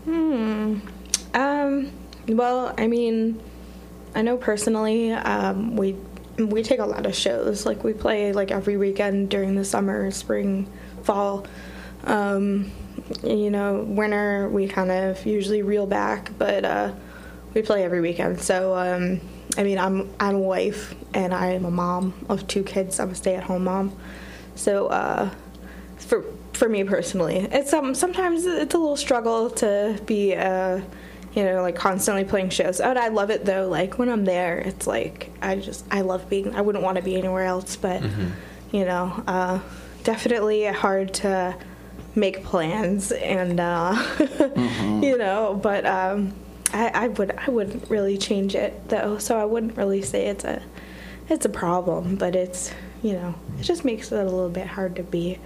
Hmm. 0.05 0.79
Um. 1.33 1.91
Well, 2.27 2.73
I 2.77 2.87
mean, 2.87 3.41
I 4.15 4.21
know 4.21 4.37
personally, 4.37 5.11
um, 5.11 5.75
we 5.75 5.95
we 6.37 6.63
take 6.63 6.79
a 6.79 6.85
lot 6.85 7.05
of 7.05 7.15
shows. 7.15 7.65
Like 7.65 7.83
we 7.83 7.93
play 7.93 8.33
like 8.33 8.51
every 8.51 8.77
weekend 8.77 9.29
during 9.29 9.55
the 9.55 9.65
summer, 9.65 10.11
spring, 10.11 10.71
fall. 11.03 11.45
Um, 12.03 12.71
you 13.23 13.49
know, 13.49 13.83
winter 13.87 14.49
we 14.49 14.67
kind 14.67 14.91
of 14.91 15.25
usually 15.25 15.61
reel 15.61 15.85
back, 15.85 16.31
but 16.37 16.65
uh, 16.65 16.93
we 17.53 17.61
play 17.61 17.83
every 17.83 18.01
weekend. 18.01 18.41
So 18.41 18.75
um, 18.75 19.21
I 19.57 19.63
mean, 19.63 19.77
I'm 19.77 20.09
I'm 20.19 20.35
a 20.35 20.39
wife 20.39 20.95
and 21.13 21.33
I 21.33 21.47
am 21.51 21.65
a 21.65 21.71
mom 21.71 22.13
of 22.29 22.47
two 22.47 22.63
kids. 22.63 22.99
I'm 22.99 23.11
a 23.11 23.15
stay-at-home 23.15 23.63
mom. 23.63 23.95
So 24.55 24.87
uh, 24.87 25.29
for 25.97 26.25
for 26.61 26.69
me 26.69 26.83
personally, 26.83 27.37
it's 27.51 27.73
um 27.73 27.95
sometimes 27.95 28.45
it's 28.45 28.75
a 28.75 28.77
little 28.77 28.95
struggle 28.95 29.49
to 29.49 29.99
be 30.05 30.35
uh 30.35 30.79
you 31.33 31.43
know 31.43 31.63
like 31.63 31.75
constantly 31.75 32.23
playing 32.23 32.51
shows. 32.51 32.79
And 32.79 32.99
I 32.99 33.07
love 33.07 33.31
it 33.31 33.45
though. 33.45 33.67
Like 33.67 33.97
when 33.97 34.09
I'm 34.09 34.25
there, 34.25 34.59
it's 34.59 34.85
like 34.85 35.31
I 35.41 35.55
just 35.55 35.83
I 35.89 36.01
love 36.01 36.29
being. 36.29 36.53
I 36.53 36.61
wouldn't 36.61 36.83
want 36.83 36.97
to 36.97 37.03
be 37.03 37.15
anywhere 37.15 37.45
else, 37.45 37.77
but 37.77 38.03
you 38.71 38.85
know, 38.85 39.23
uh, 39.25 39.59
definitely 40.03 40.65
hard 40.65 41.15
to 41.15 41.57
make 42.13 42.43
plans 42.43 43.11
and 43.11 43.59
uh, 43.59 43.95
you 45.01 45.17
know, 45.17 45.59
but 45.63 45.87
um, 45.87 46.31
I, 46.71 46.89
I 46.89 47.07
would 47.07 47.31
I 47.39 47.49
wouldn't 47.49 47.89
really 47.89 48.19
change 48.19 48.53
it 48.53 48.87
though. 48.87 49.17
So 49.17 49.39
I 49.39 49.45
wouldn't 49.45 49.77
really 49.77 50.03
say 50.03 50.27
it's 50.27 50.43
a 50.43 50.61
it's 51.27 51.43
a 51.43 51.49
problem, 51.49 52.17
but 52.17 52.35
it's 52.35 52.71
you 53.01 53.13
know 53.13 53.33
it 53.59 53.63
just 53.63 53.83
makes 53.83 54.11
it 54.11 54.19
a 54.19 54.25
little 54.25 54.47
bit 54.47 54.67
hard 54.67 54.95
to 54.97 55.01
be 55.01 55.39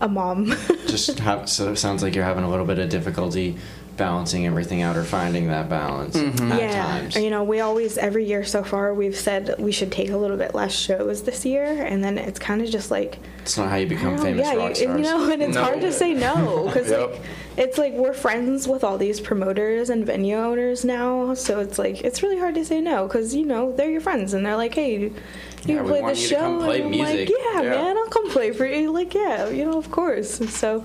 a 0.00 0.08
mom. 0.08 0.46
Just 0.86 1.18
have, 1.20 1.48
so 1.48 1.72
it 1.72 1.76
sounds 1.76 2.02
like 2.02 2.14
you're 2.14 2.24
having 2.24 2.44
a 2.44 2.50
little 2.50 2.66
bit 2.66 2.78
of 2.78 2.88
difficulty 2.88 3.56
balancing 3.96 4.46
everything 4.46 4.80
out 4.80 4.96
or 4.96 5.02
finding 5.02 5.48
that 5.48 5.68
balance 5.68 6.14
at 6.14 6.32
mm-hmm. 6.32 6.52
yeah, 6.56 6.82
times. 6.82 7.16
you 7.16 7.30
know, 7.30 7.42
we 7.42 7.58
always 7.58 7.98
every 7.98 8.24
year 8.24 8.44
so 8.44 8.62
far 8.62 8.94
we've 8.94 9.16
said 9.16 9.56
we 9.58 9.72
should 9.72 9.90
take 9.90 10.10
a 10.10 10.16
little 10.16 10.36
bit 10.36 10.54
less 10.54 10.72
shows 10.72 11.24
this 11.24 11.44
year, 11.44 11.64
and 11.64 12.02
then 12.02 12.16
it's 12.16 12.38
kind 12.38 12.62
of 12.62 12.70
just 12.70 12.90
like 12.92 13.18
it's 13.42 13.58
not 13.58 13.68
how 13.68 13.76
you 13.76 13.88
become 13.88 14.16
famous 14.16 14.46
yeah, 14.46 14.54
rock 14.54 14.68
you, 14.68 14.74
stars. 14.76 14.90
and, 14.90 14.98
you 15.00 15.04
know, 15.04 15.30
and 15.32 15.42
it's 15.42 15.56
No. 15.56 15.64
hard 15.64 15.80
to 15.80 15.92
say 15.92 16.14
no 16.14 16.66
because 16.72 16.90
Yep. 16.90 17.10
like 17.10 17.20
it's 17.56 17.76
like 17.76 17.92
we're 17.94 18.12
friends 18.14 18.68
with 18.68 18.84
all 18.84 18.98
these 18.98 19.20
promoters 19.20 19.90
and 19.90 20.06
venue 20.06 20.36
owners 20.36 20.84
now, 20.84 21.34
so 21.34 21.58
it's 21.58 21.76
like 21.76 22.02
it's 22.02 22.22
really 22.22 22.38
hard 22.38 22.54
to 22.54 22.64
say 22.64 22.80
no 22.80 23.08
because 23.08 23.34
you 23.34 23.44
know 23.44 23.72
they're 23.72 23.90
your 23.90 24.00
friends 24.00 24.32
and 24.32 24.46
they're 24.46 24.56
like, 24.56 24.74
hey, 24.74 25.10
you 25.66 25.76
Yeah, 25.76 25.82
play 25.82 26.00
the 26.00 26.14
show, 26.14 26.58
play 26.58 26.76
and 26.76 26.84
I'm 26.86 26.90
music. 26.90 27.28
like, 27.28 27.38
yeah, 27.54 27.62
Yeah. 27.62 27.70
man, 27.70 27.96
I'll 27.96 28.06
come 28.08 28.30
play 28.30 28.52
for 28.52 28.66
you. 28.66 28.90
Like, 28.92 29.14
yeah, 29.14 29.48
you 29.48 29.64
know, 29.64 29.78
of 29.78 29.90
course. 29.90 30.40
And 30.40 30.48
so, 30.50 30.84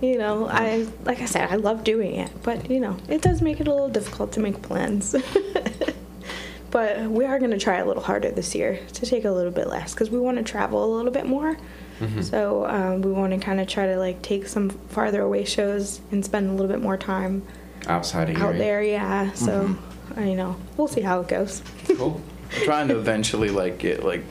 you 0.00 0.18
know, 0.18 0.46
I 0.48 0.86
like 1.04 1.20
I 1.20 1.26
said, 1.26 1.50
I 1.50 1.56
love 1.56 1.84
doing 1.84 2.14
it, 2.16 2.30
but 2.42 2.70
you 2.70 2.80
know, 2.80 2.96
it 3.08 3.22
does 3.22 3.40
make 3.42 3.60
it 3.60 3.68
a 3.68 3.70
little 3.72 3.88
difficult 3.88 4.32
to 4.32 4.40
make 4.40 4.60
plans. 4.62 5.14
but 6.70 7.02
we 7.10 7.24
are 7.24 7.38
going 7.38 7.50
to 7.50 7.58
try 7.58 7.78
a 7.78 7.84
little 7.84 8.02
harder 8.02 8.30
this 8.30 8.54
year 8.54 8.78
to 8.94 9.06
take 9.06 9.24
a 9.24 9.30
little 9.30 9.52
bit 9.52 9.66
less 9.68 9.92
because 9.92 10.10
we 10.10 10.18
want 10.18 10.38
to 10.38 10.42
travel 10.44 10.84
a 10.84 10.90
little 10.96 11.12
bit 11.12 11.26
more. 11.26 11.56
Mm-hmm. 12.00 12.22
So 12.22 12.66
um, 12.66 13.02
we 13.02 13.12
want 13.12 13.32
to 13.32 13.38
kind 13.38 13.60
of 13.60 13.68
try 13.68 13.86
to 13.86 13.96
like 13.98 14.22
take 14.22 14.46
some 14.46 14.70
farther 14.70 15.20
away 15.22 15.44
shows 15.44 16.00
and 16.10 16.24
spend 16.24 16.48
a 16.48 16.52
little 16.52 16.68
bit 16.68 16.80
more 16.80 16.96
time 16.96 17.42
outside 17.86 18.30
of 18.30 18.36
out 18.36 18.54
here. 18.54 18.58
there. 18.58 18.82
Yeah. 18.82 19.32
So 19.32 19.52
Mm-hmm. 19.68 20.20
I 20.20 20.24
you 20.28 20.34
know 20.36 20.56
we'll 20.76 20.88
see 20.88 21.00
how 21.00 21.20
it 21.20 21.28
goes. 21.28 21.62
Cool. 21.86 22.20
I'm 22.56 22.62
trying 22.64 22.88
to 22.88 22.98
eventually 22.98 23.50
like 23.50 23.78
get 23.78 24.04
like 24.04 24.22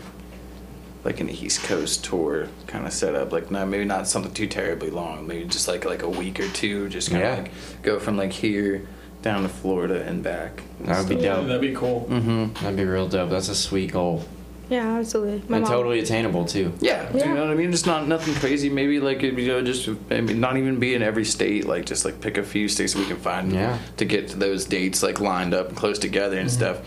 like 1.04 1.20
an 1.20 1.30
East 1.30 1.64
Coast 1.64 2.04
tour 2.06 2.48
kind 2.68 2.86
of 2.86 2.94
set 2.94 3.16
up. 3.16 3.32
Like 3.32 3.50
not 3.52 3.68
maybe 3.68 3.86
not 3.86 4.08
something 4.08 4.34
too 4.34 4.48
terribly 4.48 4.90
long. 4.92 5.28
Maybe 5.28 5.46
just 5.46 5.68
like 5.68 5.86
like 5.86 6.04
a 6.04 6.10
week 6.10 6.40
or 6.40 6.48
two. 6.50 6.90
Just 6.90 7.10
kind 7.12 7.24
of 7.24 7.30
Yeah. 7.30 7.42
like 7.44 7.52
go 7.82 8.00
from 8.00 8.18
like 8.18 8.32
here 8.32 8.88
down 9.22 9.44
to 9.44 9.50
Florida 9.50 10.04
and 10.04 10.24
back. 10.24 10.62
That 10.82 11.00
would 11.00 11.10
be 11.10 11.24
Yeah, 11.24 11.36
dope. 11.36 11.48
that'd 11.48 11.62
be 11.62 11.74
cool. 11.76 12.08
Mm-hmm. 12.10 12.54
That'd 12.64 12.76
be 12.78 12.86
real 12.86 13.08
dope. 13.08 13.30
That's 13.30 13.50
a 13.50 13.56
sweet 13.56 13.92
goal. 13.92 14.24
Yeah, 14.70 14.98
absolutely. 15.00 15.44
My 15.50 15.58
and 15.58 15.64
mom- 15.66 15.74
totally 15.74 16.00
attainable 16.00 16.46
too. 16.46 16.72
Yeah, 16.80 17.10
Yeah. 17.14 17.28
you 17.28 17.34
know 17.36 17.42
what 17.42 17.52
I 17.52 17.56
mean. 17.56 17.72
Just 17.72 17.86
not 17.88 18.08
nothing 18.08 18.34
crazy. 18.36 18.70
Maybe 18.70 19.00
like 19.00 19.22
you 19.22 19.32
know, 19.48 19.62
just 19.62 19.90
maybe 20.10 20.34
not 20.34 20.56
even 20.58 20.80
be 20.80 20.94
in 20.96 21.02
every 21.02 21.26
state. 21.26 21.66
Like 21.66 21.86
just 21.86 22.06
like 22.06 22.22
pick 22.22 22.38
a 22.38 22.44
few 22.44 22.70
states 22.70 22.96
we 22.96 23.06
can 23.06 23.18
find 23.18 23.52
Yeah. 23.52 23.80
to 23.98 24.06
get 24.06 24.30
to 24.30 24.38
those 24.38 24.66
dates 24.66 25.04
like 25.04 25.20
lined 25.20 25.54
up 25.54 25.70
and 25.70 25.78
close 25.78 26.00
together 26.00 26.38
and 26.38 26.50
stuff. 26.50 26.78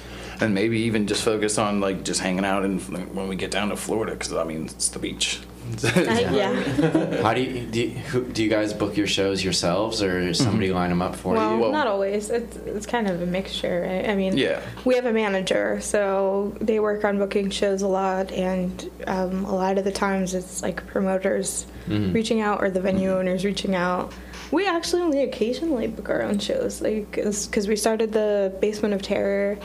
And 0.41 0.55
maybe 0.55 0.81
even 0.81 1.07
just 1.07 1.23
focus 1.23 1.59
on 1.59 1.81
like 1.81 2.05
just 2.05 2.21
hanging 2.21 2.45
out 2.45 2.65
and 2.65 2.81
when 3.15 3.29
we 3.29 3.37
get 3.37 3.51
down 3.51 3.69
to 3.69 3.77
Florida 3.77 4.13
because 4.13 4.33
I 4.33 4.45
mean 4.45 4.67
it's 4.67 4.89
the 4.89 4.99
beach. 4.99 5.41
I- 5.83 6.25
uh, 6.25 6.31
yeah. 6.31 7.23
How 7.23 7.35
do 7.35 7.43
you 7.43 7.67
do? 7.67 7.81
You, 7.81 7.91
who, 7.91 8.25
do 8.25 8.43
you 8.43 8.51
guys 8.51 8.73
book 8.73 8.97
your 8.97 9.07
shows 9.07 9.43
yourselves, 9.43 10.03
or 10.03 10.21
does 10.21 10.39
mm-hmm. 10.39 10.51
somebody 10.51 10.73
line 10.73 10.91
them 10.91 11.03
up 11.03 11.17
for 11.17 11.35
Well, 11.35 11.55
you? 11.55 11.61
Well- 11.61 11.73
not 11.73 11.87
always. 11.87 12.31
It's 12.31 12.57
it's 12.57 12.87
kind 12.87 13.09
of 13.09 13.23
a 13.23 13.27
mixture. 13.27 13.87
Right? 13.89 14.09
I 14.09 14.15
mean, 14.15 14.37
Yeah. 14.37 14.61
we 14.85 14.95
have 14.97 15.07
a 15.07 15.13
manager, 15.13 15.81
so 15.81 16.55
they 16.61 16.81
work 16.81 17.05
on 17.05 17.19
booking 17.19 17.51
shows 17.51 17.83
a 17.83 17.89
lot, 17.89 18.31
and 18.33 18.91
um, 19.07 19.45
a 19.45 19.55
lot 19.55 19.79
of 19.79 19.85
the 19.85 19.93
times 19.93 20.35
it's 20.35 20.63
like 20.63 20.87
promoters 20.87 21.67
mm-hmm. 21.89 22.13
reaching 22.13 22.41
out 22.41 22.63
or 22.63 22.71
the 22.71 22.81
venue 22.81 23.11
mm-hmm. 23.11 23.19
owners 23.21 23.45
reaching 23.45 23.75
out. 23.75 24.13
We 24.51 24.67
actually 24.67 25.03
only 25.03 25.23
occasionally 25.23 25.89
book 25.89 26.09
our 26.11 26.23
own 26.23 26.39
shows, 26.39 26.81
like 26.81 27.11
because 27.13 27.67
we 27.67 27.77
started 27.77 28.13
the 28.13 28.55
Basement 28.61 28.95
of 28.95 29.03
Terror 29.03 29.59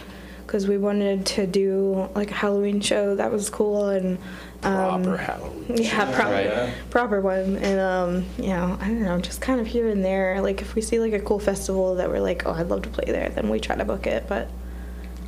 because 0.49 0.67
we 0.67 0.79
wanted 0.79 1.27
to 1.27 1.45
do 1.45 2.09
like 2.15 2.31
a 2.31 2.33
Halloween 2.33 2.81
show 2.81 3.15
that 3.15 3.31
was 3.31 3.51
cool 3.51 3.89
and. 3.89 4.17
Um, 4.63 5.03
Proper 5.03 5.17
Halloween. 5.17 5.65
yeah, 5.77 6.11
proper, 6.11 6.31
Right. 6.33 6.73
proper 6.89 7.21
one, 7.21 7.55
and 7.57 7.79
um, 7.79 8.25
you 8.39 8.49
know, 8.49 8.75
I 8.81 8.87
don't 8.87 9.03
know, 9.03 9.19
just 9.21 9.41
kind 9.41 9.61
of 9.61 9.67
here 9.67 9.87
and 9.87 10.03
there. 10.03 10.41
Like 10.41 10.61
if 10.61 10.73
we 10.73 10.81
see 10.81 10.99
like 10.99 11.13
a 11.13 11.19
cool 11.19 11.39
festival 11.39 11.95
that 11.95 12.09
we're 12.09 12.19
like, 12.19 12.47
oh, 12.47 12.51
I'd 12.51 12.67
love 12.67 12.81
to 12.81 12.89
play 12.89 13.05
there, 13.05 13.29
then 13.29 13.47
we 13.49 13.59
try 13.59 13.75
to 13.75 13.85
book 13.85 14.07
it. 14.07 14.25
But 14.27 14.49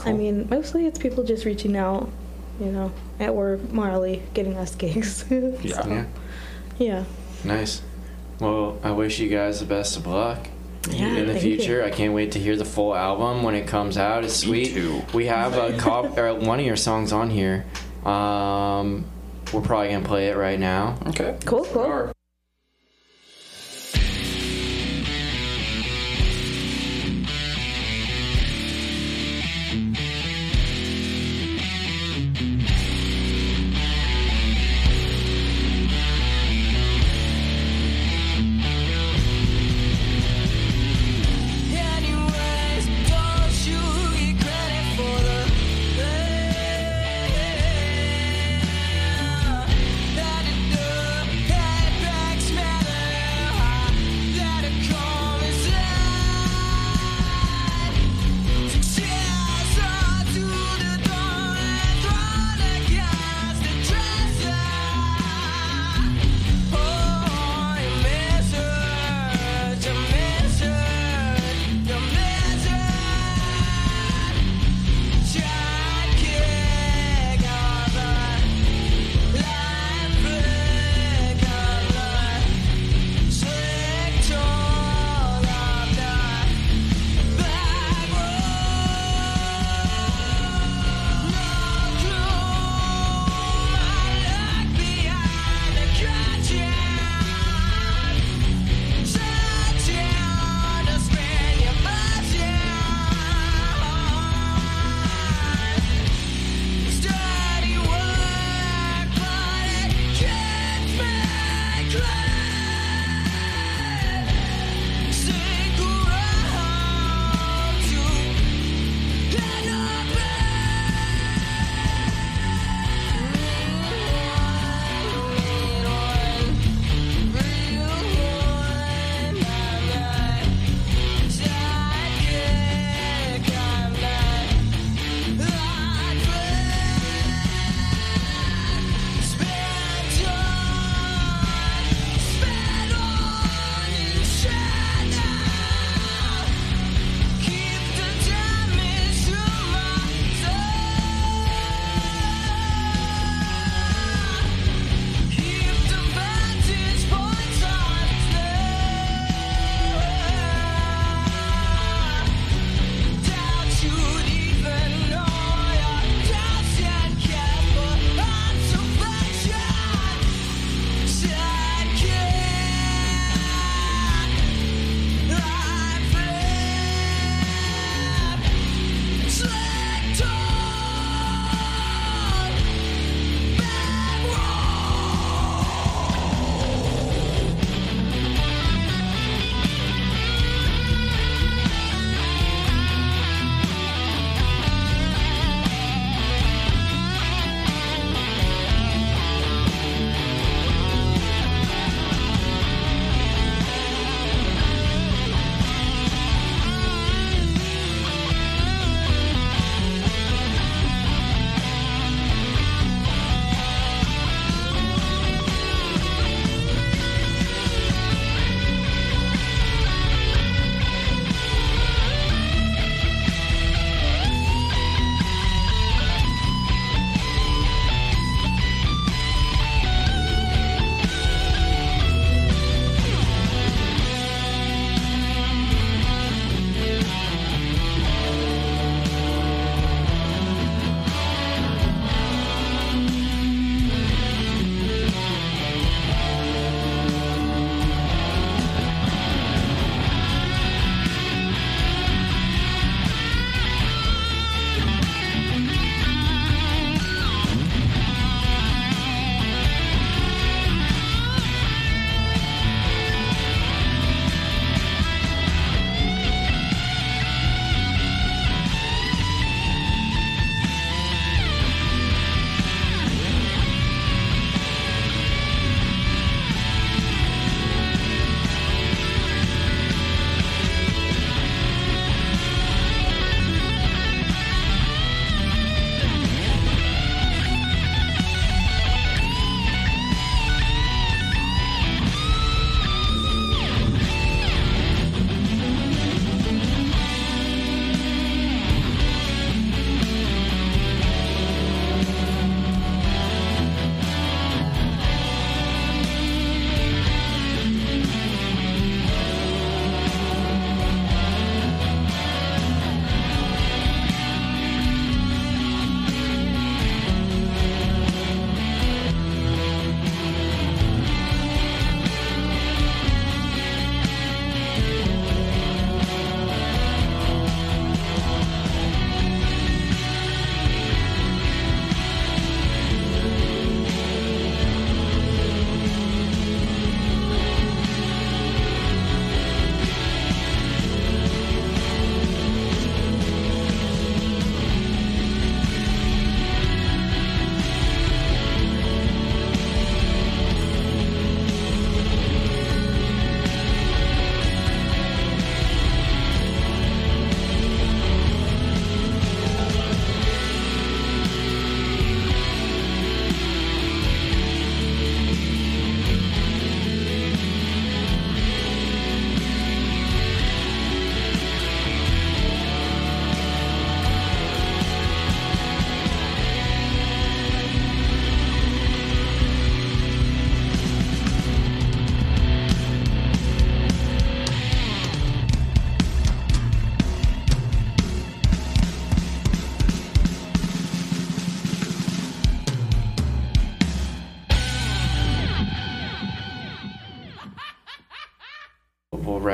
I 0.04 0.12
mean, 0.12 0.48
mostly 0.50 0.88
it's 0.88 0.98
people 0.98 1.24
just 1.24 1.46
reaching 1.46 1.78
out, 1.78 2.10
you 2.60 2.72
know, 2.72 2.92
at 3.20 3.30
or 3.30 3.60
Marley 3.70 4.24
getting 4.34 4.58
us 4.58 4.74
gigs. 4.84 5.24
So, 5.28 5.56
yeah, 5.62 6.06
yeah. 6.80 7.04
nice. 7.44 7.84
Well, 8.40 8.80
I 8.84 8.90
wish 8.90 9.20
you 9.20 9.30
guys 9.30 9.60
the 9.60 9.68
best 9.68 9.96
of 9.98 10.08
luck. 10.08 10.48
Yeah, 10.90 11.08
in 11.16 11.28
the 11.28 11.34
thank 11.34 11.46
you. 11.46 11.58
future, 11.58 11.84
I 11.84 11.92
can't 11.92 12.14
wait 12.14 12.32
to 12.34 12.40
hear 12.40 12.56
the 12.56 12.66
full 12.66 12.96
album 12.96 13.44
when 13.44 13.54
it 13.56 13.68
comes 13.68 13.98
out. 13.98 14.24
It's 14.24 14.36
sweet. 14.36 14.76
We 15.14 15.28
have 15.28 15.56
a 15.56 15.78
cop, 15.80 16.18
or 16.18 16.34
one 16.36 16.60
of 16.60 16.66
your 16.66 16.76
songs 16.76 17.14
on 17.14 17.30
here. 17.30 17.66
Um, 18.04 19.06
we're 19.54 19.62
probably 19.62 19.90
gonna 19.90 20.06
play 20.06 20.30
it 20.30 20.38
right 20.38 20.60
now. 20.60 20.98
Okay. 21.08 21.38
Cool, 21.46 21.66
cool. 21.66 22.12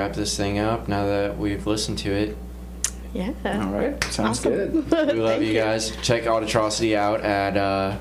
Wrap 0.07 0.15
this 0.15 0.37
thing 0.37 0.57
up 0.57 0.87
now 0.87 1.05
that 1.05 1.37
we've 1.37 1.67
listened 1.67 1.97
to 1.97 2.11
it. 2.13 2.37
Yeah. 3.13 3.33
All 3.43 3.73
right, 3.73 4.01
sounds 4.05 4.39
Awesome. 4.39 4.83
good. 4.87 5.07
We 5.13 5.19
love 5.19 5.41
you 5.43 5.53
guys. 5.53 5.93
Check 6.01 6.25
Odd 6.27 6.43
Atrocity 6.43 6.95
out 6.95 7.19
at 7.19 7.57
uh, 7.57 7.99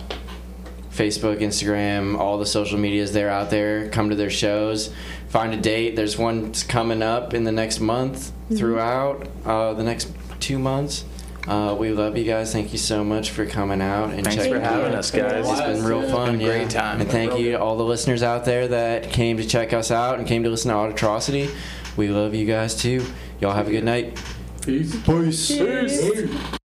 Facebook, 0.92 1.40
Instagram, 1.40 2.16
all 2.16 2.38
the 2.38 2.46
social 2.46 2.78
medias 2.78 3.12
they're 3.12 3.28
out 3.28 3.50
there. 3.50 3.88
Come 3.88 4.10
to 4.10 4.14
their 4.14 4.30
shows. 4.30 4.94
Find 5.30 5.52
a 5.52 5.56
date. 5.56 5.96
There's 5.96 6.16
one 6.16 6.52
coming 6.68 7.02
up 7.02 7.34
in 7.34 7.42
the 7.42 7.50
next 7.50 7.80
month 7.80 8.30
throughout 8.56 9.26
uh, 9.44 9.72
the 9.74 9.82
next 9.82 10.08
two 10.38 10.60
months. 10.60 11.04
Uh, 11.48 11.74
we 11.76 11.90
love 11.90 12.16
you 12.16 12.24
guys. 12.24 12.52
Thank 12.52 12.70
you 12.72 12.78
so 12.78 13.02
much 13.02 13.30
for 13.30 13.46
coming 13.46 13.80
out 13.82 14.10
and 14.10 14.22
Thanks 14.22 14.36
checking 14.36 14.52
for 14.54 14.60
having 14.60 14.86
out. 14.92 14.94
us, 14.94 15.10
guys. 15.10 15.44
It's 15.48 15.60
been 15.60 15.84
real 15.84 16.02
It's 16.02 16.12
fun. 16.12 16.38
been 16.38 16.40
a 16.40 16.44
great 16.44 16.62
yeah. 16.62 16.68
time. 16.68 17.00
And 17.00 17.10
thank 17.10 17.36
you 17.38 17.52
to 17.52 17.60
all 17.60 17.76
the 17.76 17.84
listeners 17.84 18.22
out 18.22 18.44
there 18.44 18.68
that 18.68 19.10
came 19.10 19.38
to 19.38 19.44
check 19.46 19.72
us 19.72 19.90
out 19.90 20.18
and 20.20 20.26
came 20.28 20.44
to 20.44 20.50
listen 20.50 20.70
to 20.70 20.76
Odd 20.76 20.90
Atrocity. 20.90 21.48
We 21.96 22.08
love 22.08 22.34
you 22.34 22.46
guys 22.46 22.74
too. 22.74 23.04
Y'all 23.40 23.54
have 23.54 23.68
a 23.68 23.70
good 23.70 23.84
night. 23.84 24.20
Peace. 24.62 24.96
Peace. 25.04 25.48
Peace. 25.48 26.56